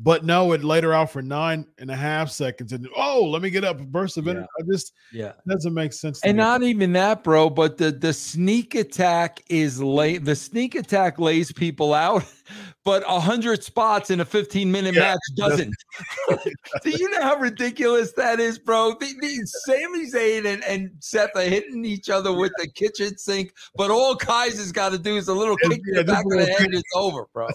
But 0.00 0.24
no, 0.24 0.52
it 0.52 0.62
laid 0.62 0.84
her 0.84 0.92
out 0.94 1.10
for 1.10 1.22
nine 1.22 1.66
and 1.78 1.90
a 1.90 1.96
half 1.96 2.30
seconds. 2.30 2.72
And 2.72 2.88
oh, 2.96 3.24
let 3.24 3.42
me 3.42 3.50
get 3.50 3.64
up 3.64 3.80
a 3.80 3.84
burst 3.84 4.16
of 4.16 4.26
Yeah. 4.26 4.32
energy. 4.32 4.46
I 4.60 4.62
just 4.70 4.92
Yeah. 5.10 5.32
doesn't 5.46 5.74
make 5.74 5.92
sense. 5.92 6.20
To 6.20 6.28
And 6.28 6.36
me. 6.36 6.42
not 6.44 6.62
even 6.62 6.92
that, 6.92 7.24
bro, 7.24 7.50
but 7.50 7.78
the 7.78 7.90
the 7.90 8.12
sneak 8.12 8.76
attack 8.76 9.42
is 9.48 9.82
late. 9.82 10.24
The 10.24 10.36
sneak 10.36 10.76
attack 10.76 11.18
lays 11.18 11.50
people 11.52 11.94
out, 11.94 12.24
but 12.84 13.02
a 13.08 13.18
hundred 13.18 13.64
spots 13.64 14.10
in 14.10 14.20
a 14.20 14.24
15 14.24 14.70
minute 14.70 14.94
Yeah, 14.94 15.00
match 15.00 15.18
doesn't. 15.36 15.74
Do 16.84 16.90
you 16.90 17.10
know 17.10 17.22
how 17.22 17.36
ridiculous 17.36 18.12
that 18.12 18.38
is, 18.38 18.56
bro? 18.56 18.94
The, 19.00 19.14
the, 19.20 19.40
Sami 19.66 20.06
Zayn 20.10 20.46
and, 20.46 20.62
and 20.64 20.90
Seth 21.00 21.34
are 21.34 21.42
hitting 21.42 21.84
each 21.84 22.08
other 22.08 22.32
with 22.32 22.52
the 22.58 22.68
kitchen 22.68 23.18
sink, 23.18 23.52
but 23.76 23.90
all 23.90 24.14
Kaiser's 24.14 24.70
got 24.70 24.90
to 24.92 24.98
do 24.98 25.16
is 25.16 25.26
a 25.26 25.34
little 25.34 25.56
Yeah, 25.64 25.70
kick 25.70 25.80
in 25.88 25.94
the 25.96 26.04
back 26.04 26.24
of 26.24 26.30
the 26.30 26.46
head, 26.46 26.66
and 26.66 26.74
it's 26.74 26.90
over, 26.94 27.26
bro. 27.32 27.48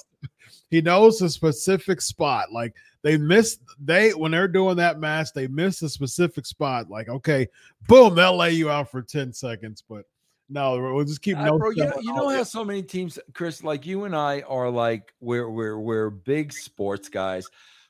He 0.74 0.82
knows 0.82 1.22
a 1.22 1.30
specific 1.30 2.02
spot. 2.02 2.52
Like 2.52 2.74
they 3.04 3.16
miss 3.16 3.60
they 3.80 4.10
when 4.10 4.32
they're 4.32 4.48
doing 4.48 4.76
that 4.78 5.00
match, 5.00 5.32
they 5.32 5.48
miss 5.48 5.84
a 5.84 5.90
specific 5.90 6.48
spot. 6.48 6.90
Like, 6.90 7.10
okay, 7.10 7.48
boom, 7.88 8.16
they'll 8.16 8.36
lay 8.36 8.54
you 8.54 8.72
out 8.72 8.90
for 8.90 9.04
10 9.04 9.34
seconds. 9.34 9.84
But 9.88 10.06
no, 10.50 10.80
we'll 10.82 11.06
just 11.06 11.22
keep 11.22 11.38
Uh, 11.38 11.56
bro, 11.56 11.70
you 11.70 11.86
know, 11.86 12.00
you 12.02 12.12
know 12.12 12.28
how 12.28 12.42
so 12.42 12.66
many 12.66 12.82
teams, 12.82 13.20
Chris, 13.36 13.64
like 13.64 13.86
you 13.86 14.06
and 14.06 14.16
I 14.16 14.42
are 14.42 14.68
like 14.68 15.14
we're 15.20 15.48
we're 15.48 15.78
we're 15.78 16.10
big 16.10 16.52
sports 16.52 17.08
guys. 17.08 17.48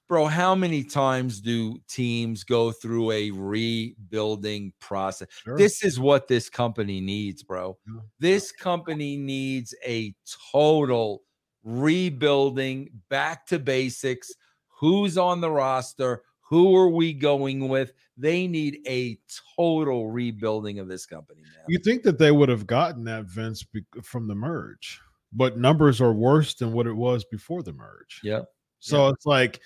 Bro, 0.09 0.25
how 0.25 0.53
many 0.53 0.84
times 0.84 1.39
do 1.39 1.79
teams 1.88 2.43
go 2.43 2.73
through 2.73 3.11
a 3.11 3.31
rebuilding 3.31 4.73
process? 4.81 5.29
Sure. 5.45 5.57
This 5.57 5.86
is 5.86 6.01
what 6.01 6.27
this 6.27 6.49
company 6.49 6.99
needs, 6.99 7.43
bro. 7.43 7.77
This 8.19 8.51
company 8.51 9.15
needs 9.15 9.73
a 9.86 10.13
total 10.51 11.23
rebuilding, 11.64 12.89
back 13.09 13.45
to 13.47 13.59
basics. 13.59 14.34
Who's 14.80 15.18
on 15.18 15.41
the 15.41 15.51
roster? 15.51 16.24
Who 16.49 16.76
are 16.76 16.89
we 16.89 17.14
going 17.14 17.68
with? 17.70 17.93
They 18.18 18.47
need 18.47 18.80
a 18.88 19.18
total 19.55 20.09
rebuilding 20.11 20.80
of 20.80 20.88
this 20.88 21.05
company 21.05 21.41
now. 21.41 21.64
you 21.68 21.80
think 21.80 22.03
that 22.03 22.20
they 22.20 22.32
would 22.32 22.49
have 22.49 22.68
gotten 22.68 23.03
that 23.05 23.26
Vince 23.26 23.66
from 24.03 24.28
the 24.28 24.36
merge, 24.36 24.99
but 25.32 25.57
numbers 25.57 25.99
are 25.99 26.14
worse 26.14 26.53
than 26.53 26.74
what 26.74 26.86
it 26.86 26.93
was 26.93 27.26
before 27.26 27.64
the 27.64 27.74
merge. 27.74 28.20
Yeah. 28.24 28.41
So 28.80 29.07
it's 29.07 29.26
like, 29.26 29.61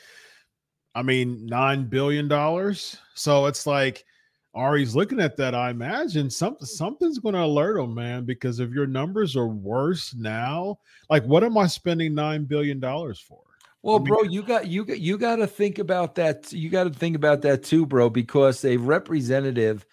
I 0.94 1.02
mean, 1.02 1.46
nine 1.46 1.86
billion 1.86 2.28
dollars. 2.28 2.98
So 3.16 3.48
it's 3.48 3.68
like 3.68 4.06
Ari's 4.54 4.96
looking 4.96 5.20
at 5.20 5.38
that. 5.38 5.54
I 5.54 5.70
imagine 5.70 6.30
something 6.30 6.66
something's 6.66 7.20
going 7.20 7.36
to 7.36 7.44
alert 7.44 7.78
him, 7.78 7.94
man. 7.94 8.26
Because 8.26 8.60
if 8.60 8.72
your 8.72 8.88
numbers 8.88 9.36
are 9.36 9.48
worse 9.48 10.16
now, 10.16 10.80
like, 11.10 11.24
what 11.26 11.44
am 11.44 11.58
I 11.58 11.68
spending 11.68 12.16
nine 12.16 12.46
billion 12.46 12.80
dollars 12.80 13.20
for? 13.20 13.42
Well, 13.84 13.98
I 13.98 14.00
mean- 14.00 14.08
bro, 14.08 14.24
you 14.24 14.42
got 14.42 14.68
you 14.68 14.84
got 14.86 15.00
you 15.00 15.18
got 15.18 15.36
to 15.38 15.48
think 15.48 15.80
about 15.80 16.16
that. 16.16 16.52
You 16.52 16.70
got 16.70 16.86
to 16.86 16.90
think 16.90 17.16
about 17.16 17.42
that 17.44 17.64
too, 17.64 17.86
bro, 17.86 18.10
because 18.10 18.66
a 18.66 18.78
representative 18.78 19.86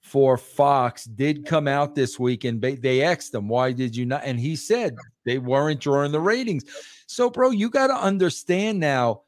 for 0.00 0.36
Fox 0.36 1.04
did 1.04 1.46
come 1.46 1.68
out 1.68 1.94
this 1.94 2.18
week 2.18 2.44
and 2.44 2.60
they 2.60 3.02
asked 3.02 3.34
him, 3.34 3.48
"Why 3.48 3.72
did 3.72 3.96
you 3.96 4.06
not?" 4.06 4.22
And 4.24 4.38
he 4.38 4.56
said 4.56 4.96
they 5.24 5.38
weren't 5.38 5.80
drawing 5.80 6.12
the 6.12 6.20
ratings. 6.20 6.64
So, 7.06 7.28
bro, 7.28 7.50
you 7.50 7.70
got 7.70 7.88
to 7.88 7.94
understand 7.94 8.80
now. 8.80 9.22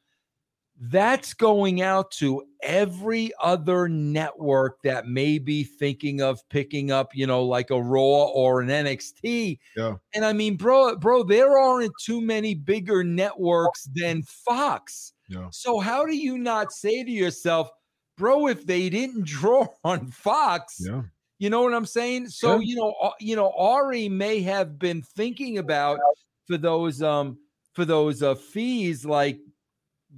That's 0.81 1.35
going 1.35 1.83
out 1.83 2.11
to 2.13 2.43
every 2.63 3.31
other 3.41 3.89
network 3.89 4.83
that 4.83 5.07
may 5.07 5.39
be 5.39 5.63
thinking 5.63 6.21
of 6.21 6.41
picking 6.49 6.91
up, 6.91 7.11
you 7.15 7.27
know, 7.27 7.45
like 7.45 7.71
a 7.71 7.81
Raw 7.81 8.25
or 8.27 8.61
an 8.61 8.69
NXT. 8.69 9.59
Yeah. 9.77 9.95
And 10.15 10.25
I 10.25 10.33
mean, 10.33 10.57
bro, 10.57 10.97
bro, 10.97 11.23
there 11.23 11.57
aren't 11.59 11.93
too 12.05 12.21
many 12.21 12.55
bigger 12.55 13.05
networks 13.05 13.89
than 13.95 14.23
Fox. 14.25 15.13
Yeah. 15.29 15.47
So 15.53 15.79
how 15.79 16.05
do 16.07 16.17
you 16.17 16.39
not 16.39 16.73
say 16.73 17.05
to 17.05 17.11
yourself, 17.11 17.71
bro, 18.19 18.49
if 18.49 18.67
they 18.67 18.91
didn't 18.91 19.25
draw 19.27 19.67
on 19.85 20.09
Fox, 20.11 20.77
Yeah. 20.81 21.03
you 21.39 21.51
know 21.51 21.63
what 21.63 21.73
I'm 21.73 21.87
saying? 21.87 22.29
So, 22.31 22.55
Yeah. 22.57 22.61
you 22.65 22.77
know, 22.77 22.95
uh, 23.01 23.13
you 23.21 23.37
know, 23.37 23.53
Ari 23.57 24.09
may 24.09 24.41
have 24.43 24.77
been 24.79 25.03
thinking 25.03 25.59
about 25.59 26.01
for 26.49 26.59
those 26.59 27.01
um 27.01 27.39
for 27.75 27.85
those 27.85 28.23
uh 28.23 28.35
fees 28.35 29.05
like 29.07 29.39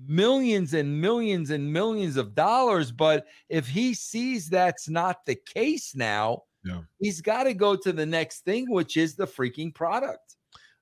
millions 0.07 0.75
and 0.75 1.01
millions 1.01 1.51
and 1.51 1.73
millions 1.73 2.17
of 2.17 2.35
dollars, 2.35 2.93
but 2.93 3.27
if 3.49 3.67
he 3.67 3.95
sees 3.95 4.49
that's 4.49 4.89
not 4.89 5.25
the 5.25 5.35
case 5.35 5.95
now, 5.95 6.43
Yeah. 6.65 6.83
he's 6.99 7.21
got 7.21 7.45
to 7.45 7.55
go 7.55 7.77
to 7.77 7.93
the 7.93 8.07
next 8.07 8.41
thing, 8.45 8.71
which 8.71 8.97
is 8.97 9.15
the 9.15 9.27
freaking 9.27 9.75
product. 9.75 10.37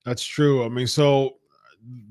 That's 0.04 0.24
true. 0.24 0.64
I 0.64 0.68
mean, 0.68 0.86
so 0.86 1.36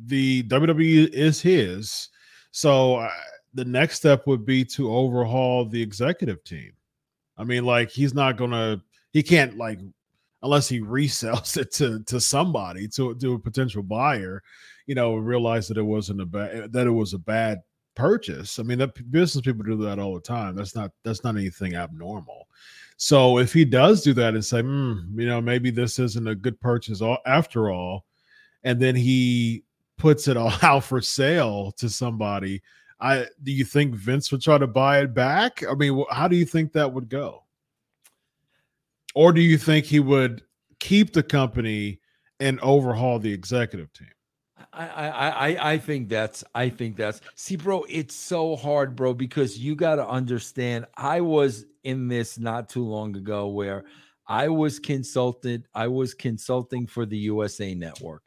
the 0.06 0.44
WWE 0.44 1.10
is 1.10 1.42
his. 1.42 2.10
So 2.52 2.96
uh, 2.96 3.10
the 3.54 3.66
next 3.66 3.98
step 3.98 4.26
would 4.28 4.46
be 4.46 4.64
to 4.66 4.94
overhaul 4.94 5.66
the 5.66 5.82
executive 5.82 6.44
team. 6.44 6.74
I 7.38 7.44
mean, 7.44 7.66
like 7.66 7.90
he's 7.90 8.14
not 8.14 8.38
gonna, 8.38 8.82
he 9.12 9.24
can't 9.24 9.58
like, 9.58 9.80
unless 10.44 10.68
he 10.68 10.80
resells 10.80 11.58
it 11.62 11.72
to 11.74 12.04
to 12.04 12.20
somebody 12.22 12.88
to 12.90 13.16
to 13.16 13.34
a 13.34 13.40
potential 13.40 13.82
buyer, 13.84 14.44
you 14.86 14.96
know, 14.96 15.16
realize 15.16 15.68
that 15.68 15.78
it 15.78 15.84
wasn't 15.84 16.22
a 16.22 16.26
bad 16.26 16.72
that 16.74 16.88
it 16.88 16.92
was 16.92 17.14
a 17.14 17.20
bad 17.20 17.62
purchase. 17.96 18.60
I 18.60 18.64
mean, 18.64 18.80
that 18.80 19.12
business 19.12 19.44
people 19.44 19.64
do 19.64 19.78
that 19.84 20.00
all 20.00 20.14
the 20.14 20.22
time. 20.22 20.56
That's 20.56 20.76
not 20.76 20.92
that's 21.04 21.24
not 21.24 21.38
anything 21.38 21.76
abnormal. 21.76 22.48
So 22.98 23.40
if 23.40 23.54
he 23.54 23.66
does 23.66 24.04
do 24.04 24.14
that 24.14 24.34
and 24.34 24.46
say, 24.46 24.62
"Hmm, 24.62 25.20
you 25.20 25.28
know, 25.28 25.42
maybe 25.42 25.72
this 25.72 26.00
isn't 26.00 26.28
a 26.28 26.36
good 26.36 26.60
purchase 26.60 27.02
after 27.26 27.70
all, 27.72 28.06
and 28.64 28.80
then 28.80 28.96
he 28.96 29.64
puts 29.98 30.28
it 30.28 30.38
all 30.38 30.54
out 30.62 30.84
for 30.84 31.02
sale 31.02 31.72
to 31.74 31.90
somebody, 31.90 32.62
I 33.00 33.28
do 33.44 33.52
you 33.52 33.66
think 33.66 33.96
Vince 33.96 34.32
would 34.32 34.42
try 34.42 34.58
to 34.58 34.68
buy 34.68 35.02
it 35.02 35.14
back? 35.14 35.64
I 35.70 35.74
mean, 35.76 36.04
how 36.10 36.28
do 36.28 36.36
you 36.36 36.46
think 36.46 36.72
that 36.74 36.92
would 36.92 37.10
go? 37.10 37.44
Or 39.16 39.32
do 39.32 39.42
you 39.42 39.58
think 39.58 39.86
he 39.86 40.00
would 40.00 40.44
keep 40.80 41.14
the 41.14 41.22
company 41.22 42.00
and 42.40 42.60
overhaul 42.62 43.20
the 43.20 43.32
executive 43.32 43.92
team? 43.94 44.08
I, 44.72 44.88
I 44.88 45.30
I 45.50 45.72
I 45.74 45.78
think 45.78 46.10
that's 46.10 46.44
I 46.54 46.70
think 46.70 46.96
that's 46.96 47.22
see, 47.36 47.56
bro. 47.56 47.86
It's 47.90 48.16
so 48.16 48.56
hard, 48.56 48.96
bro, 48.96 49.14
because 49.14 49.58
you 49.58 49.76
got 49.76 49.96
to 49.96 50.08
understand. 50.08 50.86
I 50.96 51.22
was 51.22 51.66
in 51.84 52.08
this 52.08 52.38
not 52.38 52.70
too 52.70 52.84
long 52.86 53.16
ago 53.16 53.48
where 53.50 53.86
I 54.28 54.50
was 54.50 54.80
consulted. 54.80 55.68
I 55.74 55.88
was 55.88 56.14
consulting 56.14 56.86
for 56.88 57.06
the 57.06 57.18
USA 57.20 57.74
Network, 57.74 58.24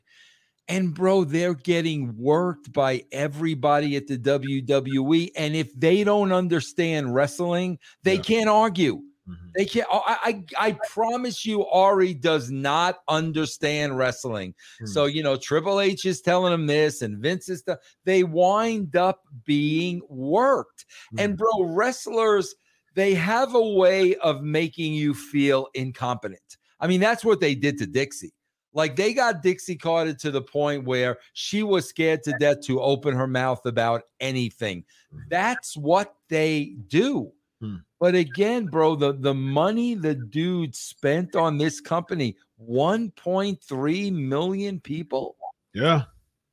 and 0.68 0.94
bro, 0.94 1.24
they're 1.24 1.54
getting 1.54 2.16
worked 2.18 2.72
by 2.72 3.04
everybody 3.12 3.96
at 3.96 4.08
the 4.08 4.18
WWE. 4.18 5.30
And 5.36 5.56
if 5.56 5.72
they 5.78 6.04
don't 6.04 6.32
understand 6.32 7.14
wrestling, 7.14 7.78
they 8.02 8.16
Yeah. 8.16 8.22
can't 8.22 8.48
argue. 8.50 9.02
Mm-hmm. 9.28 9.46
They 9.56 9.64
can't. 9.64 9.88
Oh, 9.90 10.02
I, 10.06 10.44
I, 10.58 10.68
I 10.68 10.78
promise 10.88 11.44
you, 11.44 11.66
Ari 11.66 12.14
does 12.14 12.50
not 12.50 12.98
understand 13.08 13.98
wrestling. 13.98 14.52
Mm-hmm. 14.52 14.86
So 14.86 15.06
you 15.06 15.22
know, 15.22 15.36
Triple 15.36 15.80
H 15.80 16.04
is 16.04 16.20
telling 16.20 16.52
him 16.52 16.66
this, 16.66 17.02
and 17.02 17.18
Vince 17.18 17.48
is. 17.48 17.62
The, 17.62 17.78
they 18.04 18.22
wind 18.22 18.96
up 18.96 19.22
being 19.44 20.00
worked. 20.08 20.84
Mm-hmm. 20.86 21.18
And 21.18 21.36
bro, 21.36 21.64
wrestlers 21.64 22.54
they 22.96 23.14
have 23.14 23.54
a 23.54 23.62
way 23.62 24.16
of 24.16 24.42
making 24.42 24.94
you 24.94 25.14
feel 25.14 25.68
incompetent. 25.74 26.56
I 26.80 26.86
mean, 26.88 27.00
that's 27.00 27.24
what 27.24 27.40
they 27.40 27.54
did 27.54 27.78
to 27.78 27.86
Dixie. 27.86 28.32
Like 28.72 28.96
they 28.96 29.14
got 29.14 29.42
Dixie 29.42 29.76
Carter 29.76 30.14
to 30.14 30.30
the 30.30 30.42
point 30.42 30.84
where 30.84 31.18
she 31.34 31.62
was 31.62 31.88
scared 31.88 32.22
to 32.24 32.34
death 32.40 32.62
to 32.62 32.80
open 32.80 33.14
her 33.14 33.26
mouth 33.26 33.64
about 33.64 34.02
anything. 34.20 34.80
Mm-hmm. 35.14 35.20
That's 35.30 35.76
what 35.76 36.14
they 36.28 36.76
do. 36.88 37.32
Hmm. 37.61 37.76
But 37.98 38.14
again, 38.14 38.66
bro, 38.66 38.96
the, 38.96 39.12
the 39.12 39.34
money 39.34 39.94
the 39.94 40.14
dude 40.14 40.74
spent 40.74 41.34
on 41.36 41.57
this 41.57 41.80
company 41.80 42.36
1.3 42.62 44.12
million 44.12 44.80
people. 44.80 45.36
Yeah. 45.74 46.02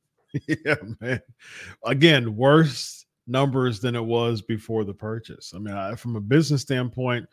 yeah, 0.48 0.74
man. 1.00 1.20
Again, 1.84 2.36
worse 2.36 3.04
numbers 3.26 3.80
than 3.80 3.94
it 3.94 4.04
was 4.04 4.42
before 4.42 4.84
the 4.84 4.94
purchase. 4.94 5.52
I 5.54 5.58
mean, 5.58 5.74
I, 5.74 5.94
from 5.94 6.16
a 6.16 6.20
business 6.20 6.62
standpoint, 6.62 7.26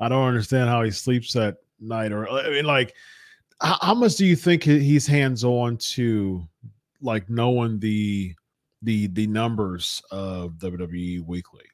I 0.00 0.08
don't 0.08 0.26
understand 0.26 0.68
how 0.68 0.82
he 0.82 0.90
sleeps 0.90 1.36
at 1.36 1.56
night 1.80 2.12
or 2.12 2.28
I 2.28 2.50
mean, 2.50 2.64
like, 2.64 2.94
how, 3.60 3.78
how 3.80 3.94
much 3.94 4.16
do 4.16 4.26
you 4.26 4.36
think 4.36 4.62
he's 4.62 5.06
hands 5.06 5.44
on 5.44 5.76
to 5.78 6.46
like 7.00 7.28
knowing 7.30 7.78
the 7.78 8.34
the 8.82 9.06
the 9.08 9.26
numbers 9.26 10.02
of 10.10 10.52
WWE 10.54 11.24
Weekly? 11.24 11.64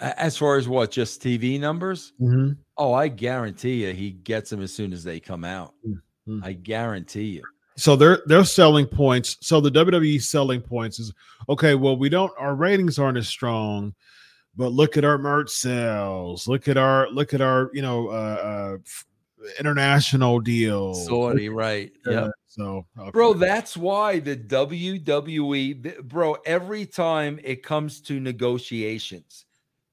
As 0.00 0.36
far 0.36 0.56
as 0.56 0.66
what, 0.66 0.90
just 0.90 1.22
TV 1.22 1.60
numbers? 1.60 2.14
Mm-hmm. 2.20 2.52
Oh, 2.78 2.94
I 2.94 3.08
guarantee 3.08 3.84
you, 3.84 3.92
he 3.92 4.12
gets 4.12 4.48
them 4.48 4.62
as 4.62 4.72
soon 4.72 4.92
as 4.92 5.04
they 5.04 5.20
come 5.20 5.44
out. 5.44 5.74
Mm-hmm. 5.86 6.42
I 6.42 6.54
guarantee 6.54 7.24
you. 7.26 7.42
So 7.76 7.96
they're 7.96 8.22
they're 8.26 8.44
selling 8.44 8.86
points. 8.86 9.36
So 9.40 9.60
the 9.60 9.70
WWE 9.70 10.22
selling 10.22 10.60
points 10.60 10.98
is 10.98 11.12
okay. 11.48 11.74
Well, 11.74 11.96
we 11.96 12.08
don't. 12.08 12.32
Our 12.38 12.54
ratings 12.54 12.98
aren't 12.98 13.18
as 13.18 13.28
strong, 13.28 13.94
but 14.56 14.72
look 14.72 14.96
at 14.96 15.04
our 15.04 15.18
merch 15.18 15.50
sales. 15.50 16.48
Look 16.48 16.68
at 16.68 16.76
our 16.76 17.08
look 17.10 17.32
at 17.34 17.40
our 17.40 17.70
you 17.72 17.82
know 17.82 18.08
uh, 18.08 18.12
uh 18.12 18.76
international 19.58 20.40
deals. 20.40 21.06
Sorry, 21.06 21.48
right? 21.48 21.92
Yeah. 22.06 22.28
So, 22.46 22.86
okay. 22.98 23.10
bro, 23.12 23.34
that's 23.34 23.76
why 23.76 24.18
the 24.18 24.36
WWE, 24.36 26.02
bro, 26.02 26.36
every 26.44 26.84
time 26.84 27.38
it 27.44 27.62
comes 27.62 28.00
to 28.02 28.18
negotiations, 28.18 29.46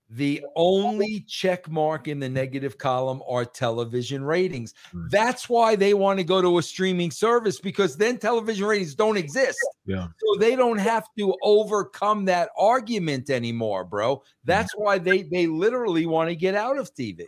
the 0.09 0.43
only 0.55 1.25
check 1.27 1.69
mark 1.69 2.07
in 2.07 2.19
the 2.19 2.29
negative 2.29 2.77
column 2.77 3.21
are 3.27 3.43
television 3.43 4.23
ratings. 4.23 4.73
Mm. 4.93 5.09
That's 5.09 5.49
why 5.49 5.75
they 5.75 5.93
want 5.93 6.19
to 6.19 6.23
go 6.23 6.41
to 6.41 6.59
a 6.59 6.63
streaming 6.63 7.11
service 7.11 7.59
because 7.59 7.97
then 7.97 8.17
television 8.17 8.65
ratings 8.65 8.95
don't 8.95 9.17
exist. 9.17 9.59
Yeah. 9.85 10.07
So 10.17 10.39
they 10.39 10.55
don't 10.55 10.77
have 10.77 11.07
to 11.17 11.35
overcome 11.43 12.25
that 12.25 12.49
argument 12.57 13.29
anymore, 13.29 13.83
bro. 13.83 14.17
Mm. 14.17 14.21
That's 14.45 14.73
why 14.75 14.97
they 14.97 15.23
they 15.23 15.47
literally 15.47 16.05
want 16.05 16.29
to 16.29 16.35
get 16.35 16.55
out 16.55 16.77
of 16.77 16.93
TV. 16.93 17.25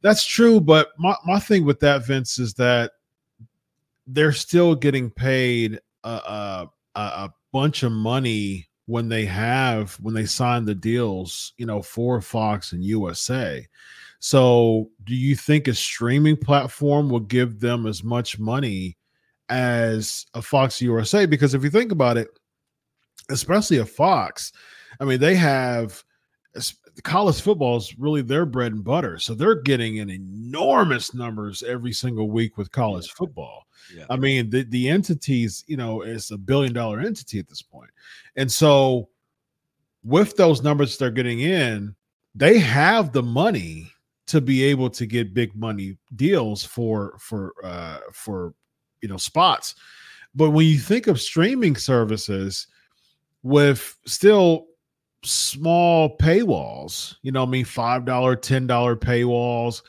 That's 0.00 0.24
true, 0.24 0.60
but 0.60 0.90
my, 0.98 1.16
my 1.24 1.40
thing 1.40 1.64
with 1.64 1.80
that, 1.80 2.06
Vince, 2.06 2.38
is 2.38 2.54
that 2.54 2.92
they're 4.06 4.32
still 4.32 4.76
getting 4.76 5.10
paid 5.10 5.80
a, 6.04 6.08
a, 6.08 6.70
a 6.94 7.32
bunch 7.52 7.82
of 7.82 7.90
money 7.90 8.67
when 8.88 9.06
they 9.06 9.26
have 9.26 9.92
when 10.00 10.14
they 10.14 10.24
sign 10.24 10.64
the 10.64 10.74
deals, 10.74 11.52
you 11.58 11.66
know, 11.66 11.82
for 11.82 12.22
Fox 12.22 12.72
and 12.72 12.82
USA. 12.82 13.68
So, 14.18 14.88
do 15.04 15.14
you 15.14 15.36
think 15.36 15.68
a 15.68 15.74
streaming 15.74 16.38
platform 16.38 17.10
will 17.10 17.20
give 17.20 17.60
them 17.60 17.86
as 17.86 18.02
much 18.02 18.38
money 18.38 18.96
as 19.50 20.24
a 20.32 20.40
Fox 20.40 20.80
USA? 20.80 21.26
Because 21.26 21.52
if 21.52 21.62
you 21.62 21.68
think 21.68 21.92
about 21.92 22.16
it, 22.16 22.28
especially 23.28 23.76
a 23.76 23.84
Fox, 23.84 24.52
I 24.98 25.04
mean, 25.04 25.20
they 25.20 25.34
have 25.36 26.02
college 27.02 27.40
football 27.40 27.76
is 27.76 27.98
really 27.98 28.22
their 28.22 28.46
bread 28.46 28.72
and 28.72 28.84
butter. 28.84 29.18
So 29.18 29.34
they're 29.34 29.60
getting 29.62 29.96
in 29.96 30.10
enormous 30.10 31.14
numbers 31.14 31.62
every 31.62 31.92
single 31.92 32.30
week 32.30 32.56
with 32.56 32.70
college 32.72 33.10
football. 33.12 33.66
Yeah. 33.94 34.04
I 34.10 34.16
mean, 34.16 34.50
the, 34.50 34.64
the 34.64 34.88
entities, 34.88 35.64
you 35.66 35.76
know, 35.76 36.02
it's 36.02 36.30
a 36.30 36.38
billion 36.38 36.72
dollar 36.72 37.00
entity 37.00 37.38
at 37.38 37.48
this 37.48 37.62
point. 37.62 37.90
And 38.36 38.50
so 38.50 39.08
with 40.04 40.36
those 40.36 40.62
numbers 40.62 40.96
they're 40.96 41.10
getting 41.10 41.40
in, 41.40 41.94
they 42.34 42.58
have 42.58 43.12
the 43.12 43.22
money 43.22 43.90
to 44.26 44.40
be 44.40 44.62
able 44.64 44.90
to 44.90 45.06
get 45.06 45.34
big 45.34 45.54
money 45.56 45.96
deals 46.14 46.62
for 46.62 47.16
for 47.18 47.54
uh 47.64 47.98
for 48.12 48.54
you 49.00 49.08
know 49.08 49.16
spots. 49.16 49.74
But 50.34 50.50
when 50.50 50.66
you 50.66 50.78
think 50.78 51.06
of 51.06 51.20
streaming 51.20 51.76
services 51.76 52.66
with 53.42 53.96
still 54.06 54.67
small 55.24 56.16
paywalls, 56.16 57.16
you 57.22 57.32
know, 57.32 57.42
I 57.42 57.46
mean, 57.46 57.64
$5, 57.64 58.04
$10 58.04 58.96
paywalls, 58.96 59.82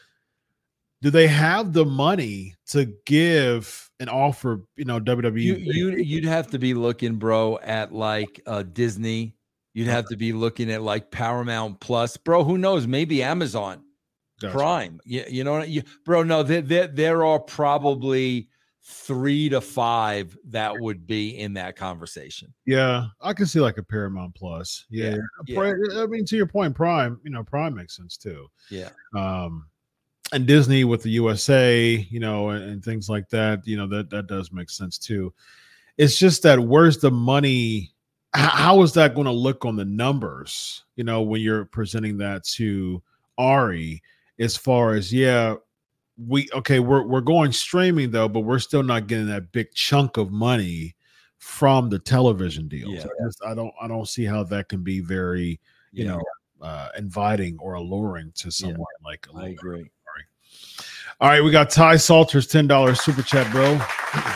do 1.01 1.09
they 1.09 1.27
have 1.27 1.73
the 1.73 1.85
money 1.85 2.55
to 2.67 2.93
give 3.05 3.89
and 3.99 4.09
offer, 4.09 4.61
you 4.75 4.85
know, 4.85 4.99
WWE? 4.99 5.41
You, 5.41 5.55
you 5.55 5.97
you'd 5.97 6.25
have 6.25 6.47
to 6.51 6.59
be 6.59 6.73
looking, 6.73 7.15
bro, 7.15 7.57
at 7.59 7.93
like 7.93 8.41
uh 8.45 8.63
Disney. 8.63 9.35
You'd 9.73 9.87
have 9.87 10.05
to 10.07 10.17
be 10.17 10.33
looking 10.33 10.69
at 10.71 10.81
like 10.81 11.11
Paramount 11.11 11.79
Plus, 11.79 12.17
bro. 12.17 12.43
Who 12.43 12.57
knows? 12.57 12.85
Maybe 12.85 13.23
Amazon 13.23 13.83
gotcha. 14.41 14.53
Prime. 14.53 14.99
You, 15.05 15.23
you 15.29 15.43
know, 15.43 15.61
you, 15.63 15.83
bro. 16.05 16.23
No, 16.23 16.43
there, 16.43 16.61
there 16.61 16.87
there 16.87 17.25
are 17.25 17.39
probably 17.39 18.49
three 18.81 19.49
to 19.49 19.61
five 19.61 20.37
that 20.45 20.73
would 20.79 21.05
be 21.05 21.37
in 21.37 21.53
that 21.53 21.75
conversation. 21.75 22.53
Yeah, 22.65 23.07
I 23.21 23.33
can 23.33 23.45
see 23.45 23.59
like 23.59 23.77
a 23.77 23.83
Paramount 23.83 24.35
Plus. 24.35 24.85
Yeah, 24.89 25.17
yeah. 25.47 25.73
I 25.97 26.05
mean, 26.05 26.25
to 26.25 26.35
your 26.35 26.47
point, 26.47 26.75
Prime. 26.75 27.19
You 27.23 27.31
know, 27.31 27.43
Prime 27.43 27.75
makes 27.75 27.95
sense 27.95 28.17
too. 28.17 28.47
Yeah. 28.69 28.89
Um, 29.15 29.65
and 30.31 30.45
Disney 30.45 30.83
with 30.83 31.01
the 31.01 31.09
USA, 31.11 32.07
you 32.09 32.19
know, 32.19 32.49
and, 32.49 32.63
and 32.63 32.83
things 32.83 33.09
like 33.09 33.29
that. 33.29 33.65
You 33.65 33.77
know, 33.77 33.87
that 33.87 34.09
that 34.09 34.27
does 34.27 34.51
make 34.51 34.69
sense 34.69 34.97
too. 34.97 35.33
It's 35.97 36.17
just 36.17 36.43
that 36.43 36.59
where's 36.59 36.99
the 36.99 37.11
money? 37.11 37.93
How 38.33 38.83
is 38.83 38.93
that 38.93 39.15
going 39.15 39.25
to 39.25 39.31
look 39.31 39.65
on 39.65 39.75
the 39.75 39.85
numbers? 39.85 40.83
You 40.95 41.03
know, 41.03 41.21
when 41.21 41.41
you're 41.41 41.65
presenting 41.65 42.17
that 42.19 42.43
to 42.55 43.01
Ari, 43.37 44.01
as 44.39 44.55
far 44.55 44.93
as 44.93 45.11
yeah, 45.11 45.55
we 46.27 46.49
okay, 46.53 46.79
we're 46.79 47.03
we're 47.03 47.21
going 47.21 47.51
streaming 47.51 48.11
though, 48.11 48.27
but 48.27 48.41
we're 48.41 48.59
still 48.59 48.83
not 48.83 49.07
getting 49.07 49.27
that 49.27 49.51
big 49.51 49.73
chunk 49.73 50.17
of 50.17 50.31
money 50.31 50.95
from 51.37 51.89
the 51.89 51.99
television 51.99 52.67
deals. 52.67 52.93
Yeah. 52.93 53.03
I, 53.03 53.25
just, 53.25 53.43
I 53.45 53.53
don't 53.53 53.73
I 53.81 53.87
don't 53.87 54.07
see 54.07 54.25
how 54.25 54.43
that 54.45 54.69
can 54.69 54.83
be 54.83 54.99
very, 54.99 55.59
you 55.91 56.05
yeah. 56.05 56.11
know, 56.11 56.21
uh, 56.61 56.89
inviting 56.97 57.57
or 57.59 57.75
alluring 57.75 58.33
to 58.35 58.51
someone 58.51 58.79
yeah. 58.79 59.07
like 59.07 59.27
I 59.35 59.49
agree. 59.49 59.89
All 61.21 61.27
right, 61.27 61.43
we 61.43 61.51
got 61.51 61.69
Ty 61.69 61.97
Salter's 61.97 62.47
ten 62.47 62.65
dollars 62.65 63.01
super 63.01 63.21
chat, 63.21 63.51
bro. 63.51 63.73
A 63.73 64.35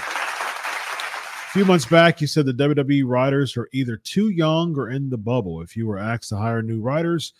few 1.51 1.63
months 1.63 1.85
back, 1.85 2.19
you 2.19 2.27
said 2.27 2.45
the 2.45 2.53
WWE 2.53 3.05
writers 3.05 3.55
are 3.55 3.69
either 3.71 3.95
too 3.95 4.29
young 4.29 4.77
or 4.77 4.89
in 4.89 5.09
the 5.09 5.17
bubble. 5.17 5.61
If 5.61 5.77
you 5.77 5.87
were 5.87 5.97
asked 5.97 6.29
to 6.29 6.35
hire 6.35 6.61
new 6.61 6.81
writers, 6.81 7.33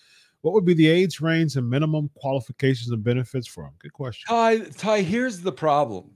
what 0.44 0.54
would 0.54 0.66
be 0.66 0.74
the 0.74 0.88
age 0.88 1.22
range 1.22 1.56
and 1.56 1.68
minimum 1.68 2.10
qualifications 2.16 2.92
and 2.92 3.02
benefits 3.04 3.48
them? 3.64 3.72
Good 3.80 3.94
question. 3.94 4.28
Ty, 4.28 4.60
Ty, 4.78 5.02
here's 5.02 5.40
the 5.40 5.54
problem. 5.54 6.12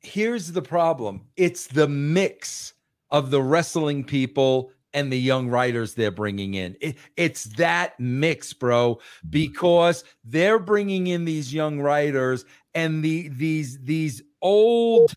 Here's 0.00 0.50
the 0.50 0.60
problem. 0.60 1.26
It's 1.36 1.68
the 1.68 1.86
mix 1.86 2.74
of 3.12 3.30
the 3.30 3.40
wrestling 3.40 4.02
people 4.02 4.72
and 4.92 5.12
the 5.12 5.20
young 5.20 5.48
writers 5.48 5.94
they're 5.94 6.10
bringing 6.10 6.54
in. 6.54 6.76
It, 6.80 6.96
it's 7.16 7.44
that 7.56 7.98
mix, 8.00 8.52
bro, 8.52 8.98
because 9.28 10.02
they're 10.24 10.58
bringing 10.58 11.06
in 11.06 11.24
these 11.24 11.54
young 11.54 11.80
writers 11.80 12.44
and 12.74 13.04
the 13.04 13.28
these 13.28 13.78
these 13.82 14.20
old, 14.42 15.14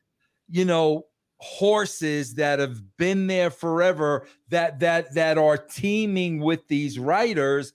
you 0.47 0.65
know, 0.65 1.07
horses 1.37 2.35
that 2.35 2.59
have 2.59 2.79
been 2.97 3.25
there 3.25 3.49
forever 3.49 4.27
that 4.49 4.79
that 4.79 5.15
that 5.15 5.39
are 5.39 5.57
teaming 5.57 6.39
with 6.39 6.67
these 6.67 6.99
writers 6.99 7.73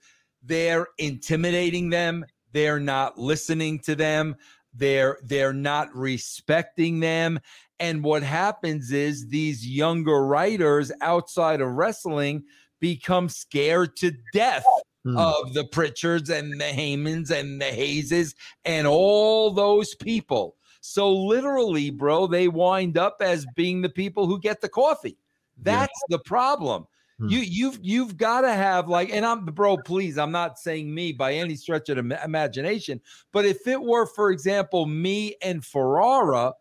they're 0.49 0.89
intimidating 0.99 1.89
them 1.89 2.25
they're 2.53 2.81
not 2.81 3.17
listening 3.19 3.79
to 3.79 3.95
them 3.95 4.35
they're 4.75 5.19
they're 5.23 5.53
not 5.53 5.95
respecting 5.95 6.99
them 7.01 7.39
and 7.81 8.03
what 8.03 8.23
happens 8.23 8.91
is 8.91 9.29
these 9.29 9.67
younger 9.67 10.27
writers 10.27 10.91
outside 11.01 11.61
of 11.61 11.69
wrestling 11.69 12.45
become 12.81 13.29
scared 13.29 13.97
to 13.97 14.13
death 14.33 14.65
hmm. 15.05 15.17
of 15.17 15.55
the 15.55 15.65
Pritchards 15.65 16.31
and 16.31 16.61
the 16.61 16.65
Heymans 16.65 17.31
and 17.31 17.61
the 17.61 17.67
Hayes 17.67 18.35
and 18.65 18.87
all 18.87 19.51
those 19.53 19.95
people. 19.95 20.57
So 20.81 21.13
literally, 21.13 21.91
bro, 21.91 22.27
they 22.27 22.49
wind 22.49 22.97
up 22.97 23.17
as 23.21 23.47
being 23.55 23.83
the 23.83 23.89
people 23.89 24.27
who 24.27 24.41
get 24.41 24.61
the 24.61 24.69
coffee. 24.69 25.19
That's 25.61 25.93
yeah. 26.09 26.17
the 26.17 26.23
problem. 26.25 26.87
Hmm. 27.19 27.29
You 27.29 27.39
you've 27.41 27.79
you've 27.83 28.17
got 28.17 28.43
to 28.43 28.53
have 28.53 28.89
like, 28.89 29.11
and 29.11 29.27
I'm 29.27 29.45
bro, 29.45 29.77
please, 29.77 30.19
I'm 30.19 30.33
not 30.33 30.59
saying 30.59 30.93
me 30.93 31.13
by 31.13 31.35
any 31.35 31.57
stretch 31.57 31.89
of 31.89 31.97
the 31.97 32.25
imagination, 32.25 33.01
but 33.33 33.45
if 33.45 33.67
it 33.67 33.81
were, 33.81 34.07
for 34.07 34.31
example, 34.31 34.87
me 34.87 35.35
and 35.43 35.65
Ferrara, 35.65 36.55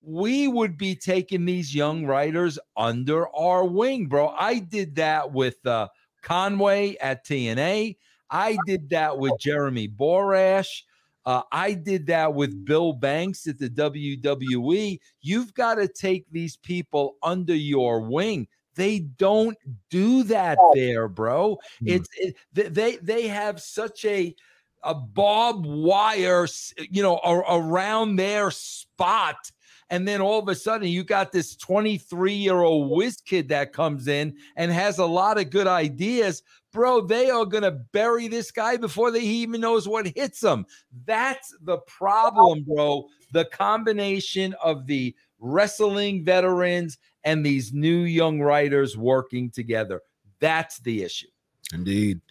we 0.00 0.46
would 0.48 0.78
be 0.78 0.94
taking 0.94 1.44
these 1.44 1.74
young 1.74 2.06
writers 2.06 2.58
under 2.76 3.28
our 3.34 3.64
wing, 3.64 4.06
bro. 4.06 4.28
I 4.28 4.60
did 4.60 4.94
that 4.96 5.32
with 5.32 5.64
uh, 5.66 5.88
Conway 6.22 6.96
at 7.00 7.26
TNA. 7.26 7.96
I 8.30 8.58
did 8.66 8.90
that 8.90 9.18
with 9.18 9.32
Jeremy 9.40 9.88
Borash. 9.88 10.82
Uh, 11.26 11.42
I 11.52 11.74
did 11.74 12.06
that 12.06 12.32
with 12.32 12.64
Bill 12.64 12.92
Banks 12.92 13.46
at 13.46 13.58
the 13.58 13.68
WWE. 13.68 14.98
You've 15.20 15.52
got 15.52 15.74
to 15.74 15.88
take 15.88 16.24
these 16.30 16.56
people 16.56 17.16
under 17.22 17.54
your 17.54 18.00
wing. 18.00 18.48
They 18.78 19.00
don't 19.00 19.58
do 19.90 20.22
that 20.22 20.56
there, 20.72 21.08
bro. 21.08 21.58
Hmm. 21.80 21.88
It's 21.88 22.08
it, 22.16 22.36
they 22.52 22.94
they 22.96 23.26
have 23.26 23.60
such 23.60 24.04
a 24.04 24.36
a 24.84 24.94
barbed 24.94 25.66
wire, 25.66 26.46
you 26.88 27.02
know, 27.02 27.18
around 27.48 28.14
their 28.14 28.52
spot. 28.52 29.50
And 29.90 30.06
then 30.06 30.20
all 30.20 30.38
of 30.38 30.48
a 30.48 30.54
sudden, 30.54 30.86
you 30.86 31.02
got 31.02 31.32
this 31.32 31.56
23 31.56 32.32
year 32.32 32.60
old 32.60 32.96
whiz 32.96 33.20
kid 33.20 33.48
that 33.48 33.72
comes 33.72 34.06
in 34.06 34.36
and 34.54 34.70
has 34.70 34.98
a 34.98 35.06
lot 35.06 35.40
of 35.40 35.50
good 35.50 35.66
ideas. 35.66 36.44
Bro, 36.72 37.06
they 37.06 37.30
are 37.30 37.46
going 37.46 37.64
to 37.64 37.72
bury 37.72 38.28
this 38.28 38.52
guy 38.52 38.76
before 38.76 39.10
they 39.10 39.22
even 39.22 39.60
knows 39.60 39.88
what 39.88 40.06
hits 40.06 40.38
them. 40.38 40.66
That's 41.04 41.52
the 41.62 41.78
problem, 41.78 42.62
bro. 42.62 43.08
The 43.32 43.46
combination 43.46 44.54
of 44.62 44.86
the 44.86 45.16
wrestling 45.40 46.24
veterans 46.24 46.98
and 47.28 47.44
these 47.44 47.74
new 47.74 48.04
young 48.04 48.40
writers 48.40 48.96
working 48.96 49.50
together. 49.50 50.00
That's 50.40 50.78
the 50.78 51.02
issue. 51.02 51.26
Indeed. 51.74 52.22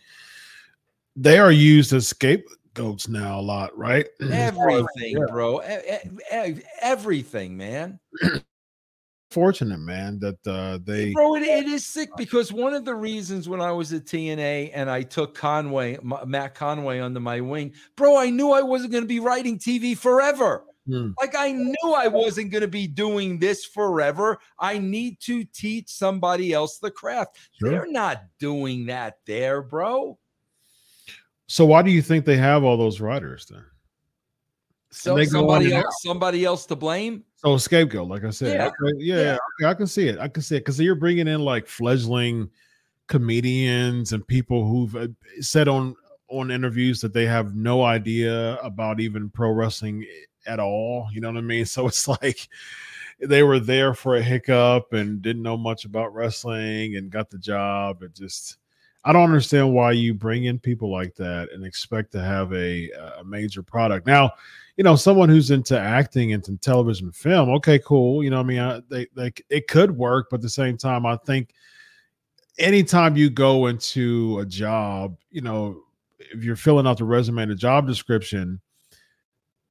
They 1.15 1.37
are 1.37 1.51
used 1.51 1.93
as 1.93 2.07
scapegoats 2.07 3.07
now 3.07 3.39
a 3.39 3.41
lot, 3.41 3.77
right? 3.77 4.07
Everything, 4.21 5.17
yeah. 5.17 5.25
bro. 5.29 5.61
Everything, 6.81 7.57
man. 7.57 7.99
Fortunate, 9.29 9.77
man, 9.77 10.19
that 10.19 10.47
uh, 10.47 10.79
they. 10.83 11.11
Bro, 11.11 11.35
it, 11.35 11.43
it 11.43 11.67
is 11.67 11.85
sick 11.85 12.09
because 12.17 12.51
one 12.51 12.73
of 12.73 12.83
the 12.83 12.95
reasons 12.95 13.47
when 13.47 13.61
I 13.61 13.71
was 13.71 13.93
at 13.93 14.05
TNA 14.05 14.71
and 14.73 14.89
I 14.89 15.03
took 15.03 15.35
Conway, 15.35 15.99
Matt 16.25 16.55
Conway 16.55 16.99
under 16.99 17.19
my 17.19 17.41
wing, 17.41 17.73
bro, 17.95 18.17
I 18.17 18.31
knew 18.31 18.51
I 18.51 18.63
wasn't 18.63 18.93
going 18.93 19.03
to 19.03 19.07
be 19.07 19.19
writing 19.19 19.59
TV 19.59 19.95
forever. 19.95 20.63
Hmm. 20.87 21.11
Like 21.19 21.35
I 21.37 21.51
knew 21.51 21.93
I 21.95 22.07
wasn't 22.07 22.51
going 22.51 22.61
to 22.61 22.67
be 22.67 22.87
doing 22.87 23.39
this 23.39 23.65
forever. 23.65 24.39
I 24.57 24.77
need 24.77 25.19
to 25.21 25.43
teach 25.43 25.89
somebody 25.89 26.53
else 26.53 26.77
the 26.77 26.91
craft. 26.91 27.37
Sure. 27.59 27.69
They're 27.69 27.91
not 27.91 28.23
doing 28.39 28.85
that 28.87 29.19
there, 29.25 29.61
bro. 29.61 30.17
So 31.47 31.65
why 31.65 31.81
do 31.81 31.91
you 31.91 32.01
think 32.01 32.25
they 32.25 32.37
have 32.37 32.63
all 32.63 32.77
those 32.77 33.01
writers 33.01 33.45
then? 33.49 33.63
So 34.91 35.21
somebody 35.25 35.73
else, 35.73 36.01
somebody 36.01 36.45
else 36.45 36.65
to 36.67 36.75
blame. 36.75 37.23
So 37.35 37.57
scapegoat, 37.57 38.07
like 38.07 38.23
I 38.23 38.29
said. 38.31 38.55
Yeah, 38.55 38.65
okay, 38.67 38.97
yeah, 38.97 39.15
yeah. 39.15 39.37
Okay, 39.59 39.69
I 39.69 39.73
can 39.73 39.87
see 39.87 40.07
it. 40.07 40.17
I 40.19 40.27
can 40.27 40.41
see 40.41 40.55
it 40.55 40.61
because 40.61 40.79
you're 40.79 40.95
bringing 40.95 41.27
in 41.27 41.41
like 41.41 41.67
fledgling 41.67 42.49
comedians 43.07 44.13
and 44.13 44.25
people 44.27 44.67
who've 44.67 44.95
uh, 44.95 45.07
said 45.39 45.67
on 45.67 45.95
on 46.29 46.51
interviews 46.51 46.99
that 47.01 47.13
they 47.13 47.25
have 47.25 47.55
no 47.55 47.83
idea 47.83 48.55
about 48.57 48.99
even 48.99 49.29
pro 49.29 49.51
wrestling 49.51 50.05
at 50.47 50.59
all. 50.59 51.07
You 51.11 51.21
know 51.21 51.29
what 51.29 51.37
I 51.37 51.41
mean? 51.41 51.65
So 51.65 51.87
it's 51.87 52.07
like 52.07 52.47
they 53.19 53.43
were 53.43 53.59
there 53.59 53.93
for 53.93 54.15
a 54.15 54.21
hiccup 54.21 54.93
and 54.93 55.21
didn't 55.21 55.43
know 55.43 55.57
much 55.57 55.85
about 55.85 56.13
wrestling 56.13 56.95
and 56.95 57.09
got 57.09 57.29
the 57.29 57.37
job. 57.37 58.03
It 58.03 58.13
just 58.13 58.57
I 59.03 59.13
don't 59.13 59.23
understand 59.23 59.73
why 59.73 59.93
you 59.93 60.13
bring 60.13 60.45
in 60.45 60.59
people 60.59 60.91
like 60.91 61.15
that 61.15 61.49
and 61.53 61.65
expect 61.65 62.11
to 62.13 62.21
have 62.21 62.51
a 62.53 62.89
a 63.19 63.23
major 63.23 63.63
product. 63.63 64.05
Now, 64.07 64.31
you 64.75 64.83
know, 64.83 64.95
someone 64.95 65.29
who's 65.29 65.51
into 65.51 65.79
acting 65.79 66.33
and 66.33 66.47
into 66.47 66.59
television 66.61 67.11
film, 67.11 67.49
okay, 67.49 67.79
cool. 67.79 68.23
You 68.23 68.29
know, 68.29 68.39
I 68.39 68.43
mean, 68.43 68.59
I, 68.59 68.81
they 68.89 69.07
they 69.15 69.31
it 69.49 69.67
could 69.67 69.91
work, 69.91 70.27
but 70.29 70.37
at 70.37 70.41
the 70.41 70.49
same 70.49 70.77
time, 70.77 71.05
I 71.05 71.17
think 71.25 71.53
anytime 72.59 73.15
you 73.15 73.29
go 73.29 73.67
into 73.67 74.39
a 74.39 74.45
job, 74.45 75.17
you 75.31 75.41
know, 75.41 75.83
if 76.19 76.43
you're 76.43 76.55
filling 76.55 76.87
out 76.87 76.97
the 76.97 77.05
resume 77.05 77.43
and 77.43 77.51
the 77.51 77.55
job 77.55 77.87
description, 77.87 78.59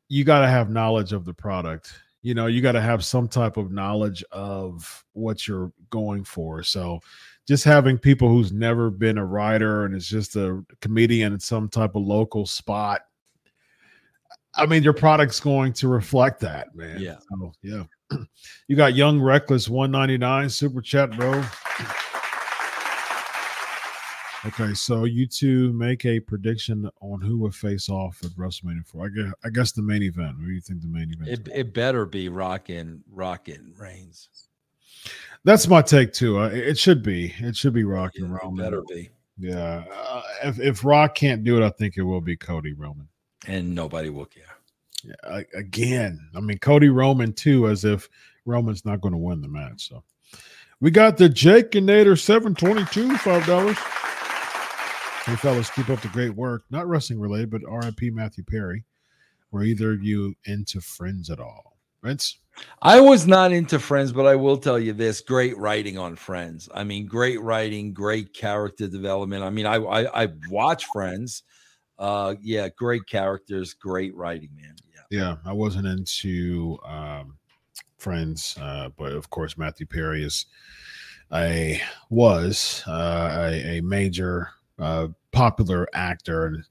you 0.09 0.25
got 0.25 0.41
to 0.41 0.49
have 0.49 0.71
knowledge 0.71 1.13
of 1.13 1.25
the 1.25 1.35
product 1.35 1.93
you 2.27 2.35
know 2.35 2.47
you 2.47 2.61
got 2.61 2.73
to 2.73 2.81
have 2.81 3.05
some 3.05 3.29
type 3.29 3.57
of 3.57 3.71
knowledge 3.71 4.25
of 4.33 5.05
what 5.13 5.47
you're 5.47 5.73
going 5.91 6.25
for. 6.25 6.65
So 6.65 6.99
just 7.47 7.63
having 7.63 7.99
people 7.99 8.29
who's 8.29 8.51
never 8.51 8.91
been 8.91 9.17
a 9.17 9.25
writer 9.25 9.85
and 9.85 9.95
is 9.95 10.09
just 10.09 10.35
a 10.35 10.65
comedian 10.81 11.35
in 11.35 11.39
some 11.39 11.69
type 11.69 11.95
of 11.95 12.03
local 12.03 12.45
spot 12.45 13.03
i 14.57 14.67
mean 14.67 14.83
your 14.83 14.93
product's 14.93 15.39
going 15.39 15.73
to 15.75 15.87
reflect 15.87 16.41
that 16.41 16.75
man. 16.75 17.01
Yeah. 17.01 17.19
So, 17.31 17.53
yeah. 17.63 17.85
You 18.69 18.75
got 18.75 18.97
young 18.97 19.21
reckless 19.21 19.69
199 19.69 20.51
super 20.51 20.81
chat 20.81 21.17
bro 21.17 21.45
Okay, 24.45 24.75
so 24.75 25.05
you 25.05 25.27
two 25.27 25.73
make 25.73 26.05
a 26.05 26.21
prediction 26.21 26.89
on 27.01 27.21
who 27.21 27.39
will 27.39 27.51
face 27.51 27.89
off 27.89 28.21
at 28.23 28.31
WrestleMania 28.33 28.87
4. 28.87 29.07
I 29.07 29.09
guess, 29.09 29.33
I 29.45 29.49
guess 29.49 29.73
the 29.73 29.83
main 29.83 30.03
event. 30.03 30.37
What 30.39 30.47
do 30.47 30.53
you 30.53 30.61
think 30.61 30.83
the 30.83 30.89
main 30.89 31.11
event? 31.11 31.29
It, 31.29 31.49
it 31.55 31.75
better 31.75 32.05
be 32.05 32.29
Rockin' 32.29 33.03
Rockin' 33.11 33.75
Reigns. 33.79 34.29
That's 35.45 35.67
my 35.69 35.81
take 35.83 36.13
too. 36.13 36.39
Uh, 36.39 36.49
it 36.49 36.79
should 36.79 37.03
be. 37.03 37.35
It 37.39 37.57
should 37.57 37.73
be 37.73 37.85
Rockin' 37.85 38.29
yeah, 38.29 38.39
Roman. 38.43 38.65
better 38.65 38.83
be. 38.83 39.11
Yeah. 39.39 39.85
Uh, 39.93 40.23
if 40.45 40.61
if 40.61 40.85
Rock 40.85 41.15
can't 41.15 41.45
do 41.45 41.61
it, 41.61 41.65
I 41.65 41.71
think 41.71 41.97
it 41.97 42.03
will 42.03 42.21
be 42.21 42.37
Cody 42.37 42.73
Roman. 42.73 43.09
And 43.47 43.75
nobody 43.75 44.11
will 44.11 44.25
care. 44.27 44.43
Yeah. 45.05 45.43
Again, 45.55 46.21
I 46.35 46.41
mean 46.41 46.59
Cody 46.59 46.89
Roman 46.89 47.33
too, 47.33 47.69
as 47.69 47.85
if 47.85 48.09
Roman's 48.45 48.85
not 48.85 49.01
going 49.01 49.13
to 49.13 49.19
win 49.19 49.41
the 49.41 49.49
match. 49.49 49.89
So 49.89 50.03
we 50.81 50.91
got 50.91 51.17
the 51.17 51.29
Jake 51.29 51.75
and 51.75 51.89
Nader 51.89 52.19
722, 52.19 53.17
five 53.19 53.47
dollars. 53.47 53.77
Hey, 55.27 55.35
fellas, 55.35 55.71
keep 55.71 55.91
up 55.91 56.01
the 56.01 56.09
great 56.09 56.37
work. 56.37 56.63
Not 56.71 56.87
wrestling 56.87 57.19
related, 57.19 57.51
but 57.51 57.61
RIP 57.69 58.15
Matthew 58.15 58.45
Perry. 58.45 58.85
Were 59.51 59.65
either 59.65 59.91
of 59.91 60.01
you 60.01 60.37
into 60.45 60.81
Friends 60.81 61.31
at 61.31 61.41
all? 61.41 61.79
Vince? 62.05 62.39
I 62.81 63.01
was 63.01 63.27
not 63.27 63.51
into 63.51 63.81
Friends, 63.81 64.13
but 64.13 64.25
I 64.25 64.37
will 64.37 64.57
tell 64.57 64.79
you 64.79 64.93
this 64.93 65.21
great 65.21 65.59
writing 65.59 65.99
on 65.99 66.15
Friends. 66.15 66.69
I 66.73 66.85
mean, 66.85 67.07
great 67.07 67.41
writing, 67.41 67.93
great 67.93 68.35
character 68.35 68.87
development. 68.87 69.43
I 69.43 69.51
mean, 69.51 69.67
I, 69.67 69.79
I, 69.79 70.23
I 70.23 70.29
watch 70.49 70.85
Friends. 70.93 71.43
Uh, 71.99 72.37
yeah, 72.41 72.69
great 72.69 73.09
characters, 73.09 73.75
great 73.75 74.15
writing, 74.15 74.51
man. 74.55 74.77
Yeah. 75.11 75.19
Yeah, 75.19 75.37
I 75.45 75.53
wasn't 75.53 75.89
into 75.89 76.79
um, 76.87 77.37
Friends, 77.99 78.57
uh, 78.61 78.91
but 78.97 79.11
of 79.11 79.29
course, 79.31 79.59
Matthew 79.59 79.87
Perry 79.87 80.23
is 80.23 80.47
a 81.33 81.81
was 82.11 82.85
uh, 82.87 83.51
a, 83.51 83.79
a 83.79 83.81
major 83.81 84.51
uh, 84.79 85.09
popular 85.33 85.87
actor. 85.93 86.47
And 86.47 86.65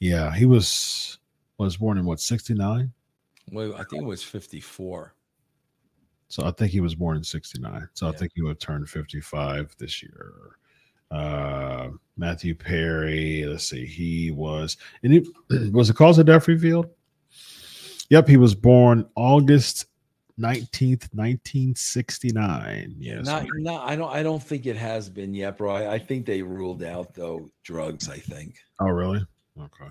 yeah, 0.00 0.34
he 0.34 0.46
was 0.46 1.18
was 1.58 1.76
born 1.76 1.98
in 1.98 2.04
what 2.04 2.20
sixty 2.20 2.54
nine. 2.54 2.92
Well, 3.52 3.74
I 3.74 3.84
think 3.84 4.02
it 4.02 4.06
was 4.06 4.22
fifty 4.22 4.60
four. 4.60 5.14
So 6.28 6.44
I 6.44 6.50
think 6.50 6.72
he 6.72 6.80
was 6.80 6.94
born 6.94 7.16
in 7.16 7.24
sixty 7.24 7.60
nine. 7.60 7.88
So 7.94 8.06
yeah. 8.06 8.12
I 8.12 8.16
think 8.16 8.32
he 8.34 8.42
would 8.42 8.60
turn 8.60 8.86
fifty 8.86 9.20
five 9.20 9.74
this 9.78 10.02
year. 10.02 10.32
Uh, 11.10 11.90
Matthew 12.16 12.54
Perry. 12.54 13.44
Let's 13.46 13.68
see. 13.68 13.86
He 13.86 14.30
was 14.30 14.76
and 15.02 15.12
he 15.12 15.30
was 15.70 15.88
the 15.88 15.94
cause 15.94 16.18
of 16.18 16.26
death 16.26 16.48
revealed. 16.48 16.88
Yep, 18.10 18.28
he 18.28 18.36
was 18.36 18.54
born 18.54 19.06
August 19.16 19.86
19th 20.40 21.08
1969 21.14 22.96
yes 22.98 23.24
not, 23.24 23.46
not 23.54 23.88
i 23.88 23.94
don't 23.94 24.12
i 24.12 24.20
don't 24.20 24.42
think 24.42 24.66
it 24.66 24.74
has 24.74 25.08
been 25.08 25.32
yet 25.32 25.56
bro. 25.56 25.72
I, 25.76 25.92
I, 25.92 25.98
think 25.98 26.26
they 26.26 26.42
ruled 26.42 26.82
out 26.82 27.14
though 27.14 27.48
drugs 27.62 28.08
i 28.08 28.18
think. 28.18 28.56
Oh 28.80 28.88
really? 28.88 29.24
Okay. 29.56 29.90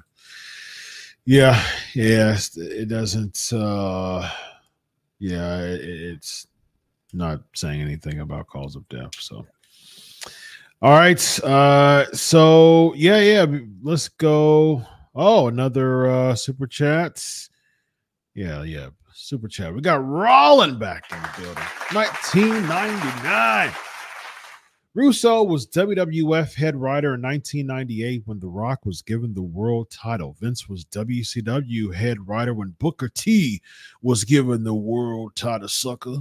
Yeah 1.25 1.63
yeah 1.95 2.37
it 2.57 2.89
doesn't 2.89 3.53
uh 3.53 4.29
yeah 5.19 5.61
it, 5.61 5.81
it's 5.81 6.47
not 7.13 7.41
saying 7.55 7.81
anything 7.81 8.19
about 8.19 8.47
cause 8.47 8.75
of 8.75 8.87
death 8.89 9.15
so. 9.17 9.45
All 10.81 10.91
right 10.91 11.43
uh 11.45 12.11
so 12.11 12.93
yeah 12.95 13.19
yeah 13.19 13.45
let's 13.81 14.09
go. 14.09 14.85
Oh 15.15 15.47
another 15.47 16.07
uh 16.07 16.35
super 16.35 16.67
chats. 16.67 17.49
Yeah 18.35 18.63
yeah 18.63 18.89
super 19.23 19.47
chat. 19.47 19.73
We 19.73 19.81
got 19.81 20.01
Rollin 20.01 20.77
back 20.77 21.05
in 21.11 21.21
the 21.21 21.29
building. 21.37 21.63
1999. 21.93 23.71
Russo 24.95 25.41
was 25.41 25.65
WWF 25.67 26.53
head 26.53 26.75
writer 26.75 27.15
in 27.15 27.21
1998 27.21 28.23
when 28.25 28.39
The 28.39 28.47
Rock 28.47 28.85
was 28.85 29.01
given 29.01 29.33
the 29.33 29.41
world 29.41 29.89
title. 29.89 30.35
Vince 30.39 30.69
was 30.69 30.85
WCW 30.85 31.93
head 31.93 32.27
writer 32.27 32.53
when 32.53 32.75
Booker 32.77 33.09
T 33.09 33.61
was 34.03 34.23
given 34.23 34.63
the 34.63 34.73
world 34.73 35.35
title, 35.35 35.67
sucker. 35.67 36.17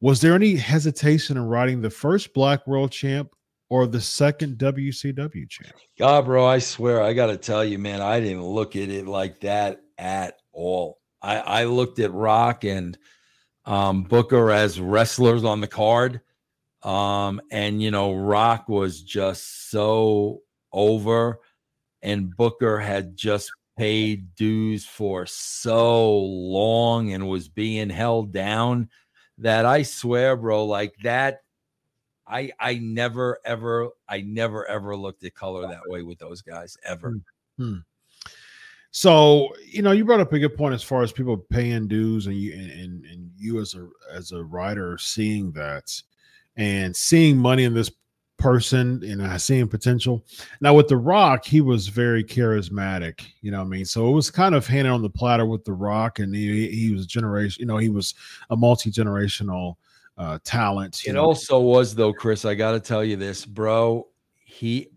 Was 0.00 0.20
there 0.20 0.34
any 0.34 0.56
hesitation 0.56 1.36
in 1.36 1.44
writing 1.44 1.80
the 1.80 1.90
first 1.90 2.34
Black 2.34 2.66
World 2.66 2.90
Champ 2.90 3.30
or 3.68 3.86
the 3.86 4.00
second 4.00 4.58
WCW 4.58 5.48
champ? 5.48 5.74
God, 5.98 6.24
bro, 6.24 6.44
I 6.44 6.58
swear, 6.58 7.02
I 7.02 7.12
got 7.12 7.26
to 7.26 7.36
tell 7.36 7.64
you, 7.64 7.78
man, 7.78 8.00
I 8.00 8.20
didn't 8.20 8.44
look 8.44 8.74
at 8.74 8.88
it 8.88 9.06
like 9.06 9.40
that 9.40 9.80
at 9.96 10.40
all. 10.52 10.98
I, 11.24 11.36
I 11.38 11.64
looked 11.64 11.98
at 11.98 12.12
Rock 12.12 12.64
and 12.64 12.98
um, 13.64 14.02
Booker 14.02 14.50
as 14.50 14.78
wrestlers 14.78 15.42
on 15.42 15.60
the 15.60 15.66
card. 15.66 16.20
Um, 16.82 17.40
and, 17.50 17.82
you 17.82 17.90
know, 17.90 18.12
Rock 18.12 18.68
was 18.68 19.02
just 19.02 19.70
so 19.70 20.42
over, 20.70 21.40
and 22.02 22.36
Booker 22.36 22.78
had 22.78 23.16
just 23.16 23.50
paid 23.78 24.34
dues 24.34 24.84
for 24.84 25.24
so 25.24 26.18
long 26.18 27.12
and 27.12 27.28
was 27.28 27.48
being 27.48 27.88
held 27.88 28.32
down 28.32 28.90
that 29.38 29.64
I 29.64 29.82
swear, 29.82 30.36
bro, 30.36 30.66
like 30.66 30.94
that. 31.04 31.40
I 32.26 32.52
I 32.58 32.74
never 32.78 33.38
ever 33.44 33.90
I 34.08 34.22
never 34.22 34.66
ever 34.66 34.96
looked 34.96 35.24
at 35.24 35.34
color 35.34 35.68
that 35.68 35.86
way 35.86 36.02
with 36.02 36.18
those 36.18 36.40
guys 36.40 36.76
ever. 36.84 37.18
Hmm. 37.58 37.78
So 38.96 39.52
you 39.66 39.82
know, 39.82 39.90
you 39.90 40.04
brought 40.04 40.20
up 40.20 40.32
a 40.32 40.38
good 40.38 40.56
point 40.56 40.72
as 40.72 40.84
far 40.84 41.02
as 41.02 41.10
people 41.10 41.36
paying 41.36 41.88
dues, 41.88 42.28
and 42.28 42.36
you 42.36 42.52
and, 42.54 43.04
and 43.04 43.28
you 43.36 43.60
as 43.60 43.74
a 43.74 43.88
as 44.12 44.30
a 44.30 44.44
writer 44.44 44.96
seeing 44.98 45.50
that 45.50 45.90
and 46.56 46.94
seeing 46.94 47.36
money 47.36 47.64
in 47.64 47.74
this 47.74 47.90
person 48.38 49.02
and 49.02 49.42
seeing 49.42 49.66
potential. 49.66 50.24
Now 50.60 50.74
with 50.74 50.86
The 50.86 50.96
Rock, 50.96 51.44
he 51.44 51.60
was 51.60 51.88
very 51.88 52.22
charismatic, 52.22 53.26
you 53.40 53.50
know 53.50 53.58
what 53.58 53.64
I 53.64 53.68
mean? 53.68 53.84
So 53.84 54.08
it 54.08 54.12
was 54.12 54.30
kind 54.30 54.54
of 54.54 54.64
handed 54.64 54.90
on 54.90 55.02
the 55.02 55.10
platter 55.10 55.44
with 55.44 55.64
The 55.64 55.72
Rock, 55.72 56.20
and 56.20 56.32
he, 56.32 56.68
he 56.68 56.92
was 56.92 57.04
generation, 57.06 57.62
you 57.62 57.66
know, 57.66 57.78
he 57.78 57.88
was 57.88 58.14
a 58.50 58.56
multi-generational 58.56 59.74
uh 60.18 60.38
talent. 60.44 61.02
It 61.04 61.14
know? 61.14 61.24
also 61.24 61.58
was 61.58 61.96
though, 61.96 62.12
Chris, 62.12 62.44
I 62.44 62.54
gotta 62.54 62.78
tell 62.78 63.02
you 63.02 63.16
this, 63.16 63.44
bro. 63.44 64.06
He 64.44 64.90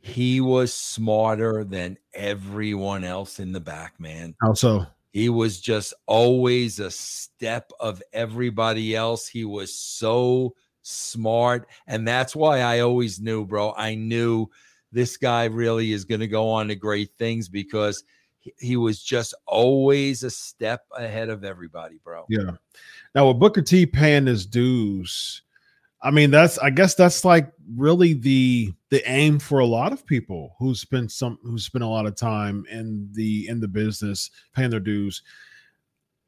he 0.00 0.40
was 0.40 0.72
smarter 0.72 1.64
than 1.64 1.98
everyone 2.14 3.04
else 3.04 3.38
in 3.38 3.52
the 3.52 3.60
back, 3.60 3.98
man. 3.98 4.34
How 4.40 4.54
so? 4.54 4.86
He 5.12 5.28
was 5.28 5.60
just 5.60 5.92
always 6.06 6.78
a 6.78 6.90
step 6.90 7.70
of 7.80 8.02
everybody 8.12 8.94
else. 8.94 9.26
He 9.26 9.44
was 9.44 9.74
so 9.74 10.54
smart. 10.82 11.68
And 11.86 12.06
that's 12.06 12.34
why 12.34 12.60
I 12.60 12.80
always 12.80 13.20
knew, 13.20 13.44
bro. 13.44 13.74
I 13.76 13.94
knew 13.96 14.46
this 14.92 15.16
guy 15.16 15.44
really 15.46 15.92
is 15.92 16.04
going 16.04 16.20
to 16.20 16.28
go 16.28 16.48
on 16.48 16.68
to 16.68 16.74
great 16.76 17.10
things 17.18 17.48
because 17.48 18.04
he, 18.38 18.52
he 18.58 18.76
was 18.76 19.02
just 19.02 19.34
always 19.46 20.22
a 20.22 20.30
step 20.30 20.84
ahead 20.96 21.28
of 21.28 21.44
everybody, 21.44 21.98
bro. 22.02 22.24
Yeah. 22.28 22.52
Now 23.14 23.28
with 23.28 23.40
Booker 23.40 23.62
T 23.62 23.86
paying 23.86 24.26
his 24.26 24.46
dues, 24.46 25.42
I 26.02 26.10
mean 26.10 26.30
that's 26.30 26.58
I 26.58 26.70
guess 26.70 26.94
that's 26.94 27.24
like 27.24 27.52
really 27.76 28.14
the 28.14 28.72
the 28.90 29.08
aim 29.10 29.38
for 29.38 29.60
a 29.60 29.66
lot 29.66 29.92
of 29.92 30.06
people 30.06 30.54
who 30.58 30.74
spend 30.74 31.10
some 31.10 31.38
who 31.42 31.58
spend 31.58 31.84
a 31.84 31.88
lot 31.88 32.06
of 32.06 32.16
time 32.16 32.64
in 32.70 33.08
the 33.12 33.48
in 33.48 33.60
the 33.60 33.68
business 33.68 34.30
paying 34.54 34.70
their 34.70 34.80
dues. 34.80 35.22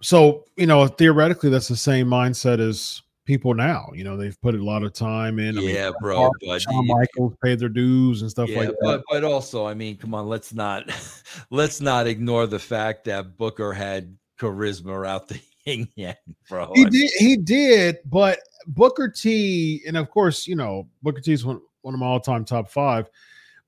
So, 0.02 0.46
you 0.56 0.66
know, 0.66 0.86
theoretically 0.88 1.50
that's 1.50 1.68
the 1.68 1.76
same 1.76 2.08
mindset 2.08 2.58
as 2.58 3.02
people 3.24 3.54
now. 3.54 3.88
You 3.94 4.04
know, 4.04 4.16
they've 4.16 4.40
put 4.40 4.54
a 4.54 4.62
lot 4.62 4.82
of 4.82 4.92
time 4.92 5.38
in. 5.38 5.58
I 5.58 5.62
yeah, 5.62 5.84
mean, 5.84 5.94
bro. 6.00 6.30
But 6.44 6.62
Shawn 6.62 6.86
Michaels 6.86 7.34
paid 7.42 7.60
their 7.60 7.68
dues 7.68 8.22
and 8.22 8.30
stuff 8.30 8.48
yeah, 8.48 8.58
like 8.58 8.68
that. 8.68 8.78
But, 8.80 9.02
but 9.08 9.24
also, 9.24 9.66
I 9.66 9.74
mean, 9.74 9.96
come 9.96 10.14
on, 10.14 10.28
let's 10.28 10.52
not 10.52 10.90
let's 11.50 11.80
not 11.80 12.06
ignore 12.06 12.46
the 12.46 12.58
fact 12.58 13.04
that 13.04 13.36
Booker 13.36 13.72
had 13.72 14.16
charisma 14.38 15.06
out 15.06 15.28
the 15.28 15.40
yin 15.64 15.88
yang, 15.96 16.14
bro. 16.48 16.70
He 16.74 16.84
did, 16.86 17.10
he 17.18 17.36
did, 17.36 17.98
but 18.06 18.40
Booker 18.66 19.08
T, 19.08 19.82
and 19.86 19.96
of 19.96 20.10
course, 20.10 20.46
you 20.46 20.56
know, 20.56 20.88
Booker 21.02 21.20
T 21.20 21.32
is 21.32 21.44
one, 21.44 21.60
one 21.82 21.94
of 21.94 22.00
my 22.00 22.06
all-time 22.06 22.44
top 22.44 22.70
five. 22.70 23.08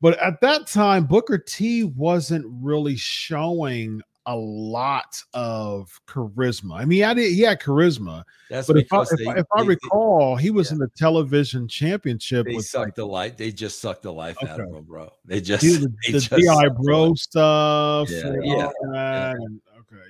But 0.00 0.18
at 0.18 0.40
that 0.42 0.66
time, 0.66 1.06
Booker 1.06 1.38
T 1.38 1.84
wasn't 1.84 2.44
really 2.46 2.96
showing 2.96 4.02
a 4.26 4.36
lot 4.36 5.22
of 5.34 6.00
charisma. 6.06 6.80
I 6.80 6.84
mean, 6.84 7.04
I 7.04 7.14
did, 7.14 7.32
he 7.32 7.42
had 7.42 7.60
charisma. 7.60 8.24
That's 8.48 8.66
but 8.66 8.78
if 8.78 8.92
I, 8.92 9.04
they, 9.04 9.22
if, 9.22 9.28
I, 9.28 9.38
if 9.40 9.46
I 9.54 9.62
recall, 9.62 10.36
he 10.36 10.50
was 10.50 10.68
yeah. 10.68 10.74
in 10.74 10.78
the 10.78 10.88
television 10.96 11.68
championship. 11.68 12.46
They 12.46 12.58
sucked 12.58 12.86
like, 12.86 12.94
the 12.94 13.06
life. 13.06 13.36
They 13.36 13.52
just 13.52 13.80
sucked 13.80 14.02
the 14.02 14.12
life 14.12 14.36
okay. 14.42 14.52
out 14.52 14.60
of 14.60 14.74
him, 14.74 14.84
bro. 14.84 15.12
They 15.24 15.40
just 15.40 15.62
the, 15.62 15.92
they 16.06 16.12
the 16.12 16.20
just 16.20 16.30
GI 16.30 16.82
Bro 16.82 17.14
stuff. 17.14 18.08
Yeah, 18.10 18.32
yeah, 18.42 18.70
yeah. 18.92 19.32
And, 19.32 19.60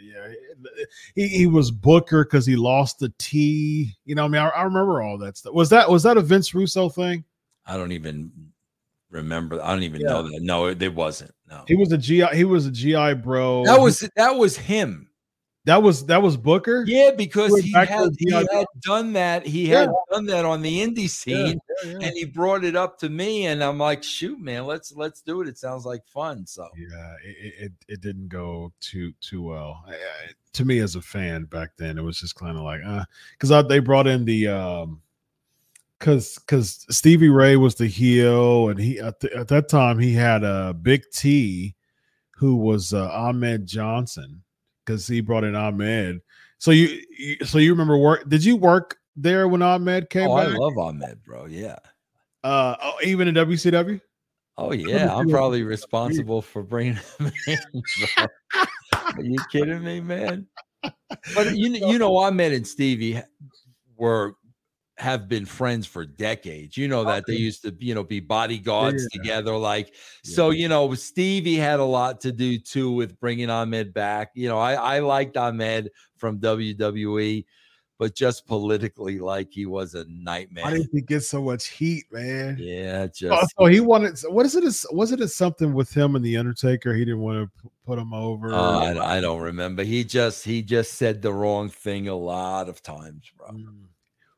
yeah. 0.03 0.33
He, 1.15 1.29
he 1.29 1.47
was 1.47 1.71
Booker 1.71 2.25
because 2.25 2.47
he 2.47 2.57
lost 2.57 2.99
the 2.99 3.13
T. 3.19 3.95
You 4.05 4.15
know, 4.15 4.25
I 4.25 4.29
mean, 4.29 4.41
I, 4.41 4.49
I 4.49 4.63
remember 4.63 5.03
all 5.03 5.19
that 5.19 5.37
stuff. 5.37 5.55
Was 5.55 5.71
that 5.71 5.91
was 5.91 6.03
that 6.03 6.17
a 6.17 6.21
Vince 6.21 6.55
Russo 6.55 6.89
thing? 6.89 7.25
I 7.67 7.77
don't 7.77 7.93
even 7.93 8.31
remember. 9.11 9.63
I 9.63 9.73
don't 9.73 9.83
even 9.83 10.01
yeah. 10.01 10.09
know 10.09 10.23
that. 10.23 10.43
No, 10.43 10.67
it, 10.67 10.83
it, 10.83 10.95
wasn't. 10.95 11.33
No, 11.49 11.65
he 11.67 11.75
was 11.75 11.93
a 11.93 11.99
GI. 11.99 12.27
He 12.35 12.45
was 12.45 12.67
a 12.67 12.71
GI 12.71 13.15
bro. 13.15 13.65
That 13.65 13.81
was 13.81 14.09
that 14.17 14.37
was 14.37 14.57
him. 14.57 15.09
That 15.67 15.83
was 15.83 16.05
that 16.07 16.21
was 16.21 16.37
Booker. 16.37 16.85
Yeah, 16.87 17.13
because 17.17 17.59
he 17.59 17.73
had, 17.73 18.11
he 18.19 18.31
had 18.31 18.67
done 18.83 19.15
that. 19.15 19.47
He 19.47 19.71
yeah. 19.71 19.81
had 19.81 19.91
done 20.11 20.27
that 20.27 20.45
on 20.45 20.61
the 20.61 20.85
indie 20.85 21.09
scene, 21.09 21.59
yeah, 21.85 21.93
and 22.03 22.13
he 22.15 22.27
brought 22.27 22.65
it 22.65 22.77
up 22.77 22.99
to 22.99 23.09
me, 23.09 23.47
and 23.47 23.65
I'm 23.65 23.79
like, 23.79 24.03
"Shoot, 24.03 24.39
man, 24.39 24.67
let's 24.67 24.93
let's 24.95 25.23
do 25.23 25.41
it. 25.41 25.49
It 25.49 25.57
sounds 25.57 25.87
like 25.87 26.07
fun." 26.07 26.47
So 26.47 26.69
yeah, 26.77 27.15
it 27.25 27.55
it, 27.59 27.73
it 27.89 28.01
didn't 28.03 28.29
go 28.29 28.73
too 28.81 29.15
too 29.23 29.43
well 29.43 29.83
I, 29.89 29.93
I, 29.93 29.97
to 30.53 30.67
me 30.67 30.81
as 30.81 30.97
a 30.97 31.03
fan 31.03 31.45
back 31.45 31.71
then. 31.79 31.97
It 31.97 32.03
was 32.03 32.21
just 32.21 32.35
kind 32.35 32.59
of 32.59 32.65
like, 32.65 32.83
uh, 32.85 33.05
because 33.39 33.67
they 33.67 33.79
brought 33.79 34.07
in 34.07 34.27
the 34.27 34.49
um 34.49 35.01
because 35.99 36.39
because 36.41 36.85
Stevie 36.91 37.31
Ray 37.31 37.57
was 37.57 37.75
the 37.77 37.87
heel, 37.87 38.69
and 38.69 38.79
he 38.79 39.01
at, 39.01 39.21
the, 39.21 39.35
at 39.35 39.49
that 39.49 39.71
time 39.71 39.99
he 39.99 40.13
had 40.13 40.45
a 40.45 40.47
uh, 40.47 40.73
Big 40.75 41.05
T, 41.11 41.75
who 42.33 42.57
was 42.57 42.93
uh, 42.93 43.09
Ahmed 43.11 43.67
Johnson, 43.67 44.43
because 44.85 45.07
he 45.07 45.21
brought 45.21 45.45
in 45.45 45.55
Ahmed. 45.55 46.21
So 46.59 46.71
you, 46.71 47.01
you, 47.19 47.37
so 47.45 47.59
you 47.59 47.73
remember 47.73 47.97
work? 47.97 48.29
Did 48.29 48.45
you 48.45 48.57
work 48.57 48.99
there 49.17 49.49
when 49.49 49.63
Ahmed 49.63 50.11
came? 50.11 50.29
Oh, 50.29 50.37
back? 50.37 50.49
I 50.49 50.51
love 50.51 50.79
Ahmed, 50.79 51.23
bro. 51.25 51.47
Yeah. 51.47 51.79
Uh, 52.43 52.77
oh, 52.83 52.95
even 53.03 53.29
in 53.29 53.35
WCW. 53.35 54.01
Oh 54.57 54.73
yeah, 54.73 55.15
I'm 55.15 55.29
probably 55.29 55.63
responsible 55.65 56.41
for 56.41 56.63
bringing 56.63 56.99
him 57.19 57.33
in. 57.47 57.83
Are 58.93 59.23
you 59.23 59.39
kidding 59.51 59.83
me, 59.83 60.01
man? 60.01 60.47
But 61.35 61.57
you 61.57 61.71
you 61.89 61.99
know, 61.99 62.17
Ahmed 62.17 62.53
and 62.53 62.67
Stevie 62.67 63.21
were 63.97 64.37
have 64.97 65.29
been 65.29 65.45
friends 65.45 65.87
for 65.87 66.07
decades. 66.07 66.77
You 66.77 66.89
know 66.89 67.05
that 67.05 67.25
they 67.27 67.35
used 67.35 67.63
to, 67.63 67.75
you 67.79 67.95
know, 67.95 68.05
be 68.05 68.21
bodyguards 68.21 69.07
yeah. 69.13 69.21
together. 69.21 69.57
Like, 69.57 69.89
yeah. 70.25 70.35
so 70.35 70.51
you 70.51 70.69
know, 70.69 70.95
Stevie 70.95 71.57
had 71.57 71.81
a 71.81 71.85
lot 71.85 72.21
to 72.23 72.33
do 72.33 72.59
too 72.59 72.93
with 72.93 73.19
bringing 73.19 73.51
Ahmed 73.51 73.93
back. 73.93 74.31
You 74.35 74.49
know, 74.49 74.59
I 74.59 74.75
I 74.75 74.99
liked 75.01 75.37
Ahmed 75.37 75.91
from 76.17 76.39
WWE, 76.39 77.45
but 77.99 78.15
just 78.15 78.47
politically, 78.47 79.19
like 79.19 79.49
he 79.51 79.67
was 79.67 79.95
a 79.95 80.05
nightmare. 80.09 80.65
Why 80.65 80.75
did 80.75 80.89
he 80.93 81.01
get 81.01 81.23
so 81.23 81.43
much 81.43 81.67
heat, 81.67 82.05
man? 82.13 82.57
Yeah, 82.61 83.07
just 83.09 83.33
oh, 83.33 83.47
so 83.59 83.67
he 83.67 83.81
wanted. 83.81 84.17
What 84.29 84.47
is 84.47 84.55
it? 84.55 84.95
Was 84.95 85.11
it 85.11 85.29
something 85.29 85.75
with 85.75 85.93
him 85.93 86.15
and 86.15 86.25
the 86.25 86.37
Undertaker? 86.37 86.95
He 86.95 87.05
didn't 87.05 87.21
want 87.21 87.51
to 87.51 87.71
put 87.85 87.99
him 87.99 88.15
over. 88.15 88.55
Uh, 88.55 88.95
I, 88.95 89.17
I, 89.17 89.21
don't 89.21 89.41
remember. 89.41 89.83
He 89.83 90.05
just 90.05 90.45
he 90.45 90.63
just 90.63 90.95
said 90.95 91.21
the 91.21 91.33
wrong 91.33 91.69
thing 91.69 92.07
a 92.07 92.15
lot 92.15 92.69
of 92.69 92.81
times, 92.81 93.31
bro. 93.37 93.49
Mm. 93.49 93.87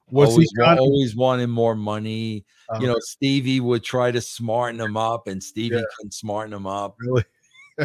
What's 0.08 0.32
always, 0.32 0.50
he 0.56 0.62
always 0.62 1.16
wanting 1.16 1.50
more 1.50 1.74
money. 1.74 2.44
Um, 2.70 2.80
you 2.80 2.86
know, 2.86 2.98
Stevie 3.00 3.60
would 3.60 3.82
try 3.82 4.10
to 4.12 4.20
smarten 4.20 4.80
him 4.80 4.96
up, 4.96 5.26
and 5.26 5.42
Stevie 5.42 5.76
yeah. 5.76 5.82
couldn't 5.96 6.14
smarten 6.14 6.52
him 6.52 6.66
up. 6.66 6.96
Really? 6.98 7.24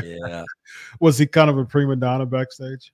Yeah. 0.04 0.44
Was 1.00 1.18
he 1.18 1.26
kind 1.26 1.50
of 1.50 1.58
a 1.58 1.66
prima 1.66 1.96
donna 1.96 2.26
backstage? 2.26 2.94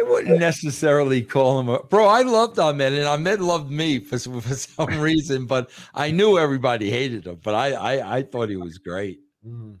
I 0.00 0.02
wouldn't 0.02 0.40
necessarily 0.40 1.22
call 1.22 1.60
him 1.60 1.68
a 1.68 1.80
bro. 1.84 2.08
I 2.08 2.22
loved 2.22 2.58
Ahmed, 2.58 2.92
and 2.92 3.06
Ahmed 3.06 3.40
loved 3.40 3.70
me 3.70 4.00
for, 4.00 4.18
for 4.40 4.54
some 4.54 4.98
reason, 4.98 5.46
but 5.46 5.70
I 5.94 6.10
knew 6.10 6.36
everybody 6.36 6.90
hated 6.90 7.26
him. 7.26 7.38
But 7.42 7.54
I 7.54 7.72
I, 7.72 8.16
I 8.16 8.22
thought 8.22 8.48
he 8.48 8.56
was 8.56 8.78
great. 8.78 9.20
Mm 9.46 9.78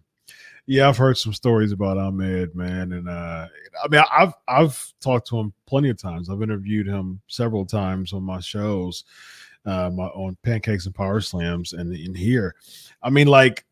yeah, 0.66 0.88
I've 0.88 0.96
heard 0.96 1.18
some 1.18 1.34
stories 1.34 1.72
about 1.72 1.98
Ahmed, 1.98 2.54
man, 2.54 2.92
and 2.92 3.08
uh, 3.08 3.46
I 3.82 3.88
mean, 3.88 4.02
I've 4.10 4.32
I've 4.48 4.94
talked 5.00 5.28
to 5.28 5.38
him 5.38 5.52
plenty 5.66 5.90
of 5.90 5.98
times. 5.98 6.30
I've 6.30 6.42
interviewed 6.42 6.86
him 6.86 7.20
several 7.28 7.66
times 7.66 8.12
on 8.14 8.22
my 8.22 8.40
shows, 8.40 9.04
uh, 9.66 9.90
my, 9.90 10.04
on 10.06 10.36
Pancakes 10.42 10.86
and 10.86 10.94
Power 10.94 11.20
Slams, 11.20 11.74
and 11.74 11.94
in 11.94 12.14
here. 12.14 12.54
I 13.02 13.10
mean, 13.10 13.26
like, 13.26 13.66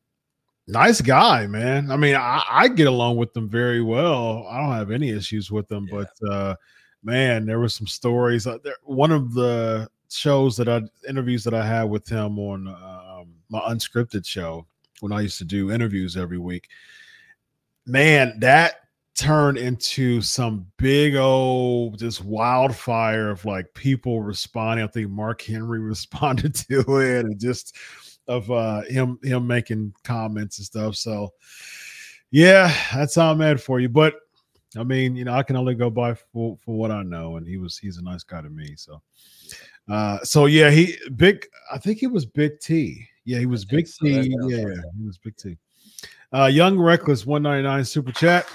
nice 0.66 1.00
guy, 1.00 1.46
man. 1.46 1.90
I 1.90 1.96
mean, 1.96 2.14
I, 2.14 2.42
I 2.48 2.68
get 2.68 2.88
along 2.88 3.16
with 3.16 3.32
them 3.32 3.48
very 3.48 3.82
well. 3.82 4.46
I 4.50 4.58
don't 4.58 4.72
have 4.72 4.90
any 4.90 5.10
issues 5.10 5.50
with 5.50 5.68
them, 5.68 5.88
yeah. 5.90 6.04
but 6.20 6.30
uh, 6.30 6.54
man, 7.02 7.46
there 7.46 7.58
were 7.58 7.70
some 7.70 7.86
stories. 7.86 8.46
Uh, 8.46 8.58
there, 8.62 8.76
one 8.82 9.12
of 9.12 9.32
the 9.32 9.88
shows 10.10 10.58
that 10.58 10.68
I 10.68 10.82
interviews 11.08 11.42
that 11.44 11.54
I 11.54 11.66
had 11.66 11.84
with 11.84 12.06
him 12.06 12.38
on 12.38 12.68
um, 12.68 13.28
my 13.48 13.60
unscripted 13.60 14.26
show 14.26 14.66
when 15.02 15.12
I 15.12 15.20
used 15.20 15.38
to 15.38 15.44
do 15.44 15.72
interviews 15.72 16.16
every 16.16 16.38
week. 16.38 16.68
Man, 17.86 18.38
that 18.38 18.76
turned 19.16 19.58
into 19.58 20.22
some 20.22 20.64
big 20.78 21.16
old 21.16 21.98
just 21.98 22.24
wildfire 22.24 23.30
of 23.30 23.44
like 23.44 23.66
people 23.74 24.22
responding. 24.22 24.84
I 24.84 24.88
think 24.88 25.10
Mark 25.10 25.42
Henry 25.42 25.80
responded 25.80 26.54
to 26.54 26.98
it 26.98 27.24
and 27.24 27.38
just 27.38 27.76
of 28.28 28.48
uh 28.52 28.82
him 28.82 29.18
him 29.24 29.44
making 29.46 29.92
comments 30.04 30.58
and 30.58 30.66
stuff. 30.66 30.94
So 30.94 31.30
yeah, 32.30 32.72
that's 32.94 33.16
how 33.16 33.32
I'm 33.32 33.38
mad 33.38 33.60
for 33.60 33.80
you. 33.80 33.88
But 33.88 34.14
I 34.78 34.84
mean, 34.84 35.16
you 35.16 35.24
know, 35.24 35.34
I 35.34 35.42
can 35.42 35.56
only 35.56 35.74
go 35.74 35.90
by 35.90 36.14
for, 36.14 36.56
for 36.64 36.76
what 36.76 36.92
I 36.92 37.02
know, 37.02 37.36
and 37.36 37.46
he 37.46 37.58
was 37.58 37.76
he's 37.76 37.98
a 37.98 38.02
nice 38.02 38.22
guy 38.22 38.40
to 38.40 38.48
me. 38.48 38.76
So 38.76 39.02
uh 39.90 40.20
so 40.20 40.46
yeah, 40.46 40.70
he 40.70 40.96
big 41.16 41.44
I 41.72 41.78
think 41.78 41.98
he 41.98 42.06
was 42.06 42.24
Big 42.24 42.60
T. 42.60 43.08
Yeah, 43.24 43.38
he 43.38 43.46
was 43.46 43.64
Big 43.64 43.86
so. 43.86 44.04
T. 44.04 44.34
Yeah, 44.48 44.74
he 44.96 45.06
was 45.06 45.18
Big 45.18 45.36
T. 45.36 45.56
Uh 46.32 46.46
Young 46.46 46.78
Reckless 46.78 47.26
199 47.26 47.84
super 47.84 48.12
chat. 48.12 48.46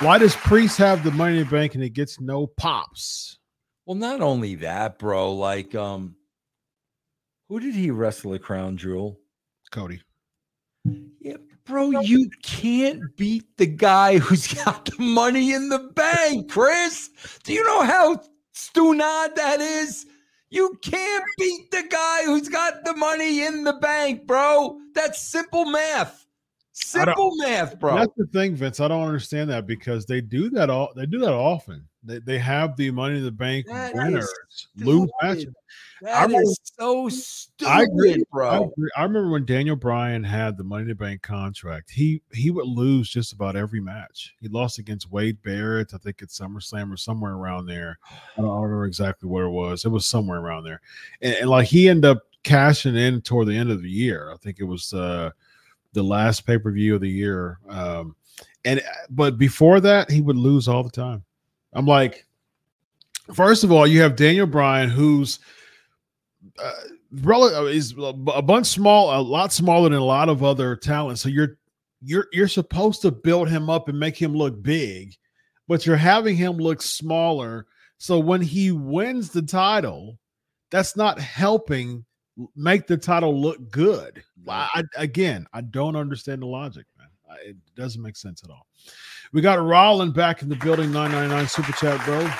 Why 0.00 0.18
does 0.18 0.34
Priest 0.34 0.78
have 0.78 1.04
the 1.04 1.12
money 1.12 1.38
in 1.38 1.44
the 1.44 1.50
bank 1.50 1.74
and 1.74 1.82
he 1.82 1.88
gets 1.88 2.20
no 2.20 2.46
pops? 2.46 3.38
Well, 3.86 3.96
not 3.96 4.20
only 4.20 4.56
that, 4.56 4.98
bro. 4.98 5.32
Like, 5.32 5.74
um, 5.74 6.16
who 7.48 7.60
did 7.60 7.74
he 7.74 7.90
wrestle 7.90 8.34
at 8.34 8.42
Crown 8.42 8.76
Jewel? 8.76 9.18
Cody. 9.70 10.02
Yeah, 11.20 11.36
bro, 11.64 11.90
you 11.90 12.30
can't 12.42 13.00
beat 13.16 13.56
the 13.56 13.66
guy 13.66 14.18
who's 14.18 14.52
got 14.64 14.86
the 14.86 15.02
money 15.02 15.52
in 15.52 15.68
the 15.68 15.78
bank, 15.78 16.50
Chris. 16.50 17.10
Do 17.44 17.52
you 17.52 17.64
know 17.64 17.82
how 17.82 18.22
stunad 18.54 19.34
that 19.36 19.60
is? 19.60 20.06
You 20.52 20.76
can't 20.82 21.24
beat 21.38 21.70
the 21.70 21.82
guy 21.90 22.24
who's 22.26 22.50
got 22.50 22.84
the 22.84 22.94
money 22.94 23.42
in 23.42 23.64
the 23.64 23.72
bank, 23.72 24.26
bro. 24.26 24.78
That's 24.94 25.18
simple 25.18 25.64
math. 25.64 26.21
Simple 26.72 27.36
math, 27.36 27.78
bro. 27.78 27.96
That's 27.96 28.14
the 28.16 28.26
thing, 28.26 28.54
Vince. 28.54 28.80
I 28.80 28.88
don't 28.88 29.04
understand 29.04 29.50
that 29.50 29.66
because 29.66 30.06
they 30.06 30.22
do 30.22 30.48
that 30.50 30.70
all. 30.70 30.90
They 30.96 31.04
do 31.04 31.18
that 31.18 31.32
often. 31.32 31.86
They, 32.02 32.18
they 32.18 32.38
have 32.38 32.76
the 32.76 32.90
money 32.90 33.18
in 33.18 33.24
the 33.24 33.30
bank 33.30 33.66
that 33.66 33.94
winners 33.94 34.32
lose 34.76 35.08
matches. 35.22 35.52
That 36.00 36.22
remember, 36.22 36.42
is 36.42 36.58
so 36.64 37.08
stupid, 37.10 37.70
I 37.70 37.82
agree, 37.82 38.24
bro. 38.32 38.48
I, 38.48 38.56
agree. 38.56 38.90
I, 38.96 39.02
remember 39.02 39.30
when 39.30 39.44
Daniel 39.44 39.76
Bryan 39.76 40.24
had 40.24 40.56
the 40.56 40.64
Money 40.64 40.82
in 40.82 40.88
the 40.88 40.94
Bank 40.94 41.22
contract. 41.22 41.90
He 41.90 42.22
he 42.32 42.50
would 42.50 42.66
lose 42.66 43.08
just 43.08 43.34
about 43.34 43.54
every 43.54 43.80
match. 43.80 44.34
He 44.40 44.48
lost 44.48 44.78
against 44.78 45.12
Wade 45.12 45.40
Barrett, 45.42 45.94
I 45.94 45.98
think 45.98 46.22
at 46.22 46.28
SummerSlam 46.28 46.92
or 46.92 46.96
somewhere 46.96 47.34
around 47.34 47.66
there. 47.66 47.98
I 48.10 48.40
don't 48.40 48.62
remember 48.62 48.86
exactly 48.86 49.28
what 49.28 49.44
it 49.44 49.50
was. 49.50 49.84
It 49.84 49.90
was 49.90 50.06
somewhere 50.06 50.40
around 50.40 50.64
there, 50.64 50.80
and, 51.20 51.34
and 51.36 51.50
like 51.50 51.68
he 51.68 51.88
ended 51.88 52.06
up 52.06 52.22
cashing 52.42 52.96
in 52.96 53.20
toward 53.20 53.46
the 53.46 53.56
end 53.56 53.70
of 53.70 53.82
the 53.82 53.90
year. 53.90 54.32
I 54.32 54.36
think 54.38 54.58
it 54.58 54.64
was. 54.64 54.94
uh 54.94 55.30
the 55.92 56.02
last 56.02 56.46
pay 56.46 56.58
per 56.58 56.70
view 56.70 56.94
of 56.94 57.00
the 57.00 57.08
year. 57.08 57.58
Um, 57.68 58.16
and 58.64 58.82
but 59.10 59.38
before 59.38 59.80
that, 59.80 60.10
he 60.10 60.20
would 60.20 60.36
lose 60.36 60.68
all 60.68 60.82
the 60.82 60.90
time. 60.90 61.24
I'm 61.72 61.86
like, 61.86 62.26
first 63.34 63.64
of 63.64 63.72
all, 63.72 63.86
you 63.86 64.02
have 64.02 64.16
Daniel 64.16 64.46
Bryan, 64.46 64.88
who's 64.88 65.38
uh, 66.58 66.72
uh 67.26 67.64
is 67.64 67.94
a 67.98 68.42
bunch 68.42 68.66
small, 68.66 69.18
a 69.18 69.20
lot 69.20 69.52
smaller 69.52 69.88
than 69.88 69.98
a 69.98 70.04
lot 70.04 70.28
of 70.28 70.42
other 70.42 70.76
talents. 70.76 71.20
So 71.20 71.28
you're 71.28 71.58
you're 72.00 72.26
you're 72.32 72.48
supposed 72.48 73.02
to 73.02 73.10
build 73.10 73.48
him 73.48 73.70
up 73.70 73.88
and 73.88 73.98
make 73.98 74.16
him 74.20 74.34
look 74.34 74.62
big, 74.62 75.14
but 75.68 75.86
you're 75.86 75.96
having 75.96 76.36
him 76.36 76.56
look 76.56 76.82
smaller. 76.82 77.66
So 77.98 78.18
when 78.18 78.40
he 78.40 78.72
wins 78.72 79.30
the 79.30 79.42
title, 79.42 80.18
that's 80.70 80.96
not 80.96 81.20
helping 81.20 82.04
make 82.56 82.86
the 82.86 82.96
title 82.96 83.40
look 83.40 83.70
good. 83.70 84.22
I, 84.48 84.82
again, 84.96 85.46
I 85.52 85.60
don't 85.60 85.96
understand 85.96 86.42
the 86.42 86.46
logic, 86.46 86.86
man. 86.98 87.08
It 87.44 87.56
doesn't 87.76 88.02
make 88.02 88.16
sense 88.16 88.42
at 88.44 88.50
all. 88.50 88.66
We 89.32 89.40
got 89.40 89.58
Rollin 89.58 90.12
back 90.12 90.42
in 90.42 90.48
the 90.48 90.56
building, 90.56 90.92
999 90.92 91.48
super 91.48 91.72
chat, 91.72 92.04
bro. 92.04 92.30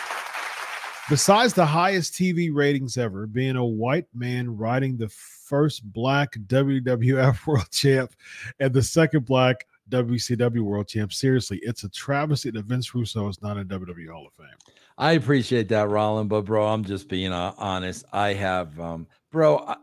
Besides 1.08 1.54
the 1.54 1.66
highest 1.66 2.14
TV 2.14 2.50
ratings 2.52 2.96
ever, 2.96 3.26
being 3.26 3.56
a 3.56 3.64
white 3.64 4.06
man 4.14 4.56
riding 4.56 4.96
the 4.96 5.08
first 5.08 5.84
black 5.92 6.34
WWF 6.46 7.46
world 7.46 7.70
champ 7.70 8.14
and 8.60 8.72
the 8.72 8.82
second 8.82 9.24
black 9.24 9.66
WCW 9.90 10.60
world 10.60 10.88
champ, 10.88 11.12
seriously, 11.12 11.60
it's 11.62 11.84
a 11.84 11.88
travesty 11.88 12.50
that 12.50 12.64
Vince 12.66 12.94
Russo 12.94 13.28
is 13.28 13.42
not 13.42 13.56
in 13.56 13.66
WWE 13.68 14.10
Hall 14.10 14.26
of 14.26 14.32
Fame. 14.34 14.74
I 14.98 15.12
appreciate 15.12 15.68
that, 15.70 15.88
Rollin, 15.88 16.28
but 16.28 16.42
bro, 16.42 16.66
I'm 16.66 16.84
just 16.84 17.08
being 17.08 17.32
uh, 17.32 17.52
honest. 17.58 18.04
I 18.12 18.34
have, 18.34 18.78
um, 18.78 19.06
bro, 19.32 19.58
I, 19.58 19.76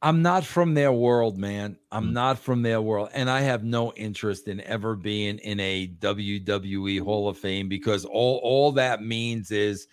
I'm 0.00 0.22
not 0.22 0.44
from 0.44 0.74
their 0.74 0.92
world, 0.92 1.36
man. 1.36 1.76
I'm 1.90 2.10
mm. 2.10 2.12
not 2.12 2.38
from 2.38 2.62
their 2.62 2.80
world. 2.80 3.08
And 3.12 3.28
I 3.28 3.40
have 3.40 3.64
no 3.64 3.92
interest 3.94 4.46
in 4.46 4.60
ever 4.60 4.94
being 4.94 5.38
in 5.38 5.58
a 5.58 5.88
WWE 5.88 7.02
Hall 7.02 7.28
of 7.28 7.36
Fame 7.36 7.68
because 7.68 8.04
all, 8.04 8.38
all 8.44 8.72
that 8.72 9.02
means 9.02 9.50
is, 9.50 9.88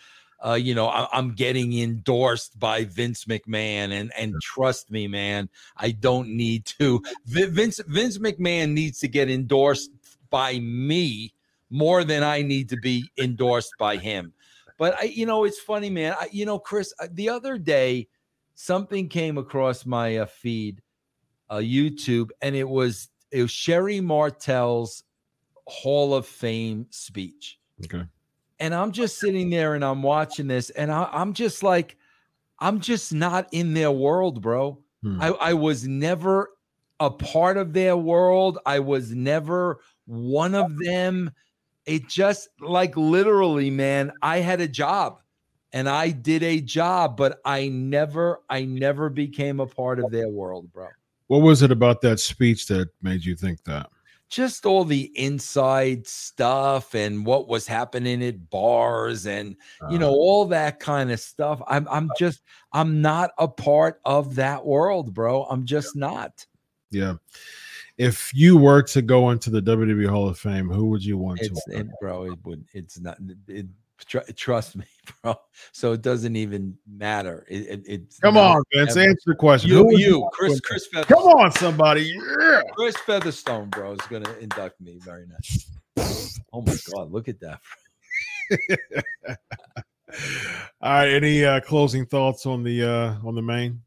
uh, 0.46 0.54
you 0.54 0.76
know, 0.76 0.88
I, 0.88 1.08
am 1.18 1.34
getting 1.34 1.80
endorsed 1.80 2.60
by 2.60 2.84
Vince 2.84 3.26
McMahon. 3.26 3.92
And, 3.92 4.12
and 4.16 4.36
trust 4.44 4.92
me, 4.92 5.08
man, 5.08 5.50
I 5.76 5.92
don't 5.92 6.30
need 6.30 6.66
to. 6.80 7.02
Vince, 7.26 7.80
Vince 7.88 8.20
McMahon 8.20 8.74
needs 8.74 9.00
to 9.00 9.08
get 9.08 9.30
endorsed 9.30 9.90
by 10.30 10.60
me 10.60 11.34
more 11.72 12.04
than 12.04 12.22
I 12.22 12.44
need 12.44 12.70
to 12.70 12.78
be 12.78 13.10
endorsed 13.18 13.74
by 13.80 13.98
him. 13.98 14.34
But 14.78 15.00
I, 15.00 15.04
you 15.06 15.26
know, 15.26 15.46
it's 15.46 15.60
funny, 15.60 15.90
man. 15.90 16.16
I, 16.20 16.28
you 16.32 16.46
know, 16.46 16.60
Chris, 16.60 16.94
the 17.12 17.30
other 17.30 17.58
day, 17.58 18.08
something 18.56 19.08
came 19.08 19.38
across 19.38 19.86
my 19.86 20.18
uh, 20.18 20.26
feed, 20.26 20.82
uh, 21.50 21.58
YouTube, 21.58 22.32
and 22.42 22.56
it 22.56 22.68
was 22.68 23.10
it 23.32 23.42
was 23.44 23.52
Sherri 23.52 24.02
Martel's 24.02 25.04
Hall 25.68 26.16
of 26.16 26.26
Fame 26.26 26.88
speech. 26.90 27.60
Okay. 27.84 28.04
And 28.60 28.74
I'm 28.74 28.92
just 28.92 29.20
sitting 29.20 29.50
there 29.50 29.76
and 29.76 29.84
I'm 29.84 30.02
watching 30.02 30.48
this, 30.48 30.70
and 30.72 30.92
I, 30.92 31.10
am 31.14 31.34
just 31.34 31.62
like, 31.62 31.98
I'm 32.60 32.80
just 32.80 33.14
not 33.14 33.50
in 33.52 33.74
their 33.74 33.92
world, 33.92 34.42
bro. 34.42 34.80
Hmm. 35.04 35.22
I, 35.22 35.28
I 35.28 35.54
was 35.54 35.86
never 35.86 36.52
a 37.02 37.12
part 37.12 37.58
of 37.58 37.74
their 37.74 37.98
world. 37.98 38.60
I 38.66 38.80
was 38.80 39.14
never 39.14 39.82
one 40.06 40.56
of 40.56 40.78
them. 40.80 41.32
It 41.86 42.08
just 42.08 42.48
like 42.62 42.96
literally, 42.96 43.70
man, 43.70 44.14
I 44.22 44.38
had 44.38 44.62
a 44.62 44.68
job 44.68 45.20
and 45.76 45.90
I 45.90 46.12
did 46.12 46.42
a 46.42 46.62
job, 46.62 47.18
but 47.18 47.42
I 47.44 47.68
never, 47.68 48.40
I 48.50 48.64
never 48.64 49.10
became 49.10 49.60
a 49.60 49.68
part 49.68 50.00
of 50.00 50.10
their 50.10 50.30
world, 50.30 50.72
bro. 50.72 50.88
What 51.28 51.40
was 51.40 51.62
it 51.62 51.72
about 51.72 52.00
that 52.02 52.22
speech 52.22 52.68
that 52.68 52.88
made 53.02 53.26
you 53.26 53.36
think 53.36 53.62
that? 53.66 53.90
Just 54.30 54.66
all 54.66 54.86
the 54.86 55.12
inside 55.20 56.08
stuff 56.08 56.96
and 56.96 57.26
what 57.26 57.50
was 57.50 57.68
happening 57.68 58.24
at 58.24 58.50
bars 58.50 59.28
and 59.28 59.58
uh, 59.82 59.90
you 59.90 60.00
know 60.00 60.08
uh-huh. 60.08 60.16
all 60.16 60.46
that 60.46 60.80
kind 60.80 61.12
of 61.12 61.20
stuff. 61.20 61.62
I'm 61.68 61.88
I'm 61.90 62.10
just 62.18 62.42
I'm 62.72 63.02
not 63.02 63.32
a 63.38 63.48
part 63.48 64.02
of 64.06 64.36
that 64.36 64.66
world, 64.66 65.14
bro. 65.14 65.44
I'm 65.44 65.66
just 65.66 65.96
not. 65.96 66.46
Yeah. 66.90 67.16
If 67.98 68.34
you 68.34 68.58
were 68.58 68.82
to 68.84 69.02
go 69.02 69.30
into 69.30 69.50
the 69.50 69.62
WWE 69.62 70.10
Hall 70.10 70.28
of 70.28 70.40
Fame, 70.40 70.70
who 70.70 70.86
would 70.88 71.04
you 71.04 71.18
want 71.18 71.42
it's, 71.42 71.64
to? 71.66 71.80
It, 71.80 71.88
bro, 72.02 72.24
it 72.24 72.40
would. 72.44 72.66
It's 72.74 73.00
not. 73.00 73.18
It, 73.48 73.68
Tr- 74.06 74.20
trust 74.36 74.76
me, 74.76 74.86
bro. 75.24 75.36
So 75.72 75.94
it 75.94 76.02
doesn't 76.02 76.36
even 76.36 76.78
matter. 76.88 77.46
It, 77.50 77.68
it, 77.68 77.84
it's 77.86 78.20
come 78.20 78.38
on, 78.38 78.62
Vince. 78.74 78.98
Ever. 78.98 79.10
Answer 79.10 79.22
the 79.28 79.36
question. 79.36 79.70
You, 79.70 79.98
you, 79.98 80.30
Chris, 80.34 80.60
Chris 80.60 80.88
Featherstone. 80.88 81.18
Come 81.18 81.28
on, 81.28 81.52
somebody. 81.52 82.14
Yeah. 82.40 82.62
Chris 82.76 82.98
Featherstone, 82.98 83.70
bro, 83.70 83.94
is 83.94 84.02
going 84.10 84.24
to 84.24 84.40
induct 84.40 84.80
me. 84.82 85.00
Very 85.02 85.26
nice. 85.28 85.72
oh 86.52 86.62
my 86.62 86.76
god, 86.94 87.12
look 87.12 87.30
at 87.30 87.40
that. 87.40 87.60
All 90.82 90.92
right. 90.92 91.10
Any 91.10 91.44
uh, 91.44 91.62
closing 91.62 92.06
thoughts 92.06 92.46
on 92.46 92.64
the 92.64 92.84
uh, 92.84 93.16
on 93.28 93.36
the 93.36 93.42
main? 93.42 93.82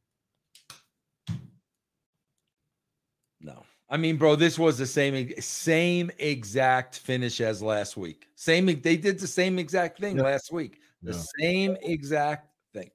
I 3.91 3.97
mean, 3.97 4.17
bro, 4.17 4.37
this 4.37 4.59
was 4.59 4.77
the 4.77 4.87
same 4.87 5.33
same 5.41 6.11
exact 6.19 6.99
finish 6.99 7.41
as 7.41 7.63
last 7.63 7.97
week. 7.97 8.29
Same, 8.35 8.67
they 8.67 8.97
did 8.97 9.19
the 9.19 9.27
same 9.27 9.59
exact 9.59 9.99
thing 9.99 10.19
yeah. 10.19 10.25
last 10.25 10.53
week. 10.53 10.81
The 11.03 11.13
yeah. 11.13 11.23
same 11.41 11.77
exact 11.83 12.49
thing. 12.75 12.91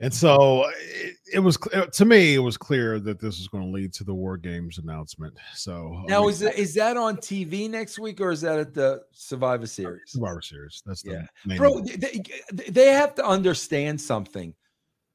And 0.00 0.12
so 0.12 0.66
it, 0.78 1.16
it, 1.34 1.38
was 1.38 1.56
to 1.92 2.04
me, 2.04 2.34
it 2.34 2.40
was 2.40 2.58
clear 2.58 3.00
that 3.00 3.18
this 3.18 3.38
was 3.38 3.48
going 3.48 3.64
to 3.64 3.70
lead 3.70 3.94
to 3.94 4.04
the 4.04 4.12
War 4.12 4.36
Games 4.36 4.76
announcement. 4.76 5.34
So 5.54 6.02
now, 6.06 6.18
I 6.18 6.20
mean, 6.20 6.30
is 6.30 6.38
that, 6.40 6.58
is 6.58 6.74
that 6.74 6.98
on 6.98 7.16
TV 7.16 7.70
next 7.70 7.98
week 7.98 8.20
or 8.20 8.30
is 8.30 8.42
that 8.42 8.58
at 8.58 8.74
the 8.74 9.02
Survivor 9.12 9.62
uh, 9.62 9.66
Series? 9.66 10.02
Survivor 10.08 10.42
Series. 10.42 10.82
That's 10.84 11.02
the 11.02 11.26
yeah, 11.46 11.56
bro. 11.56 11.80
They, 11.80 12.22
they 12.68 12.88
have 12.88 13.14
to 13.14 13.24
understand 13.24 13.98
something 13.98 14.54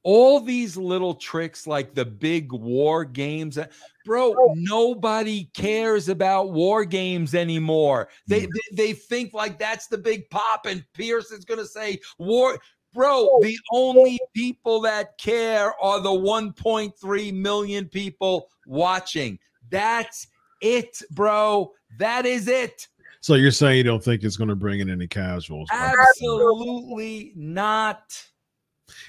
all 0.09 0.39
these 0.39 0.77
little 0.77 1.13
tricks 1.13 1.67
like 1.67 1.93
the 1.93 2.05
big 2.05 2.51
war 2.53 3.03
games 3.03 3.57
uh, 3.57 3.65
bro 4.05 4.33
oh. 4.37 4.53
nobody 4.55 5.49
cares 5.53 6.07
about 6.07 6.53
war 6.53 6.85
games 6.85 7.35
anymore 7.35 8.07
they, 8.27 8.41
they, 8.41 8.75
they 8.75 8.93
think 8.93 9.33
like 9.33 9.59
that's 9.59 9.87
the 9.87 9.97
big 9.97 10.29
pop 10.29 10.65
and 10.65 10.83
Pearce 10.93 11.31
is 11.31 11.43
going 11.43 11.59
to 11.59 11.67
say 11.67 11.99
war 12.19 12.57
bro 12.93 13.29
oh. 13.31 13.39
the 13.41 13.57
only 13.73 14.17
people 14.33 14.79
that 14.81 15.17
care 15.17 15.73
are 15.81 15.99
the 15.99 16.09
1.3 16.09 17.33
million 17.33 17.85
people 17.85 18.49
watching 18.65 19.37
that's 19.69 20.27
it, 20.61 21.01
bro. 21.11 21.71
That 21.99 22.25
is 22.25 22.47
it. 22.47 22.87
So 23.21 23.33
you're 23.33 23.51
saying 23.51 23.77
you 23.77 23.83
don't 23.83 24.03
think 24.03 24.23
it's 24.23 24.37
going 24.37 24.49
to 24.49 24.55
bring 24.55 24.79
in 24.79 24.89
any 24.89 25.07
casuals? 25.07 25.67
Absolutely 25.71 27.33
not. 27.35 28.23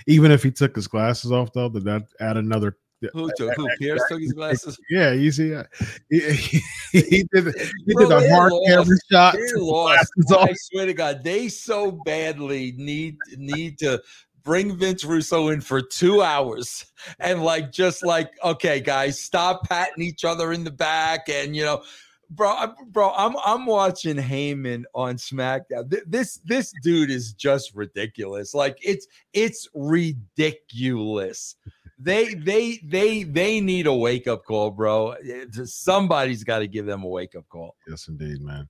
Even 0.07 0.31
if 0.31 0.43
he 0.43 0.51
took 0.51 0.77
his 0.77 0.89
glasses 0.89 1.33
off, 1.33 1.53
though, 1.53 1.69
did 1.69 1.85
that 1.85 2.07
add 2.21 2.37
another? 2.37 2.77
Who 3.13 3.31
took? 3.37 3.55
Who? 3.55 3.69
Pearce 3.79 4.03
took 4.09 4.21
his 4.21 4.33
glasses. 4.33 4.79
Yeah, 4.91 5.13
you 5.13 5.31
see, 5.31 5.55
uh, 5.55 5.65
he, 6.11 6.21
he, 6.33 6.61
he 6.93 7.29
did. 7.33 7.55
He 7.87 7.95
Bro, 7.95 8.09
did 8.09 8.25
a 8.25 8.35
hard 8.35 8.53
camera 8.67 8.97
shot. 9.11 9.37
I 9.37 10.55
swear 10.55 10.87
to 10.87 10.95
God, 10.95 11.23
they 11.23 11.49
so 11.49 11.93
badly 12.05 12.75
need 12.77 13.17
need 13.37 13.79
to 13.81 14.03
bring 14.43 14.77
Vince 14.77 15.05
Russo 15.05 15.49
in 15.49 15.61
for 15.61 15.83
two 15.83 16.23
hours 16.23 16.87
and 17.21 17.43
like 17.43 17.71
just 17.71 18.05
like 18.05 18.33
okay, 18.43 18.81
guys, 18.81 19.21
stop 19.21 19.69
patting 19.69 20.03
each 20.03 20.25
other 20.25 20.53
in 20.53 20.65
the 20.65 20.71
back 20.71 21.29
and 21.29 21.55
you 21.55 21.65
know 21.65 21.83
bro, 22.31 22.75
bro, 22.89 23.13
I'm 23.17 23.37
I'm 23.45 23.67
watching 23.67 24.17
Heyman 24.17 24.85
on 24.95 25.17
SmackDown. 25.17 25.93
This 26.07 26.41
this 26.45 26.73
dude 26.83 27.11
is 27.11 27.33
just 27.33 27.75
ridiculous. 27.75 28.55
Like 28.55 28.79
it's 28.83 29.07
it's 29.33 29.69
ridiculous. 29.75 31.57
They 31.99 32.35
they 32.35 32.79
they 32.85 33.25
they 33.25 33.61
need 33.61 33.87
a 33.87 33.95
wake 33.95 34.29
up 34.29 34.45
call, 34.45 34.71
bro. 34.71 35.17
Somebody's 35.65 36.45
got 36.45 36.61
to 36.61 36.69
give 36.69 36.87
them 36.87 37.03
a 37.03 37.09
wake 37.09 37.35
up 37.35 37.49
call. 37.49 37.77
Yes, 37.89 38.09
indeed, 38.09 38.41
man. 38.41 38.69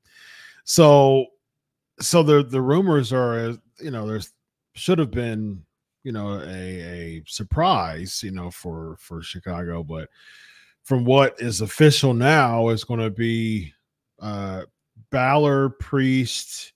So 0.64 1.26
so 2.01 2.22
the 2.22 2.43
the 2.43 2.62
rumors 2.62 3.12
are, 3.12 3.39
uh, 3.39 3.56
you 3.80 3.90
know, 3.90 4.06
there's 4.06 4.32
should 4.74 4.98
have 4.98 5.10
been, 5.10 5.64
you 6.05 6.12
know, 6.12 6.40
a 6.40 6.47
a 6.47 7.22
surprise, 7.26 8.22
you 8.22 8.30
know, 8.30 8.51
for 8.51 8.97
for 8.98 9.22
Chicago, 9.22 9.82
but 9.82 10.09
from 10.89 11.05
what 11.05 11.39
is 11.39 11.60
official 11.60 12.15
now 12.15 12.70
is 12.70 12.82
going 12.82 12.98
to 12.98 13.10
be 13.10 13.70
uh 14.23 14.62
Balor, 15.10 15.69
Priest, 15.81 16.73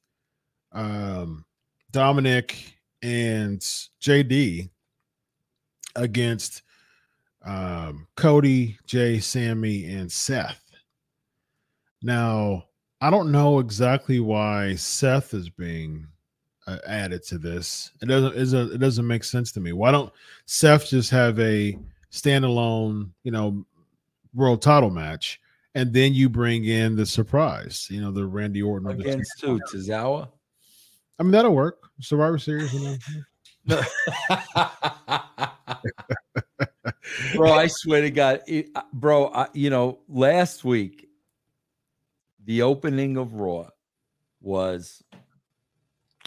um, 0.72 1.46
Dominic, 1.92 2.78
and 3.02 3.58
JD 4.02 4.68
against 5.96 6.62
um, 7.44 8.06
Cody, 8.16 8.78
Jay, 8.86 9.18
Sami, 9.18 9.86
and 9.86 10.12
Seth. 10.12 10.62
Now, 12.02 12.64
I 13.00 13.08
don't 13.08 13.32
know 13.32 13.60
exactly 13.60 14.20
why 14.20 14.74
Seth 14.74 15.32
is 15.32 15.48
being 15.48 16.06
uh, 16.66 16.78
added 16.86 17.22
to 17.24 17.38
this. 17.38 17.92
It 18.02 18.06
doesn't. 18.06 18.74
It 18.74 18.78
doesn't 18.78 19.06
make 19.06 19.24
sense 19.24 19.52
to 19.52 19.60
me. 19.60 19.72
Why 19.72 19.90
don't 19.90 20.12
Seth 20.44 20.88
just 20.88 21.10
have 21.10 21.38
a 21.40 21.78
standalone, 22.12 23.10
you 23.24 23.32
know, 23.32 23.64
world 24.34 24.62
title 24.62 24.90
match, 24.90 25.40
and 25.74 25.92
then 25.92 26.14
you 26.14 26.28
bring 26.28 26.64
in 26.64 26.96
the 26.96 27.06
surprise. 27.06 27.86
You 27.90 28.00
know, 28.00 28.10
the 28.10 28.26
Randy 28.26 28.62
Orton 28.62 28.90
against 28.90 29.40
who 29.40 29.60
Tozawa. 29.72 30.28
I 31.18 31.22
mean, 31.22 31.32
that'll 31.32 31.54
work. 31.54 31.78
Survivor 32.00 32.38
Series. 32.38 32.72
You 32.72 32.80
know. 32.80 32.96
bro, 37.34 37.52
I 37.52 37.66
swear 37.68 38.02
to 38.02 38.10
God, 38.10 38.40
it, 38.46 38.70
uh, 38.74 38.82
bro. 38.92 39.28
I, 39.28 39.48
you 39.52 39.70
know, 39.70 40.00
last 40.08 40.64
week 40.64 41.08
the 42.44 42.62
opening 42.62 43.16
of 43.16 43.34
Raw 43.34 43.68
was 44.40 45.02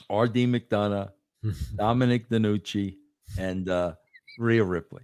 R.D. 0.09 0.47
McDonagh, 0.47 1.11
Dominic 1.75 2.29
DeNucci, 2.29 2.95
and 3.37 3.67
uh, 3.69 3.95
Rhea 4.37 4.63
Ripley. 4.63 5.03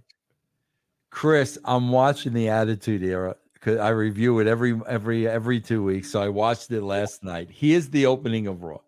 Chris, 1.22 1.56
I'm 1.64 1.90
watching 1.90 2.32
the 2.32 2.48
Attitude 2.48 3.04
Era 3.04 3.36
because 3.54 3.78
I 3.78 3.90
review 3.90 4.40
it 4.40 4.48
every 4.48 4.80
every 4.88 5.28
every 5.28 5.60
two 5.60 5.84
weeks. 5.84 6.10
So 6.10 6.20
I 6.20 6.28
watched 6.28 6.72
it 6.72 6.82
last 6.82 7.22
night. 7.22 7.48
Here's 7.48 7.88
the 7.90 8.06
opening 8.06 8.48
of 8.48 8.64
Raw. 8.64 8.80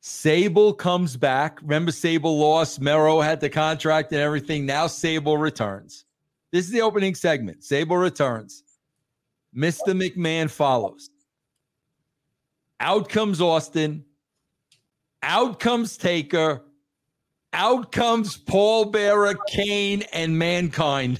Sable 0.00 0.74
comes 0.74 1.16
back. 1.16 1.62
Remember, 1.62 1.92
Sable 1.92 2.38
lost. 2.38 2.82
Mero 2.82 3.22
had 3.22 3.40
the 3.40 3.48
contract 3.48 4.12
and 4.12 4.20
everything. 4.20 4.66
Now 4.66 4.86
Sable 4.86 5.38
returns. 5.38 6.04
This 6.52 6.66
is 6.66 6.72
the 6.72 6.82
opening 6.82 7.14
segment. 7.14 7.64
Sable 7.64 7.96
returns. 7.96 8.62
Mr. 9.56 9.96
McMahon 9.98 10.50
follows. 10.50 11.08
Out 12.80 13.08
comes 13.08 13.40
Austin. 13.40 14.04
Out 15.22 15.58
comes 15.58 15.96
Taker. 15.96 16.64
Out 17.52 17.92
comes 17.92 18.36
Paul 18.36 18.86
Bearer, 18.86 19.34
Kane, 19.48 20.02
and 20.12 20.38
Mankind. 20.38 21.18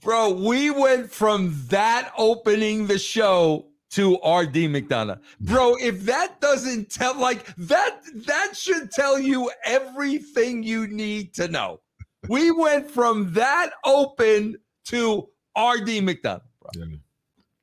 Bro, 0.00 0.42
we 0.42 0.70
went 0.70 1.10
from 1.10 1.54
that 1.68 2.12
opening 2.16 2.86
the 2.86 2.98
show 2.98 3.66
to 3.90 4.14
RD 4.14 4.68
McDonagh. 4.68 5.20
Bro, 5.40 5.76
if 5.80 6.02
that 6.04 6.40
doesn't 6.40 6.90
tell 6.90 7.18
like 7.18 7.54
that 7.56 8.00
that 8.26 8.56
should 8.56 8.90
tell 8.90 9.18
you 9.18 9.50
everything 9.64 10.62
you 10.62 10.86
need 10.86 11.34
to 11.34 11.48
know. 11.48 11.80
We 12.28 12.50
went 12.50 12.90
from 12.90 13.32
that 13.34 13.70
open 13.84 14.56
to 14.86 15.28
RD 15.56 15.88
McDonagh. 16.04 16.42
Yeah. 16.74 16.84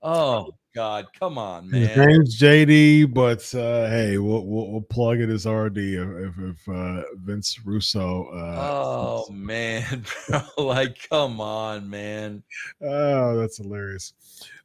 Oh 0.02 0.56
God, 0.76 1.08
come 1.18 1.38
on, 1.38 1.72
man. 1.72 1.88
His 1.88 1.98
name's 1.98 2.38
JD, 2.38 3.14
but 3.14 3.40
uh, 3.56 3.90
hey, 3.90 4.18
we'll, 4.18 4.46
we'll, 4.46 4.72
we'll 4.72 4.82
plug 4.82 5.22
it 5.22 5.30
as 5.30 5.46
RD 5.46 5.78
if, 5.78 6.38
if 6.38 6.68
uh, 6.68 7.04
Vince 7.16 7.62
Russo. 7.64 8.26
Uh, 8.26 8.58
oh 8.60 9.26
man, 9.32 10.04
bro, 10.28 10.42
like 10.58 11.08
come 11.10 11.40
on, 11.40 11.90
man. 11.90 12.44
Oh, 12.82 13.38
that's 13.38 13.56
hilarious. 13.56 14.12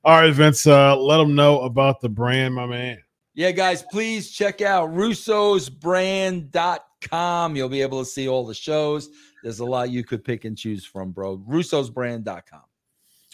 All 0.04 0.20
right, 0.20 0.34
Vince, 0.34 0.66
uh, 0.66 0.96
let 0.96 1.18
them 1.18 1.36
know 1.36 1.60
about 1.60 2.00
the 2.00 2.08
brand, 2.08 2.56
my 2.56 2.66
man. 2.66 2.98
Yeah, 3.34 3.52
guys, 3.52 3.84
please 3.84 4.32
check 4.32 4.60
out 4.60 4.90
russosbrand.com. 4.90 7.56
You'll 7.56 7.68
be 7.68 7.82
able 7.82 8.00
to 8.00 8.04
see 8.04 8.28
all 8.28 8.44
the 8.44 8.52
shows. 8.52 9.10
There's 9.44 9.60
a 9.60 9.64
lot 9.64 9.90
you 9.90 10.02
could 10.02 10.24
pick 10.24 10.44
and 10.44 10.58
choose 10.58 10.84
from, 10.84 11.12
bro. 11.12 11.38
russosbrand.com. 11.38 12.62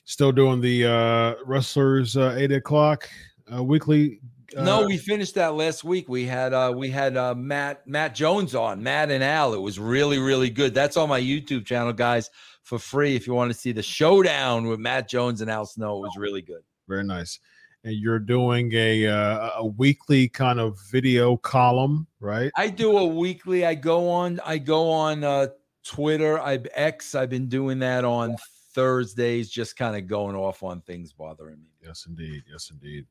Still 0.09 0.31
doing 0.31 0.61
the 0.61 0.87
uh, 0.87 1.35
wrestlers 1.45 2.17
uh, 2.17 2.37
eight 2.39 2.53
o'clock 2.53 3.09
uh, 3.53 3.61
weekly. 3.61 4.21
Uh, 4.57 4.63
no, 4.63 4.87
we 4.87 4.97
finished 4.97 5.35
that 5.35 5.55
last 5.55 5.83
week. 5.83 6.09
We 6.09 6.25
had 6.25 6.55
uh, 6.55 6.73
we 6.77 6.89
had 6.91 7.17
uh, 7.17 7.35
Matt 7.35 7.85
Matt 7.89 8.15
Jones 8.15 8.55
on 8.55 8.81
Matt 8.81 9.11
and 9.11 9.25
Al. 9.25 9.53
It 9.53 9.61
was 9.61 9.81
really 9.81 10.21
really 10.21 10.49
good. 10.49 10.75
That's 10.75 10.97
on 10.97 11.09
my 11.09 11.21
YouTube 11.21 11.67
channel, 11.67 11.93
guys, 11.93 12.31
for 12.63 12.79
free. 12.79 13.17
If 13.17 13.27
you 13.27 13.35
want 13.35 13.53
to 13.53 13.59
see 13.59 13.73
the 13.73 13.83
showdown 13.83 14.69
with 14.69 14.79
Matt 14.79 15.09
Jones 15.09 15.41
and 15.41 15.51
Al 15.51 15.67
Snow, 15.67 15.97
it 15.97 16.01
was 16.03 16.17
really 16.17 16.41
good. 16.41 16.63
Very 16.87 17.03
nice. 17.03 17.41
And 17.83 17.95
you're 17.95 18.21
doing 18.21 18.71
a 18.75 19.09
uh, 19.09 19.51
a 19.57 19.67
weekly 19.67 20.29
kind 20.29 20.61
of 20.61 20.79
video 20.89 21.37
column, 21.37 22.07
right? 22.21 22.53
I 22.57 22.69
do 22.69 22.97
a 22.97 23.05
weekly. 23.05 23.67
I 23.67 23.75
go 23.75 24.09
on. 24.09 24.39
I 24.47 24.59
go 24.59 24.89
on 24.89 25.25
uh, 25.25 25.49
Twitter. 25.85 26.39
X. 26.75 27.17
I've 27.17 27.31
been 27.31 27.49
doing 27.49 27.81
that 27.81 28.05
on 28.05 28.37
Thursdays, 28.77 29.49
just 29.49 29.75
kind 29.75 29.97
of 29.97 30.07
going 30.07 30.37
off 30.37 30.63
on 30.63 30.83
things 30.83 31.11
bothering 31.11 31.57
me. 31.57 31.71
Yes, 31.83 32.05
indeed. 32.07 32.43
Yes, 32.49 32.71
indeed. 32.71 33.07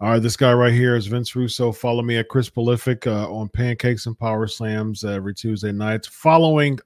All 0.00 0.10
right, 0.10 0.18
this 0.18 0.36
guy 0.36 0.52
right 0.52 0.72
here 0.72 0.96
is 0.96 1.06
Vince 1.06 1.36
Russo. 1.36 1.70
Follow 1.70 2.02
me 2.02 2.16
at 2.16 2.28
Chris 2.28 2.50
Prolific 2.50 3.06
uh, 3.06 3.32
on 3.32 3.48
Pancakes 3.48 4.06
and 4.06 4.18
Power 4.18 4.48
Slams 4.48 5.04
every 5.04 5.32
Tuesday 5.32 5.70
night. 5.70 6.06
Following 6.06 6.80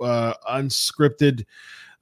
uh, 0.00 0.32
unscripted. 0.50 1.44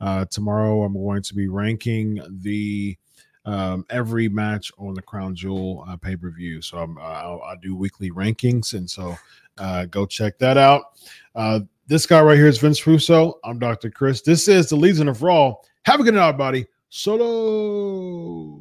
Uh, 0.00 0.24
tomorrow, 0.26 0.84
I'm 0.84 0.94
going 0.94 1.22
to 1.22 1.34
be 1.34 1.48
ranking 1.48 2.20
the 2.40 2.96
um, 3.44 3.84
every 3.90 4.28
match 4.28 4.70
on 4.78 4.94
the 4.94 5.02
Crown 5.02 5.34
Jewel 5.34 5.84
uh, 5.88 5.96
pay 5.96 6.14
per 6.14 6.30
view. 6.30 6.62
So 6.62 6.78
I'm, 6.78 6.96
I'll, 6.98 7.42
I'll, 7.44 7.58
do 7.60 7.74
weekly 7.74 8.12
rankings, 8.12 8.74
and 8.74 8.88
so 8.88 9.16
uh, 9.58 9.86
go 9.86 10.06
check 10.06 10.38
that 10.38 10.56
out. 10.56 10.92
This 11.88 12.04
guy 12.04 12.20
right 12.20 12.36
here 12.36 12.48
is 12.48 12.58
Vince 12.58 12.86
Russo. 12.86 13.40
I'm 13.44 13.58
Dr. 13.58 13.90
Chris. 13.90 14.20
This 14.20 14.46
is 14.46 14.68
the 14.68 14.76
Legion 14.76 15.08
of 15.08 15.22
Raw. 15.22 15.54
Have 15.86 16.00
a 16.00 16.04
good 16.04 16.12
night, 16.12 16.36
buddy. 16.36 16.66
Solo. 16.90 18.57